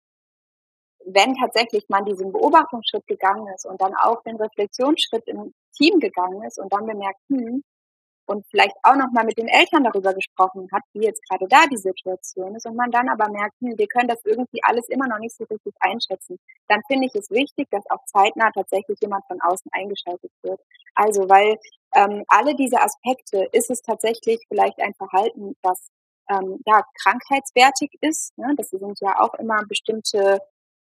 wenn 1.14 1.36
tatsächlich 1.36 1.86
man 1.90 2.06
diesen 2.06 2.32
Beobachtungsschritt 2.32 3.08
gegangen 3.08 3.48
ist 3.56 3.66
und 3.66 3.82
dann 3.82 3.96
auch 3.96 4.22
den 4.24 4.36
Reflexionsschritt 4.36 5.28
im 5.28 5.54
Team 5.76 6.00
gegangen 6.00 6.44
ist 6.44 6.60
und 6.60 6.72
dann 6.74 6.86
bemerkt, 6.86 7.20
hm, 7.30 7.64
und 8.30 8.46
vielleicht 8.52 8.76
auch 8.84 8.96
nochmal 8.96 9.24
mit 9.24 9.38
den 9.38 9.48
Eltern 9.48 9.86
darüber 9.86 10.14
gesprochen 10.14 10.68
hat, 10.74 10.84
wie 10.92 11.06
jetzt 11.06 11.22
gerade 11.30 11.48
da 11.48 11.66
die 11.72 11.78
Situation 11.78 12.56
ist 12.56 12.66
und 12.66 12.76
man 12.76 12.92
dann 12.92 13.08
aber 13.08 13.30
merkt, 13.30 13.56
hm, 13.62 13.78
wir 13.78 13.88
können 13.88 14.10
das 14.10 14.24
irgendwie 14.26 14.62
alles 14.64 14.90
immer 14.90 15.08
noch 15.08 15.20
nicht 15.20 15.36
so 15.36 15.46
richtig 15.46 15.74
einschätzen, 15.80 16.38
dann 16.68 16.82
finde 16.88 17.08
ich 17.08 17.16
es 17.16 17.32
wichtig, 17.32 17.70
dass 17.72 17.90
auch 17.90 18.04
zeitnah 18.06 18.52
tatsächlich 18.52 19.00
jemand 19.02 19.26
von 19.28 19.40
außen 19.42 19.72
eingeschaltet 19.72 20.32
wird. 20.42 20.60
Also, 20.94 21.30
weil 21.30 21.58
ähm, 21.96 22.24
alle 22.28 22.54
diese 22.56 22.82
Aspekte 22.82 23.48
ist 23.54 23.72
es 23.72 23.82
tatsächlich 23.82 24.46
vielleicht 24.50 24.80
ein 24.82 24.94
Verhalten, 24.96 25.56
das 25.62 25.88
ähm, 26.30 26.60
ja 26.66 26.84
krankheitswertig 27.02 27.98
ist. 28.02 28.38
Ne? 28.38 28.54
Das 28.58 28.70
sind 28.70 29.00
ja 29.00 29.22
auch 29.22 29.34
immer 29.36 29.64
bestimmte 29.68 30.40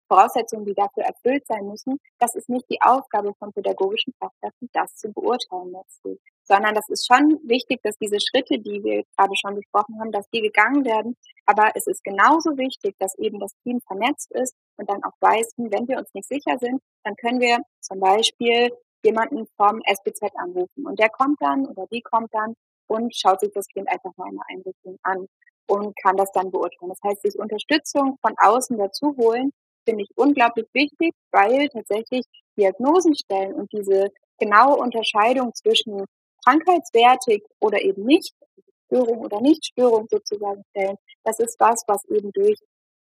Voraussetzungen, 0.08 0.66
die 0.66 0.74
dafür 0.74 1.04
erfüllt 1.04 1.46
sein 1.46 1.66
müssen. 1.66 1.98
Das 2.18 2.34
ist 2.34 2.48
nicht 2.48 2.66
die 2.70 2.80
Aufgabe 2.80 3.32
von 3.38 3.52
pädagogischen 3.52 4.14
Fachkräften, 4.18 4.68
das 4.72 4.94
zu 4.96 5.12
beurteilen 5.12 5.72
letztlich 5.72 6.20
sondern 6.44 6.74
das 6.74 6.88
ist 6.88 7.06
schon 7.06 7.40
wichtig, 7.44 7.80
dass 7.82 7.96
diese 7.96 8.18
Schritte, 8.20 8.58
die 8.58 8.82
wir 8.84 9.02
gerade 9.16 9.34
schon 9.34 9.56
besprochen 9.56 9.98
haben, 9.98 10.12
dass 10.12 10.28
die 10.30 10.42
gegangen 10.42 10.84
werden. 10.84 11.16
Aber 11.46 11.70
es 11.74 11.86
ist 11.86 12.04
genauso 12.04 12.56
wichtig, 12.56 12.94
dass 12.98 13.16
eben 13.18 13.40
das 13.40 13.52
Team 13.62 13.80
vernetzt 13.86 14.30
ist 14.32 14.54
und 14.76 14.88
dann 14.88 15.02
auch 15.04 15.16
weiß, 15.20 15.52
hm, 15.56 15.72
wenn 15.72 15.88
wir 15.88 15.98
uns 15.98 16.12
nicht 16.14 16.28
sicher 16.28 16.58
sind, 16.58 16.80
dann 17.02 17.16
können 17.16 17.40
wir 17.40 17.58
zum 17.80 18.00
Beispiel 18.00 18.70
jemanden 19.02 19.46
vom 19.56 19.80
SBZ 19.84 20.32
anrufen 20.36 20.86
und 20.86 20.98
der 20.98 21.10
kommt 21.10 21.40
dann 21.40 21.66
oder 21.66 21.86
die 21.90 22.00
kommt 22.00 22.32
dann 22.32 22.54
und 22.86 23.14
schaut 23.14 23.40
sich 23.40 23.52
das 23.52 23.66
Kind 23.68 23.88
einfach 23.88 24.12
mal 24.16 24.28
in 24.30 24.36
der 24.36 24.46
Einrichtung 24.48 24.98
an 25.02 25.26
und 25.66 25.94
kann 26.02 26.16
das 26.16 26.30
dann 26.32 26.50
beurteilen. 26.50 26.90
Das 26.90 27.00
heißt, 27.02 27.22
sich 27.22 27.38
Unterstützung 27.38 28.18
von 28.20 28.34
außen 28.38 28.78
dazu 28.78 29.14
holen, 29.16 29.50
finde 29.84 30.04
ich 30.04 30.10
unglaublich 30.16 30.66
wichtig, 30.72 31.12
weil 31.30 31.68
tatsächlich 31.68 32.24
Diagnosen 32.56 33.14
stellen 33.14 33.54
und 33.54 33.72
diese 33.72 34.10
genaue 34.38 34.76
Unterscheidung 34.76 35.54
zwischen 35.54 36.04
krankheitswertig 36.44 37.42
oder 37.60 37.80
eben 37.80 38.04
nicht, 38.04 38.34
Störung 38.86 39.18
oder 39.18 39.40
Nichtstörung 39.40 40.06
sozusagen 40.10 40.62
stellen, 40.70 40.96
das 41.24 41.38
ist 41.40 41.58
was, 41.58 41.82
was 41.86 42.04
eben 42.06 42.30
durch 42.32 42.58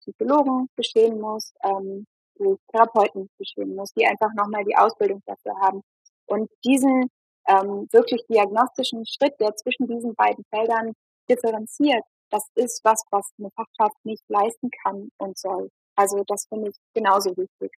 Psychologen 0.01 0.67
geschehen 0.75 1.19
muss, 1.19 1.53
ähm, 1.63 2.05
durch 2.36 2.59
Therapeuten 2.71 3.30
geschehen 3.38 3.75
muss, 3.75 3.93
die 3.93 4.05
einfach 4.05 4.34
nochmal 4.36 4.63
die 4.63 4.75
Ausbildung 4.75 5.21
dafür 5.25 5.55
haben. 5.59 5.82
Und 6.25 6.49
diesen 6.65 7.09
ähm, 7.47 7.88
wirklich 7.91 8.25
diagnostischen 8.30 9.05
Schritt, 9.05 9.34
der 9.39 9.55
zwischen 9.55 9.88
diesen 9.88 10.13
beiden 10.15 10.43
Feldern 10.49 10.93
differenziert, 11.30 12.03
das 12.30 12.45
ist 12.55 12.82
was, 12.84 13.01
was 13.11 13.30
eine 13.39 13.49
Fachkraft 13.51 13.97
nicht 14.03 14.23
leisten 14.28 14.69
kann 14.84 15.09
und 15.17 15.38
soll. 15.38 15.69
Also 15.97 16.23
das 16.27 16.45
finde 16.47 16.69
ich 16.69 16.75
genauso 16.93 17.31
wichtig. 17.31 17.71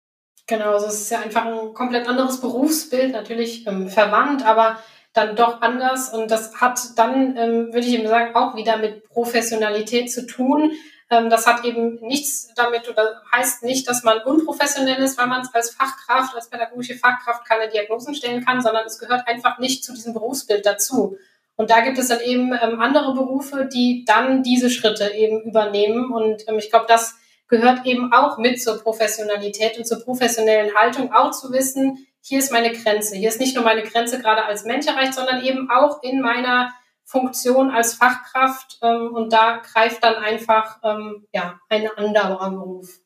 Genau, 0.46 0.74
also 0.74 0.88
es 0.88 1.02
ist 1.02 1.12
ja 1.12 1.20
einfach 1.20 1.46
ein 1.46 1.74
komplett 1.74 2.08
anderes 2.08 2.42
Berufsbild, 2.42 3.14
natürlich 3.14 3.66
ähm, 3.66 3.90
verwandt, 3.90 4.46
aber 4.46 4.80
dann 5.14 5.36
doch 5.36 5.62
anders. 5.62 6.14
Und 6.14 6.30
das 6.30 6.60
hat 6.60 6.80
dann, 6.98 7.38
ähm, 7.38 7.74
würde 7.74 7.88
ich 7.88 7.94
eben 7.94 8.08
sagen, 8.08 8.36
auch 8.36 8.56
wieder 8.56 8.78
mit 8.78 9.08
Professionalität 9.10 10.12
zu 10.12 10.26
tun. 10.26 10.74
Ähm, 11.10 11.30
das 11.30 11.48
hat 11.48 11.66
eben 11.66 12.00
nichts 12.02 12.54
damit 12.56 12.90
oder 12.90 13.22
heißt 13.32 13.64
nicht, 13.64 13.88
dass 13.88 14.04
man 14.04 14.20
unprofessionell 14.24 15.02
ist, 15.02 15.18
weil 15.18 15.28
man 15.28 15.42
es 15.42 15.54
als 15.54 15.72
Fachkraft, 15.72 16.36
als 16.36 16.50
pädagogische 16.50 16.96
Fachkraft 16.96 17.46
keine 17.46 17.70
Diagnosen 17.70 18.14
stellen 18.16 18.44
kann, 18.44 18.62
sondern 18.62 18.86
es 18.86 19.00
gehört 19.00 19.28
einfach 19.28 19.60
nicht 19.60 19.84
zu 19.84 19.94
diesem 19.94 20.14
Berufsbild 20.14 20.66
dazu. 20.66 21.18
Und 21.56 21.70
da 21.70 21.82
gibt 21.82 21.98
es 21.98 22.08
dann 22.08 22.22
eben 22.22 22.54
ähm, 22.54 22.80
andere 22.80 23.14
Berufe, 23.14 23.70
die 23.72 24.06
dann 24.06 24.44
diese 24.44 24.70
Schritte 24.70 25.14
eben 25.14 25.42
übernehmen. 25.42 26.12
Und 26.12 26.48
ähm, 26.48 26.58
ich 26.58 26.70
glaube, 26.70 26.86
das 26.88 27.16
gehört 27.50 27.86
eben 27.86 28.14
auch 28.14 28.38
mit 28.38 28.62
zur 28.62 28.80
Professionalität 28.82 29.78
und 29.78 29.86
zur 29.86 30.04
professionellen 30.04 30.74
Haltung, 30.76 31.12
auch 31.12 31.32
zu 31.32 31.52
wissen, 31.52 32.08
hier 32.22 32.40
ist 32.40 32.52
meine 32.52 32.72
Grenze. 32.72 33.16
Hier 33.16 33.30
ist 33.30 33.40
nicht 33.40 33.56
nur 33.56 33.64
meine 33.64 33.84
Grenze 33.84 34.22
gerade 34.22 34.44
als 34.46 34.66
Mensch 34.66 34.88
erreicht, 34.88 35.14
sondern 35.14 35.44
eben 35.44 35.70
auch 35.70 36.04
in 36.04 36.22
meiner 36.22 36.74
Funktion 37.04 37.72
als 37.72 37.96
Fachkraft. 37.96 38.78
Ähm, 38.84 39.14
und 39.16 39.34
da 39.34 39.58
greift 39.58 40.04
dann 40.04 40.16
einfach 40.16 40.80
ähm, 40.84 41.26
ja, 41.34 41.60
ein 41.70 41.90
anderer 41.98 42.52
Beruf. 42.52 43.00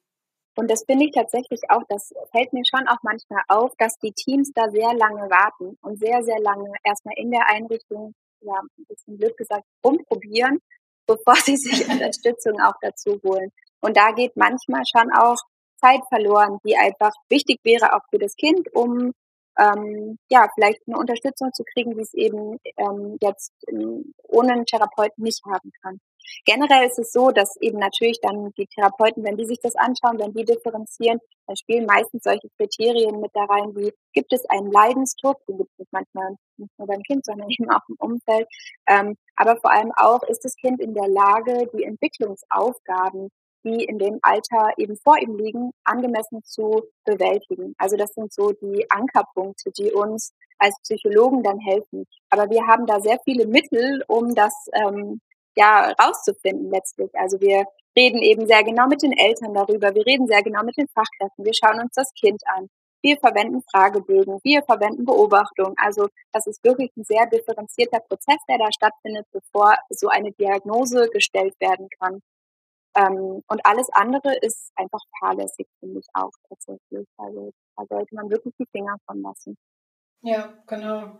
Und 0.55 0.69
das 0.69 0.83
finde 0.85 1.05
ich 1.05 1.11
tatsächlich 1.11 1.61
auch, 1.69 1.81
das 1.89 2.13
fällt 2.31 2.53
mir 2.53 2.63
schon 2.63 2.87
auch 2.87 3.01
manchmal 3.01 3.41
auf, 3.47 3.71
dass 3.77 3.97
die 3.97 4.11
Teams 4.11 4.51
da 4.53 4.69
sehr 4.69 4.93
lange 4.93 5.29
warten 5.29 5.77
und 5.81 5.97
sehr, 5.97 6.23
sehr 6.23 6.39
lange 6.39 6.71
erstmal 6.83 7.15
in 7.17 7.31
der 7.31 7.47
Einrichtung, 7.47 8.13
ja, 8.41 8.53
ein 8.77 8.85
bisschen 8.87 9.17
blöd 9.17 9.35
gesagt, 9.37 9.63
rumprobieren, 9.83 10.59
bevor 11.07 11.35
sie 11.35 11.57
sich 11.57 11.87
Unterstützung 11.89 12.59
auch 12.61 12.75
dazu 12.81 13.19
holen. 13.23 13.51
Und 13.83 13.97
da 13.97 14.11
geht 14.11 14.37
manchmal 14.37 14.83
schon 14.85 15.11
auch 15.11 15.37
Zeit 15.81 16.01
verloren, 16.07 16.57
die 16.65 16.77
einfach 16.77 17.11
wichtig 17.29 17.59
wäre 17.63 17.93
auch 17.93 18.01
für 18.09 18.17
das 18.17 18.35
Kind, 18.35 18.73
um 18.73 19.11
ähm, 19.59 20.17
ja 20.29 20.47
vielleicht 20.55 20.79
eine 20.87 20.97
Unterstützung 20.97 21.51
zu 21.53 21.63
kriegen, 21.73 21.95
die 21.95 22.01
es 22.01 22.13
eben 22.13 22.57
ähm, 22.77 23.17
jetzt 23.21 23.51
ähm, 23.67 24.13
ohne 24.23 24.53
einen 24.53 24.65
Therapeuten 24.65 25.23
nicht 25.23 25.43
haben 25.45 25.71
kann. 25.81 25.99
Generell 26.45 26.87
ist 26.87 26.97
es 26.97 27.11
so, 27.11 27.31
dass 27.31 27.57
eben 27.59 27.77
natürlich 27.77 28.19
dann 28.21 28.53
die 28.57 28.67
Therapeuten, 28.67 29.25
wenn 29.25 29.35
die 29.35 29.45
sich 29.45 29.59
das 29.61 29.75
anschauen, 29.75 30.17
wenn 30.17 30.33
die 30.33 30.45
differenzieren, 30.45 31.19
dann 31.45 31.57
spielen 31.57 31.85
meistens 31.85 32.23
solche 32.23 32.47
Kriterien 32.57 33.19
mit 33.19 33.31
da 33.33 33.43
rein, 33.43 33.75
wie 33.75 33.91
gibt 34.13 34.31
es 34.31 34.45
einen 34.49 34.71
Leidensdruck, 34.71 35.45
den 35.47 35.57
gibt 35.57 35.71
es 35.77 35.87
manchmal 35.91 36.37
nicht 36.55 36.71
nur 36.77 36.87
beim 36.87 37.03
Kind, 37.03 37.25
sondern 37.25 37.49
eben 37.49 37.69
auch 37.69 37.81
im 37.89 37.95
Umfeld. 37.99 38.47
Ähm, 38.87 39.17
aber 39.35 39.57
vor 39.57 39.71
allem 39.71 39.91
auch, 39.97 40.23
ist 40.23 40.45
das 40.45 40.55
Kind 40.55 40.79
in 40.79 40.93
der 40.93 41.09
Lage, 41.09 41.69
die 41.73 41.83
Entwicklungsaufgaben 41.83 43.29
die 43.63 43.85
in 43.85 43.99
dem 43.99 44.19
Alter 44.21 44.73
eben 44.77 44.97
vor 44.97 45.17
ihm 45.19 45.37
liegen, 45.37 45.71
angemessen 45.83 46.43
zu 46.43 46.83
bewältigen. 47.05 47.75
Also 47.77 47.95
das 47.97 48.13
sind 48.13 48.33
so 48.33 48.51
die 48.51 48.85
Ankerpunkte, 48.89 49.71
die 49.71 49.91
uns 49.91 50.33
als 50.59 50.75
Psychologen 50.83 51.43
dann 51.43 51.59
helfen. 51.59 52.05
Aber 52.29 52.49
wir 52.49 52.65
haben 52.67 52.85
da 52.85 52.99
sehr 53.01 53.19
viele 53.23 53.45
Mittel, 53.45 54.03
um 54.07 54.35
das 54.35 54.53
ähm, 54.73 55.19
ja 55.55 55.93
rauszufinden 56.01 56.71
letztlich. 56.71 57.11
Also 57.13 57.39
wir 57.39 57.65
reden 57.97 58.21
eben 58.21 58.47
sehr 58.47 58.63
genau 58.63 58.87
mit 58.87 59.03
den 59.03 59.13
Eltern 59.13 59.53
darüber, 59.53 59.93
wir 59.93 60.05
reden 60.05 60.27
sehr 60.27 60.41
genau 60.41 60.63
mit 60.63 60.77
den 60.77 60.87
Fachkräften, 60.87 61.45
wir 61.45 61.53
schauen 61.53 61.79
uns 61.79 61.91
das 61.93 62.11
Kind 62.13 62.41
an. 62.55 62.69
Wir 63.03 63.17
verwenden 63.17 63.61
Fragebögen, 63.69 64.39
wir 64.43 64.63
verwenden 64.63 65.03
Beobachtung. 65.03 65.73
Also 65.75 66.07
das 66.31 66.47
ist 66.47 66.63
wirklich 66.63 66.89
ein 66.95 67.03
sehr 67.03 67.25
differenzierter 67.25 67.99
Prozess, 67.99 68.37
der 68.47 68.57
da 68.57 68.71
stattfindet, 68.71 69.27
bevor 69.33 69.75
so 69.89 70.07
eine 70.07 70.31
Diagnose 70.31 71.09
gestellt 71.09 71.53
werden 71.59 71.89
kann. 71.99 72.21
Ähm, 72.95 73.43
und 73.47 73.65
alles 73.65 73.89
andere 73.91 74.35
ist 74.41 74.71
einfach 74.75 75.01
fahrlässig, 75.19 75.67
finde 75.79 75.99
ich 75.99 76.07
auch 76.13 76.31
tatsächlich. 76.47 77.07
Also 77.17 77.51
da 77.75 77.85
sollte 77.87 78.15
man 78.15 78.29
wirklich 78.29 78.53
die 78.59 78.67
Finger 78.71 78.97
von 79.05 79.21
lassen. 79.21 79.57
Ja, 80.21 80.53
genau. 80.67 81.19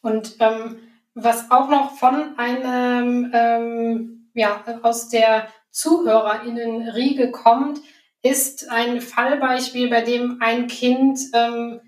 Und 0.00 0.36
ähm, 0.40 0.78
was 1.14 1.50
auch 1.50 1.68
noch 1.68 1.92
von 1.96 2.38
einem, 2.38 3.30
ähm, 3.34 4.30
ja, 4.34 4.64
aus 4.82 5.08
der 5.08 5.48
ZuhörerInnen-Riege 5.70 7.30
kommt, 7.30 7.80
ist 8.22 8.68
ein 8.70 9.00
Fallbeispiel, 9.00 9.88
bei 9.88 10.02
dem 10.02 10.38
ein 10.40 10.66
Kind 10.66 11.18
ähm, 11.32 11.80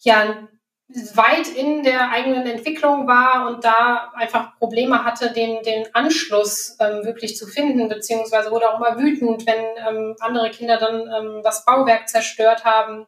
ja 0.00 0.48
weit 0.88 1.48
in 1.48 1.82
der 1.82 2.10
eigenen 2.10 2.46
Entwicklung 2.46 3.06
war 3.06 3.48
und 3.48 3.62
da 3.62 4.10
einfach 4.14 4.56
Probleme 4.56 5.04
hatte, 5.04 5.32
den, 5.32 5.62
den 5.62 5.94
Anschluss 5.94 6.76
ähm, 6.80 7.04
wirklich 7.04 7.36
zu 7.36 7.46
finden, 7.46 7.88
beziehungsweise 7.88 8.50
wurde 8.50 8.70
auch 8.70 8.78
immer 8.78 8.98
wütend, 8.98 9.46
wenn 9.46 9.64
ähm, 9.86 10.16
andere 10.20 10.50
Kinder 10.50 10.78
dann 10.78 11.00
ähm, 11.00 11.42
das 11.42 11.66
Bauwerk 11.66 12.08
zerstört 12.08 12.64
haben. 12.64 13.06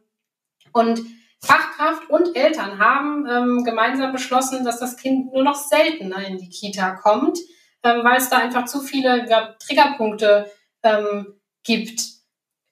Und 0.73 1.01
Fachkraft 1.43 2.11
und 2.11 2.37
Eltern 2.37 2.79
haben 2.79 3.27
ähm, 3.27 3.65
gemeinsam 3.65 4.13
beschlossen, 4.13 4.63
dass 4.63 4.79
das 4.79 4.99
Kind 4.99 5.33
nur 5.33 5.43
noch 5.43 5.55
seltener 5.55 6.27
in 6.27 6.37
die 6.37 6.51
Kita 6.51 6.97
kommt, 6.97 7.39
ähm, 7.83 8.05
weil 8.05 8.19
es 8.19 8.29
da 8.29 8.39
einfach 8.39 8.67
zu 8.67 8.81
viele 8.81 9.27
ja, 9.27 9.55
Triggerpunkte 9.59 10.51
ähm, 10.83 11.41
gibt. 11.65 12.03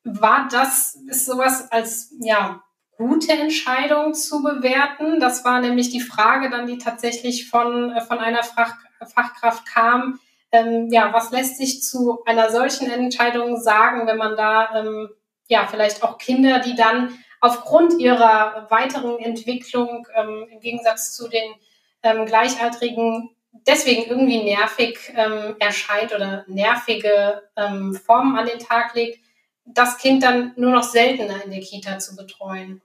War 0.05 0.49
das, 0.51 0.97
ist 1.09 1.25
sowas 1.25 1.73
als, 1.73 2.15
ja, 2.21 2.63
gute 2.99 3.33
Entscheidung 3.33 4.13
zu 4.13 4.43
bewerten. 4.43 5.21
Das 5.21 5.45
war 5.45 5.61
nämlich 5.61 5.91
die 5.91 6.01
Frage 6.01 6.51
dann, 6.51 6.67
die 6.67 6.79
tatsächlich 6.79 7.49
von, 7.49 7.93
äh, 7.93 8.01
von 8.03 8.19
einer 8.19 8.43
Fach, 8.43 8.75
Fachkraft 9.15 9.65
kam. 9.67 10.19
Ähm, 10.51 10.89
ja, 10.91 11.13
was 11.13 11.31
lässt 11.31 11.57
sich 11.57 11.83
zu 11.83 12.25
einer 12.27 12.51
solchen 12.51 12.91
Entscheidung 12.91 13.61
sagen, 13.61 14.07
wenn 14.07 14.17
man 14.17 14.37
da 14.37 14.75
ähm, 14.75 15.09
ja 15.47 15.67
vielleicht 15.67 16.03
auch 16.03 16.19
Kinder, 16.19 16.59
die 16.59 16.75
dann 16.75 17.17
aufgrund 17.41 18.01
ihrer 18.01 18.67
weiteren 18.69 19.19
Entwicklung 19.21 20.07
ähm, 20.17 20.49
im 20.51 20.61
Gegensatz 20.61 21.15
zu 21.15 21.29
den 21.29 21.55
ähm, 22.03 22.27
Gleichaltrigen 22.27 23.31
deswegen 23.67 24.05
irgendwie 24.05 24.43
nervig 24.43 24.99
ähm, 25.15 25.57
erscheint 25.61 26.15
oder 26.15 26.45
nervige 26.49 27.43
ähm, 27.57 27.95
Formen 27.95 28.37
an 28.37 28.47
den 28.47 28.59
Tag 28.59 28.95
legt, 28.95 29.21
das 29.65 29.99
Kind 29.99 30.23
dann 30.23 30.53
nur 30.57 30.73
noch 30.73 30.83
seltener 30.83 31.45
in 31.45 31.51
der 31.51 31.61
Kita 31.61 31.99
zu 31.99 32.17
betreuen 32.17 32.83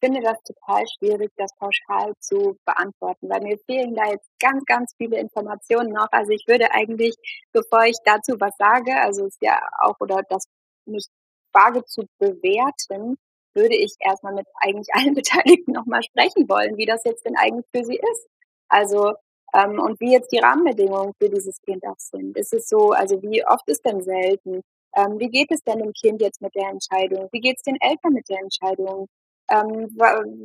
finde 0.00 0.20
das 0.20 0.38
total 0.42 0.84
schwierig, 0.86 1.30
das 1.36 1.54
pauschal 1.56 2.12
zu 2.20 2.56
beantworten, 2.64 3.28
weil 3.28 3.40
mir 3.42 3.58
fehlen 3.66 3.94
da 3.94 4.10
jetzt 4.10 4.28
ganz, 4.38 4.64
ganz 4.64 4.94
viele 4.96 5.18
Informationen 5.18 5.92
noch. 5.92 6.08
Also 6.10 6.32
ich 6.32 6.44
würde 6.46 6.70
eigentlich, 6.72 7.14
bevor 7.52 7.84
ich 7.84 7.96
dazu 8.04 8.34
was 8.38 8.56
sage, 8.58 8.94
also 9.00 9.26
es 9.26 9.36
ja 9.40 9.60
auch 9.80 9.96
oder 10.00 10.22
das 10.28 10.44
nicht 10.86 11.08
wage 11.52 11.84
zu 11.84 12.06
bewerten, 12.18 13.16
würde 13.54 13.74
ich 13.74 13.94
erstmal 14.00 14.34
mit 14.34 14.46
eigentlich 14.60 14.88
allen 14.92 15.14
Beteiligten 15.14 15.72
nochmal 15.72 16.02
sprechen 16.02 16.48
wollen, 16.48 16.76
wie 16.76 16.86
das 16.86 17.04
jetzt 17.04 17.24
denn 17.24 17.36
eigentlich 17.36 17.66
für 17.74 17.84
sie 17.84 17.96
ist. 17.96 18.28
Also 18.68 19.14
ähm, 19.54 19.78
und 19.78 20.00
wie 20.00 20.12
jetzt 20.12 20.32
die 20.32 20.38
Rahmenbedingungen 20.38 21.14
für 21.18 21.30
dieses 21.30 21.60
Kind 21.62 21.84
auch 21.86 21.98
sind. 21.98 22.36
Ist 22.36 22.52
es 22.52 22.68
so, 22.68 22.90
also 22.90 23.22
wie 23.22 23.44
oft 23.46 23.68
ist 23.68 23.84
denn 23.84 24.02
selten? 24.02 24.60
Ähm, 24.94 25.18
wie 25.18 25.28
geht 25.28 25.50
es 25.50 25.62
denn 25.62 25.78
dem 25.78 25.92
Kind 25.92 26.20
jetzt 26.20 26.40
mit 26.40 26.54
der 26.54 26.68
Entscheidung? 26.68 27.28
Wie 27.32 27.40
geht 27.40 27.56
es 27.56 27.62
den 27.62 27.80
Eltern 27.80 28.12
mit 28.12 28.28
der 28.28 28.40
Entscheidung? 28.40 29.08
Ähm, 29.48 29.88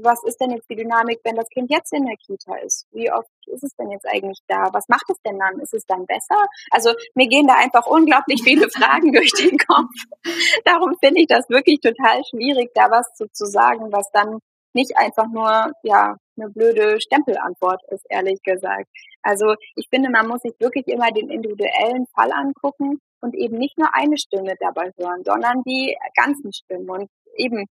was 0.01 0.23
ist 0.23 0.39
denn 0.39 0.51
jetzt 0.51 0.69
die 0.69 0.75
Dynamik, 0.75 1.19
wenn 1.23 1.35
das 1.35 1.49
Kind 1.49 1.71
jetzt 1.71 1.93
in 1.93 2.05
der 2.05 2.17
Kita 2.17 2.55
ist? 2.57 2.87
Wie 2.91 3.11
oft 3.11 3.29
ist 3.47 3.63
es 3.63 3.75
denn 3.75 3.91
jetzt 3.91 4.05
eigentlich 4.07 4.39
da? 4.47 4.69
Was 4.73 4.87
macht 4.89 5.09
es 5.09 5.17
denn 5.25 5.39
dann? 5.39 5.59
Ist 5.59 5.73
es 5.73 5.85
dann 5.85 6.05
besser? 6.05 6.45
Also 6.69 6.91
mir 7.15 7.27
gehen 7.27 7.47
da 7.47 7.55
einfach 7.55 7.87
unglaublich 7.87 8.41
viele 8.43 8.69
Fragen 8.71 9.11
durch 9.11 9.33
den 9.33 9.57
Kopf. 9.57 9.89
Darum 10.65 10.95
finde 10.99 11.21
ich 11.21 11.27
das 11.27 11.49
wirklich 11.49 11.79
total 11.79 12.23
schwierig, 12.29 12.71
da 12.75 12.91
was 12.91 13.13
zu, 13.15 13.25
zu 13.31 13.45
sagen, 13.45 13.91
was 13.91 14.09
dann 14.11 14.39
nicht 14.73 14.97
einfach 14.97 15.27
nur 15.27 15.71
ja 15.83 16.15
eine 16.37 16.49
blöde 16.49 17.01
Stempelantwort 17.01 17.81
ist, 17.89 18.05
ehrlich 18.09 18.41
gesagt. 18.43 18.87
Also 19.21 19.55
ich 19.75 19.87
finde, 19.89 20.09
man 20.09 20.27
muss 20.27 20.41
sich 20.41 20.53
wirklich 20.59 20.87
immer 20.87 21.11
den 21.11 21.29
individuellen 21.29 22.05
Fall 22.15 22.31
angucken 22.31 22.99
und 23.21 23.35
eben 23.35 23.57
nicht 23.57 23.77
nur 23.77 23.93
eine 23.93 24.17
Stimme 24.17 24.55
dabei 24.59 24.91
hören, 24.97 25.23
sondern 25.23 25.61
die 25.63 25.95
ganzen 26.15 26.51
Stimmen. 26.53 26.89
Und 26.89 27.09
eben 27.35 27.67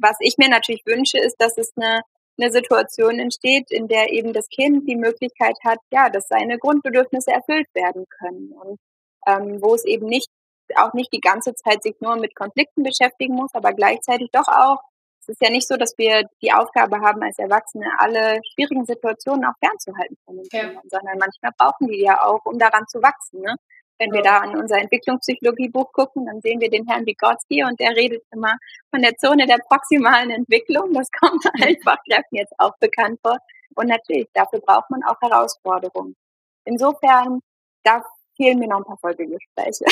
was 0.00 0.16
ich 0.20 0.38
mir 0.38 0.48
natürlich 0.48 0.84
wünsche, 0.86 1.18
ist, 1.18 1.36
dass 1.38 1.56
es 1.58 1.72
eine, 1.76 2.02
eine 2.40 2.50
Situation 2.50 3.18
entsteht, 3.18 3.70
in 3.70 3.88
der 3.88 4.12
eben 4.12 4.32
das 4.32 4.48
Kind 4.48 4.88
die 4.88 4.96
Möglichkeit 4.96 5.56
hat, 5.64 5.78
ja, 5.90 6.08
dass 6.10 6.28
seine 6.28 6.58
Grundbedürfnisse 6.58 7.30
erfüllt 7.30 7.68
werden 7.74 8.06
können 8.18 8.52
und 8.52 8.78
ähm, 9.26 9.60
wo 9.60 9.74
es 9.74 9.84
eben 9.84 10.06
nicht 10.06 10.28
auch 10.76 10.92
nicht 10.92 11.12
die 11.12 11.20
ganze 11.20 11.54
Zeit 11.54 11.82
sich 11.82 11.96
nur 12.00 12.16
mit 12.16 12.34
Konflikten 12.34 12.82
beschäftigen 12.82 13.34
muss, 13.34 13.54
aber 13.54 13.72
gleichzeitig 13.72 14.28
doch 14.32 14.48
auch. 14.48 14.78
Es 15.20 15.28
ist 15.28 15.42
ja 15.42 15.50
nicht 15.50 15.68
so, 15.68 15.76
dass 15.76 15.96
wir 15.98 16.24
die 16.42 16.52
Aufgabe 16.52 17.00
haben, 17.00 17.22
als 17.22 17.38
Erwachsene 17.38 17.86
alle 17.98 18.40
schwierigen 18.52 18.84
Situationen 18.86 19.44
auch 19.44 19.56
fernzuhalten 19.60 20.16
von 20.24 20.36
den 20.36 20.46
ja. 20.52 20.60
Kindern, 20.60 20.82
sondern 20.90 21.18
manchmal 21.18 21.52
brauchen 21.56 21.88
die 21.88 22.02
ja 22.02 22.22
auch, 22.22 22.44
um 22.44 22.58
daran 22.58 22.86
zu 22.88 23.02
wachsen. 23.02 23.40
Ne? 23.40 23.54
Wenn 23.98 24.12
wir 24.12 24.22
da 24.22 24.38
an 24.38 24.56
unser 24.56 24.78
Entwicklungspsychologiebuch 24.78 25.92
gucken, 25.92 26.26
dann 26.26 26.40
sehen 26.40 26.60
wir 26.60 26.70
den 26.70 26.86
Herrn 26.86 27.04
Vygotsky 27.04 27.64
und 27.64 27.80
der 27.80 27.96
redet 27.96 28.22
immer 28.32 28.56
von 28.90 29.02
der 29.02 29.16
Zone 29.16 29.46
der 29.46 29.58
proximalen 29.68 30.30
Entwicklung. 30.30 30.92
Das 30.92 31.10
kommt 31.20 31.44
einfach 31.60 31.98
jetzt 32.30 32.52
auch 32.58 32.76
bekannt 32.78 33.18
vor. 33.22 33.38
Und 33.74 33.88
natürlich, 33.88 34.28
dafür 34.34 34.60
braucht 34.60 34.90
man 34.90 35.02
auch 35.04 35.20
Herausforderungen. 35.20 36.16
Insofern 36.64 37.40
darf 37.84 38.04
fehlen 38.38 38.58
mir 38.58 38.68
noch 38.68 38.78
ein 38.78 38.84
paar 38.84 38.98
Folgegespräche. 38.98 39.84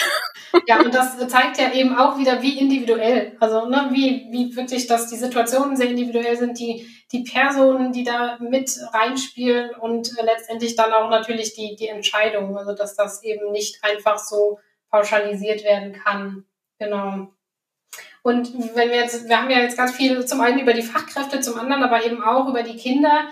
Ja, 0.67 0.81
und 0.81 0.95
das 0.95 1.19
zeigt 1.29 1.59
ja 1.59 1.73
eben 1.73 1.97
auch 1.97 2.19
wieder, 2.19 2.41
wie 2.41 2.59
individuell, 2.59 3.37
also 3.41 3.67
ne, 3.69 3.89
wie, 3.91 4.29
wie 4.31 4.55
wirklich, 4.57 4.87
dass 4.87 5.09
die 5.09 5.17
Situationen 5.17 5.77
sehr 5.77 5.91
individuell 5.91 6.37
sind, 6.37 6.59
die, 6.59 6.87
die 7.13 7.25
Personen, 7.25 7.93
die 7.93 8.05
da 8.05 8.39
mit 8.41 8.71
reinspielen 8.93 9.75
und 9.75 10.17
äh, 10.19 10.25
letztendlich 10.25 10.77
dann 10.77 10.93
auch 10.93 11.11
natürlich 11.11 11.55
die, 11.55 11.77
die 11.77 11.89
Entscheidung, 11.89 12.57
also 12.57 12.75
dass 12.75 12.95
das 12.95 13.23
eben 13.23 13.51
nicht 13.51 13.83
einfach 13.83 14.19
so 14.19 14.59
pauschalisiert 14.91 15.65
werden 15.65 15.93
kann. 15.93 16.47
Genau. 16.79 17.29
Und 18.23 18.53
wenn 18.75 18.91
wir 18.91 18.97
jetzt, 18.97 19.29
wir 19.29 19.41
haben 19.41 19.51
ja 19.51 19.61
jetzt 19.61 19.77
ganz 19.77 19.95
viel 19.95 20.25
zum 20.25 20.41
einen 20.41 20.61
über 20.61 20.73
die 20.73 20.83
Fachkräfte, 20.83 21.41
zum 21.41 21.59
anderen 21.59 21.83
aber 21.83 22.05
eben 22.05 22.23
auch 22.23 22.49
über 22.49 22.63
die 22.63 22.77
Kinder 22.77 23.29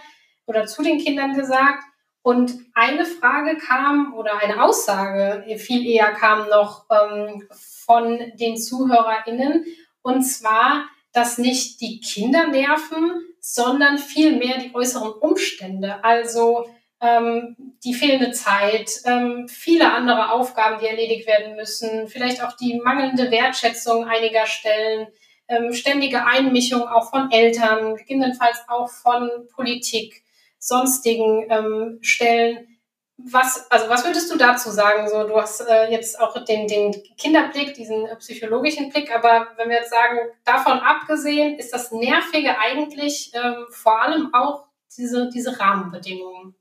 oder 0.47 0.67
zu 0.67 0.83
den 0.83 0.99
Kindern 0.99 1.35
gesagt. 1.35 1.85
Und 2.25 2.55
eine 2.73 3.05
Frage 3.05 3.59
kam 3.59 4.15
oder 4.15 4.43
eine 4.43 4.65
Aussage 4.65 5.45
viel 5.59 5.87
eher 5.87 6.11
kam 6.13 6.49
noch 6.49 6.87
ähm, 6.91 7.47
von 7.85 8.19
den 8.41 8.57
ZuhörerInnen. 8.57 9.67
Und 10.01 10.23
zwar, 10.23 10.87
dass 11.13 11.37
nicht 11.37 11.83
die 11.83 12.01
Kinder 12.01 12.47
nerven, 12.47 13.21
sondern 13.41 13.99
vielmehr 13.99 14.57
die 14.57 14.75
äußeren 14.75 15.13
Umstände. 15.13 16.03
Also 16.03 16.67
ähm, 17.03 17.57
die 17.85 17.93
fehlende 17.93 18.31
Zeit, 18.31 18.91
ähm, 19.05 19.47
viele 19.47 19.93
andere 19.93 20.33
Aufgaben, 20.33 20.81
die 20.81 20.87
erledigt 20.87 21.27
werden 21.27 21.57
müssen, 21.57 22.09
vielleicht 22.09 22.43
auch 22.43 22.57
die 22.57 22.81
mangelnde 22.83 23.31
Wertschätzung 23.31 24.07
einiger 24.07 24.47
Stellen, 24.47 25.09
ähm, 25.49 25.75
ständige 25.75 26.25
Einmischung 26.25 26.89
auch 26.89 27.11
von 27.11 27.31
Eltern, 27.31 27.97
gegebenenfalls 27.97 28.65
auch 28.67 28.89
von 28.89 29.29
Politik, 29.55 30.24
sonstigen 30.67 31.47
ähm, 31.51 31.99
Stellen. 32.03 32.69
Was, 33.17 33.71
also 33.71 33.89
was 33.89 34.05
würdest 34.05 34.33
du 34.33 34.37
dazu 34.37 34.71
sagen? 34.71 35.09
So, 35.09 35.25
du 35.27 35.37
hast 35.37 35.61
äh, 35.61 35.91
jetzt 35.91 36.21
auch 36.21 36.45
den, 36.45 36.67
den 36.67 36.93
Kinderblick, 37.17 37.75
diesen 37.75 38.07
äh, 38.07 38.17
psychologischen 38.17 38.91
Blick, 38.91 39.15
aber 39.15 39.49
wenn 39.57 39.69
wir 39.69 39.77
jetzt 39.77 39.91
sagen, 39.91 40.19
davon 40.45 40.79
abgesehen, 40.81 41.59
ist 41.59 41.73
das 41.73 41.93
Nervige 41.93 42.59
eigentlich 42.59 43.33
ähm, 43.35 43.67
vor 43.71 44.03
allem 44.03 44.35
auch 44.35 44.67
diese, 44.97 45.29
diese 45.31 45.59
Rahmenbedingungen 45.59 46.57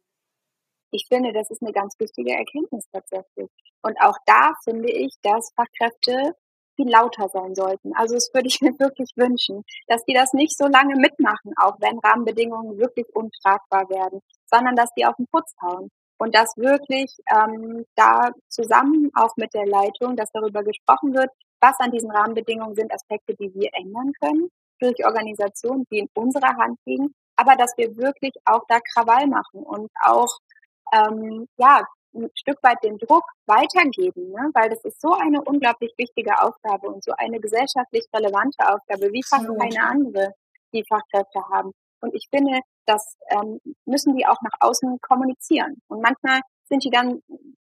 ich 0.93 1.07
finde, 1.07 1.33
das 1.33 1.49
ist 1.49 1.61
eine 1.61 1.71
ganz 1.71 1.99
wichtige 1.99 2.31
Erkenntnis 2.31 2.87
tatsächlich. 2.91 3.49
Und 3.81 3.99
auch 3.99 4.17
da 4.25 4.53
finde 4.63 4.91
ich, 4.91 5.15
dass 5.23 5.51
Fachkräfte 5.55 6.35
viel 6.75 6.89
lauter 6.89 7.29
sein 7.29 7.55
sollten. 7.55 7.93
Also 7.95 8.15
das 8.15 8.29
würde 8.33 8.47
ich 8.47 8.61
mir 8.61 8.77
wirklich 8.79 9.11
wünschen, 9.15 9.63
dass 9.87 10.03
die 10.05 10.13
das 10.13 10.33
nicht 10.33 10.57
so 10.57 10.67
lange 10.67 10.95
mitmachen, 10.95 11.53
auch 11.57 11.75
wenn 11.79 11.99
Rahmenbedingungen 11.99 12.77
wirklich 12.77 13.07
untragbar 13.13 13.89
werden, 13.89 14.21
sondern 14.45 14.75
dass 14.75 14.89
die 14.97 15.05
auf 15.05 15.15
den 15.15 15.27
Putz 15.27 15.53
hauen. 15.61 15.89
Und 16.19 16.35
dass 16.35 16.55
wirklich 16.55 17.11
ähm, 17.29 17.85
da 17.95 18.31
zusammen 18.47 19.11
auch 19.15 19.35
mit 19.35 19.53
der 19.53 19.65
Leitung, 19.65 20.15
dass 20.15 20.31
darüber 20.31 20.63
gesprochen 20.63 21.13
wird, 21.13 21.29
was 21.59 21.77
an 21.79 21.91
diesen 21.91 22.11
Rahmenbedingungen 22.11 22.75
sind 22.75 22.93
Aspekte, 22.93 23.35
die 23.35 23.53
wir 23.53 23.69
ändern 23.73 24.13
können 24.21 24.49
durch 24.79 25.05
Organisationen, 25.05 25.85
die 25.91 25.99
in 25.99 26.09
unserer 26.13 26.55
Hand 26.57 26.77
liegen, 26.85 27.13
aber 27.35 27.55
dass 27.55 27.73
wir 27.77 27.95
wirklich 27.97 28.33
auch 28.45 28.61
da 28.67 28.79
Krawall 28.93 29.27
machen 29.27 29.63
und 29.63 29.89
auch 30.03 30.37
ähm, 30.93 31.47
ja, 31.57 31.83
ein 32.13 32.29
Stück 32.35 32.57
weit 32.61 32.83
den 32.83 32.97
Druck 32.97 33.25
weitergeben, 33.45 34.31
ne? 34.31 34.49
weil 34.53 34.69
das 34.69 34.83
ist 34.83 35.01
so 35.01 35.13
eine 35.13 35.41
unglaublich 35.43 35.93
wichtige 35.97 36.41
Aufgabe 36.41 36.87
und 36.87 37.03
so 37.03 37.13
eine 37.17 37.39
gesellschaftlich 37.39 38.05
relevante 38.13 38.67
Aufgabe 38.67 39.11
wie 39.11 39.23
fast 39.23 39.47
keine 39.59 39.83
andere, 39.83 40.33
die 40.73 40.83
Fachkräfte 40.87 41.41
haben. 41.51 41.71
Und 42.01 42.13
ich 42.13 42.27
finde, 42.29 42.59
das 42.85 43.17
ähm, 43.29 43.59
müssen 43.85 44.15
die 44.15 44.25
auch 44.25 44.41
nach 44.41 44.57
außen 44.59 44.99
kommunizieren. 45.01 45.81
Und 45.87 46.01
manchmal 46.01 46.41
sind 46.65 46.83
die 46.83 46.89
dann, 46.89 47.21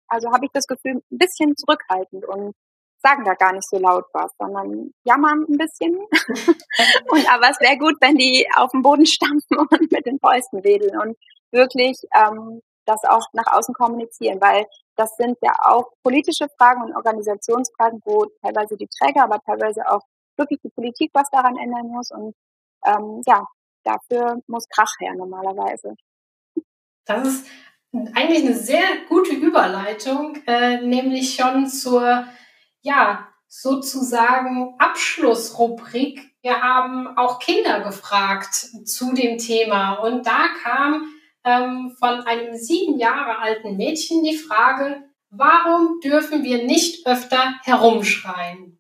also 0.09 0.33
habe 0.33 0.47
ich 0.47 0.51
das 0.53 0.67
Gefühl, 0.67 1.03
ein 1.11 1.19
bisschen 1.19 1.57
zurückhaltend 1.57 2.25
und 2.25 2.55
sagen 3.03 3.25
da 3.25 3.35
gar 3.35 3.53
nicht 3.53 3.69
so 3.69 3.79
laut 3.79 4.05
was, 4.13 4.33
sondern 4.39 4.93
jammern 5.05 5.45
ein 5.49 5.57
bisschen. 5.57 5.95
und 5.97 7.33
aber 7.33 7.51
es 7.51 7.61
wäre 7.61 7.79
gut, 7.79 7.97
wenn 8.01 8.17
die 8.17 8.47
auf 8.57 8.73
den 8.73 8.83
Boden 8.83 9.07
stampfen 9.07 9.59
und 9.59 9.93
mit 9.93 10.07
den 10.07 10.19
Fäusten 10.19 10.65
wedeln 10.65 10.99
und 10.99 11.17
wirklich 11.51 11.97
ähm, 12.15 12.63
das 12.91 13.05
auch 13.05 13.27
nach 13.33 13.47
außen 13.47 13.75
kommunizieren, 13.75 14.41
weil 14.41 14.67
das 14.97 15.17
sind 15.17 15.39
ja 15.43 15.53
auch 15.63 15.93
politische 16.03 16.49
Fragen 16.59 16.83
und 16.83 16.95
Organisationsfragen, 16.95 18.01
wo 18.05 18.27
teilweise 18.43 18.77
die 18.77 18.89
Träger, 18.89 19.25
aber 19.25 19.41
teilweise 19.41 19.89
auch 19.91 20.03
wirklich 20.37 20.61
die 20.63 20.71
Politik 20.71 21.11
was 21.15 21.31
daran 21.31 21.57
ändern 21.57 21.87
muss. 21.87 22.11
Und 22.11 22.35
ähm, 22.87 23.23
ja, 23.27 23.45
dafür 23.85 24.41
muss 24.47 24.69
Krach 24.69 24.95
her 25.01 25.15
normalerweise. 25.15 25.95
Das 27.07 27.27
ist 27.27 27.47
eigentlich 27.93 28.45
eine 28.45 28.55
sehr 28.55 29.05
gute 29.09 29.35
Überleitung, 29.35 30.37
äh, 30.47 30.81
nämlich 30.81 31.35
schon 31.35 31.67
zur, 31.67 32.27
ja, 32.83 33.27
sozusagen 33.49 34.77
Abschlussrubrik. 34.79 36.21
Wir 36.43 36.61
haben 36.63 37.19
auch 37.19 37.41
Kinder 37.41 37.81
gefragt 37.81 38.55
zu 38.55 39.13
dem 39.13 39.39
Thema 39.39 39.95
und 39.95 40.27
da 40.27 40.49
kam 40.63 41.13
ähm, 41.45 41.97
von 41.99 42.21
einem 42.21 42.55
sieben 42.55 42.99
Jahre 42.99 43.39
alten 43.39 43.77
Mädchen 43.77 44.23
die 44.23 44.37
Frage, 44.37 45.05
warum 45.31 46.01
dürfen 46.01 46.43
wir 46.43 46.65
nicht 46.65 47.07
öfter 47.07 47.55
herumschreien? 47.63 48.79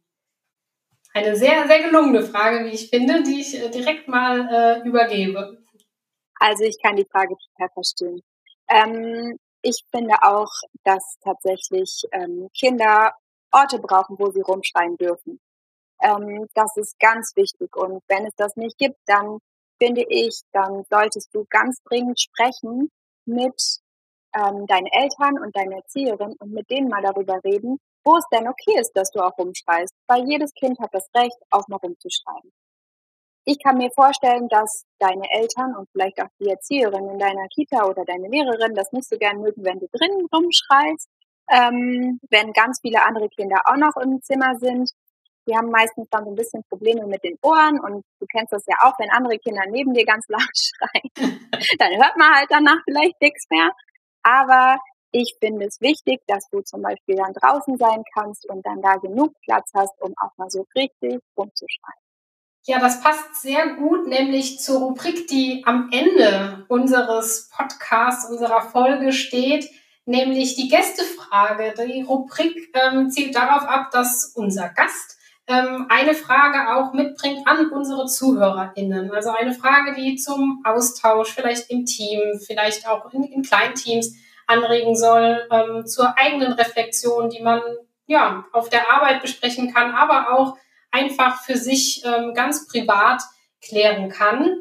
Eine 1.12 1.34
sehr, 1.34 1.66
sehr 1.66 1.82
gelungene 1.82 2.22
Frage, 2.22 2.64
wie 2.64 2.74
ich 2.74 2.88
finde, 2.88 3.22
die 3.22 3.40
ich 3.40 3.60
äh, 3.60 3.68
direkt 3.68 4.06
mal 4.06 4.48
äh, 4.48 4.88
übergebe. 4.88 5.62
Also 6.38 6.64
ich 6.64 6.80
kann 6.80 6.96
die 6.96 7.06
Frage 7.10 7.34
total 7.36 7.68
verstehen. 7.74 8.22
Ähm, 8.68 9.36
ich 9.62 9.84
finde 9.90 10.14
auch, 10.22 10.50
dass 10.84 11.16
tatsächlich 11.22 12.04
ähm, 12.12 12.48
Kinder 12.56 13.12
Orte 13.52 13.78
brauchen, 13.78 14.18
wo 14.18 14.30
sie 14.30 14.40
rumschreien 14.40 14.96
dürfen. 14.96 15.40
Ähm, 16.02 16.46
das 16.54 16.76
ist 16.76 16.98
ganz 16.98 17.32
wichtig. 17.36 17.76
Und 17.76 18.02
wenn 18.08 18.26
es 18.26 18.34
das 18.36 18.56
nicht 18.56 18.78
gibt, 18.78 18.98
dann 19.06 19.38
finde 19.80 20.04
ich, 20.08 20.40
dann 20.52 20.84
solltest 20.90 21.34
du 21.34 21.46
ganz 21.48 21.82
dringend 21.84 22.20
sprechen 22.20 22.90
mit 23.24 23.60
ähm, 24.34 24.66
deinen 24.66 24.86
Eltern 24.86 25.38
und 25.42 25.56
deiner 25.56 25.76
Erzieherin 25.76 26.36
und 26.38 26.52
mit 26.52 26.70
denen 26.70 26.88
mal 26.88 27.02
darüber 27.02 27.40
reden, 27.44 27.78
wo 28.04 28.16
es 28.16 28.24
denn 28.32 28.48
okay 28.48 28.78
ist, 28.78 28.92
dass 28.94 29.10
du 29.10 29.20
auch 29.20 29.36
rumschreist. 29.38 29.94
Weil 30.06 30.28
jedes 30.28 30.52
Kind 30.54 30.78
hat 30.78 30.90
das 30.92 31.08
Recht, 31.16 31.36
auch 31.50 31.66
mal 31.68 31.76
rumzuschreien. 31.76 32.52
Ich 33.44 33.58
kann 33.62 33.78
mir 33.78 33.90
vorstellen, 33.90 34.48
dass 34.48 34.84
deine 34.98 35.24
Eltern 35.30 35.74
und 35.74 35.88
vielleicht 35.90 36.20
auch 36.20 36.28
die 36.38 36.50
Erzieherin 36.50 37.08
in 37.08 37.18
deiner 37.18 37.48
Kita 37.48 37.86
oder 37.86 38.04
deine 38.04 38.28
Lehrerin 38.28 38.74
das 38.74 38.92
nicht 38.92 39.08
so 39.08 39.16
gern 39.16 39.40
mögen, 39.40 39.64
wenn 39.64 39.80
du 39.80 39.88
drinnen 39.92 40.26
rumschreist, 40.32 41.08
ähm, 41.50 42.20
wenn 42.30 42.52
ganz 42.52 42.80
viele 42.80 43.02
andere 43.02 43.28
Kinder 43.30 43.62
auch 43.64 43.76
noch 43.76 43.96
im 43.96 44.20
Zimmer 44.22 44.56
sind 44.58 44.90
die 45.46 45.56
haben 45.56 45.70
meistens 45.70 46.08
dann 46.10 46.24
so 46.24 46.30
ein 46.30 46.36
bisschen 46.36 46.62
Probleme 46.68 47.06
mit 47.06 47.22
den 47.24 47.36
Ohren 47.42 47.80
und 47.80 48.04
du 48.18 48.26
kennst 48.26 48.52
das 48.52 48.64
ja 48.66 48.76
auch, 48.82 48.98
wenn 48.98 49.10
andere 49.10 49.38
Kinder 49.38 49.62
neben 49.68 49.94
dir 49.94 50.04
ganz 50.04 50.26
laut 50.28 50.42
schreien, 50.54 51.40
dann 51.78 51.92
hört 51.96 52.16
man 52.16 52.34
halt 52.34 52.48
danach 52.50 52.78
vielleicht 52.84 53.20
nichts 53.20 53.46
mehr. 53.50 53.70
Aber 54.22 54.78
ich 55.12 55.36
finde 55.40 55.66
es 55.66 55.80
wichtig, 55.80 56.20
dass 56.26 56.48
du 56.50 56.60
zum 56.60 56.82
Beispiel 56.82 57.16
dann 57.16 57.32
draußen 57.32 57.76
sein 57.76 58.02
kannst 58.14 58.48
und 58.48 58.64
dann 58.64 58.80
da 58.80 58.96
genug 58.96 59.32
Platz 59.42 59.70
hast, 59.74 60.00
um 60.00 60.14
auch 60.20 60.30
mal 60.36 60.50
so 60.50 60.66
richtig 60.76 61.20
rumzuschreien. 61.36 62.00
Ja, 62.66 62.78
das 62.78 63.00
passt 63.00 63.40
sehr 63.40 63.74
gut, 63.74 64.06
nämlich 64.06 64.60
zur 64.60 64.80
Rubrik, 64.80 65.26
die 65.26 65.62
am 65.64 65.88
Ende 65.92 66.66
unseres 66.68 67.48
Podcasts, 67.56 68.30
unserer 68.30 68.60
Folge 68.60 69.12
steht, 69.12 69.68
nämlich 70.04 70.56
die 70.56 70.68
Gästefrage. 70.68 71.74
Die 71.86 72.02
Rubrik 72.02 72.54
ähm, 72.74 73.10
zielt 73.10 73.34
darauf 73.34 73.62
ab, 73.62 73.90
dass 73.90 74.32
unser 74.36 74.68
Gast 74.68 75.18
ähm, 75.50 75.86
eine 75.88 76.14
Frage 76.14 76.76
auch 76.76 76.92
mitbringt 76.92 77.46
an 77.46 77.70
unsere 77.70 78.06
ZuhörerInnen. 78.06 79.10
Also 79.10 79.30
eine 79.30 79.52
Frage, 79.52 79.94
die 79.94 80.14
zum 80.16 80.62
Austausch 80.64 81.34
vielleicht 81.34 81.70
im 81.70 81.84
Team, 81.84 82.20
vielleicht 82.46 82.86
auch 82.86 83.12
in, 83.12 83.24
in 83.24 83.42
Kleinteams 83.42 84.14
anregen 84.46 84.96
soll, 84.96 85.46
ähm, 85.50 85.86
zur 85.86 86.16
eigenen 86.16 86.52
Reflexion, 86.52 87.30
die 87.30 87.42
man 87.42 87.60
ja 88.06 88.44
auf 88.52 88.68
der 88.68 88.92
Arbeit 88.92 89.22
besprechen 89.22 89.74
kann, 89.74 89.92
aber 89.92 90.32
auch 90.32 90.56
einfach 90.92 91.42
für 91.42 91.56
sich 91.56 92.04
ähm, 92.04 92.32
ganz 92.34 92.68
privat 92.68 93.22
klären 93.60 94.08
kann. 94.08 94.56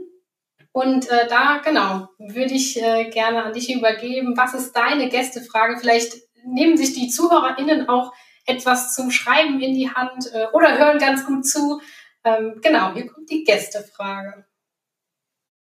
Und 0.72 1.10
äh, 1.10 1.28
da, 1.28 1.62
genau, 1.64 2.08
würde 2.18 2.54
ich 2.54 2.82
äh, 2.82 3.10
gerne 3.10 3.44
an 3.44 3.54
dich 3.54 3.74
übergeben. 3.74 4.38
Was 4.38 4.54
ist 4.54 4.76
deine 4.76 5.10
Gästefrage? 5.10 5.78
Vielleicht 5.80 6.18
nehmen 6.46 6.78
sich 6.78 6.94
die 6.94 7.10
ZuhörerInnen 7.10 7.90
auch 7.90 8.14
etwas 8.50 8.96
zum 8.96 9.12
Schreiben 9.12 9.62
in 9.62 9.74
die 9.74 9.90
Hand 9.90 10.32
äh, 10.34 10.48
oder 10.54 10.78
hören 10.78 10.98
ganz 10.98 11.26
gut 11.26 11.46
zu. 11.46 11.82
Ähm, 12.24 12.60
genau, 12.62 12.94
hier 12.94 13.08
kommt 13.08 13.30
die 13.30 13.44
Gästefrage. 13.44 14.46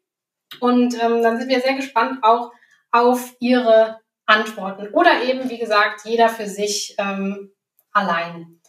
und 0.59 1.01
ähm, 1.01 1.23
dann 1.23 1.39
sind 1.39 1.49
wir 1.49 1.61
sehr 1.61 1.75
gespannt 1.75 2.23
auch 2.23 2.51
auf 2.91 3.35
Ihre 3.39 4.01
Antworten 4.25 4.93
oder 4.93 5.23
eben, 5.23 5.49
wie 5.49 5.57
gesagt, 5.57 6.01
jeder 6.05 6.29
für 6.29 6.47
sich 6.47 6.95
ähm, 6.97 7.53
allein. 7.91 8.61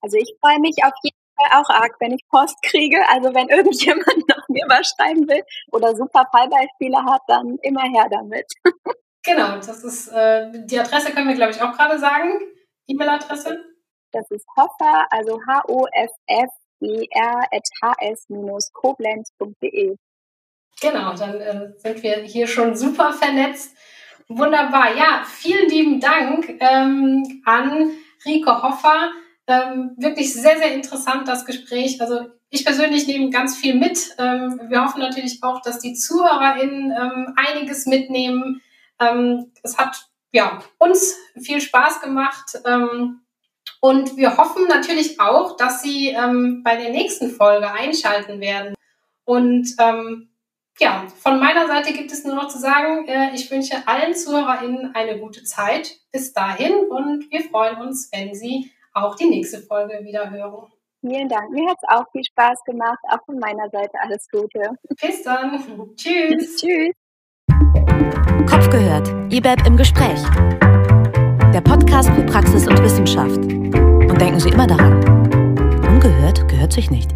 Also 0.00 0.16
ich 0.16 0.34
freue 0.40 0.60
mich 0.60 0.76
auf 0.82 0.94
jeden 1.02 1.16
Fall 1.36 1.60
auch 1.60 1.68
arg, 1.70 1.94
wenn 2.00 2.12
ich 2.12 2.26
Post 2.28 2.60
kriege. 2.62 2.98
Also 3.08 3.34
wenn 3.34 3.48
irgendjemand 3.48 4.06
noch 4.28 4.48
mir 4.48 4.64
was 4.68 4.94
schreiben 4.96 5.28
will 5.28 5.42
oder 5.72 5.94
super 5.94 6.26
Fallbeispiele 6.32 7.04
hat, 7.04 7.22
dann 7.28 7.58
immer 7.62 7.82
her 7.82 8.08
damit. 8.10 8.46
Genau, 9.24 9.56
das 9.56 9.84
ist 9.84 10.08
äh, 10.08 10.50
die 10.64 10.78
Adresse 10.78 11.12
können 11.12 11.28
wir, 11.28 11.34
glaube 11.34 11.52
ich, 11.52 11.60
auch 11.60 11.76
gerade 11.76 11.98
sagen. 11.98 12.40
E-Mail-Adresse? 12.86 13.64
Das 14.12 14.30
ist 14.30 14.46
Hoffer, 14.56 15.06
also 15.10 15.38
H-O-F-F-E-R 15.46 17.42
at 17.52 17.68
hs-koblenz.de. 18.00 19.96
Genau, 20.80 21.14
dann 21.14 21.40
äh, 21.40 21.72
sind 21.76 22.02
wir 22.02 22.16
hier 22.22 22.46
schon 22.46 22.74
super 22.74 23.12
vernetzt. 23.12 23.76
Wunderbar. 24.28 24.96
Ja, 24.96 25.24
vielen 25.26 25.68
lieben 25.68 26.00
Dank 26.00 26.56
ähm, 26.60 27.42
an 27.44 27.90
Rico 28.24 28.62
Hoffer. 28.62 29.10
Ähm, 29.46 29.94
wirklich 29.98 30.32
sehr, 30.32 30.56
sehr 30.56 30.72
interessant 30.72 31.28
das 31.28 31.44
Gespräch. 31.44 32.00
Also 32.00 32.28
ich 32.48 32.64
persönlich 32.64 33.06
nehme 33.06 33.30
ganz 33.30 33.56
viel 33.56 33.74
mit. 33.74 34.14
Ähm, 34.18 34.60
wir 34.68 34.82
hoffen 34.82 35.00
natürlich 35.00 35.42
auch, 35.42 35.60
dass 35.60 35.80
die 35.80 35.94
ZuhörerInnen 35.94 36.92
einiges 37.36 37.86
mitnehmen. 37.86 38.62
Ähm, 39.00 39.52
es 39.62 39.78
hat 39.78 40.08
ja, 40.32 40.60
uns 40.78 41.16
viel 41.36 41.60
Spaß 41.60 42.00
gemacht. 42.00 42.60
Ähm, 42.64 43.22
und 43.80 44.16
wir 44.16 44.36
hoffen 44.36 44.68
natürlich 44.68 45.20
auch, 45.20 45.56
dass 45.56 45.82
Sie 45.82 46.08
ähm, 46.08 46.62
bei 46.62 46.76
der 46.76 46.90
nächsten 46.90 47.30
Folge 47.30 47.70
einschalten 47.72 48.40
werden. 48.40 48.74
Und 49.24 49.74
ja, 50.80 51.06
von 51.18 51.38
meiner 51.38 51.66
Seite 51.66 51.92
gibt 51.92 52.10
es 52.10 52.24
nur 52.24 52.34
noch 52.34 52.48
zu 52.48 52.58
sagen, 52.58 53.06
äh, 53.06 53.34
ich 53.34 53.50
wünsche 53.50 53.86
allen 53.86 54.14
ZuhörerInnen 54.14 54.94
eine 54.94 55.18
gute 55.18 55.44
Zeit. 55.44 55.98
Bis 56.10 56.32
dahin 56.32 56.72
und 56.88 57.30
wir 57.30 57.42
freuen 57.42 57.80
uns, 57.82 58.10
wenn 58.12 58.34
Sie 58.34 58.72
auch 58.94 59.14
die 59.14 59.28
nächste 59.28 59.60
Folge 59.60 60.00
wieder 60.04 60.30
hören. 60.30 60.72
Vielen 61.00 61.28
Dank. 61.28 61.50
Mir 61.50 61.68
hat 61.68 61.76
es 61.82 61.88
auch 61.88 62.10
viel 62.12 62.24
Spaß 62.24 62.64
gemacht. 62.64 62.98
Auch 63.10 63.24
von 63.24 63.38
meiner 63.38 63.68
Seite 63.70 63.92
alles 64.00 64.26
Gute. 64.30 64.70
Bis 65.00 65.22
dann. 65.22 65.94
Tschüss. 65.96 66.56
Tschüss. 66.56 66.94
Kopf 68.46 68.70
gehört. 68.70 69.08
IBEB 69.32 69.66
im 69.66 69.76
Gespräch. 69.76 70.20
Der 71.52 71.60
Podcast 71.60 72.10
für 72.10 72.22
Praxis 72.22 72.66
und 72.66 72.82
Wissenschaft. 72.82 73.38
Und 73.38 74.20
denken 74.20 74.40
Sie 74.40 74.50
immer 74.50 74.66
daran, 74.66 75.02
ungehört 75.88 76.48
gehört 76.48 76.72
sich 76.72 76.90
nicht. 76.90 77.10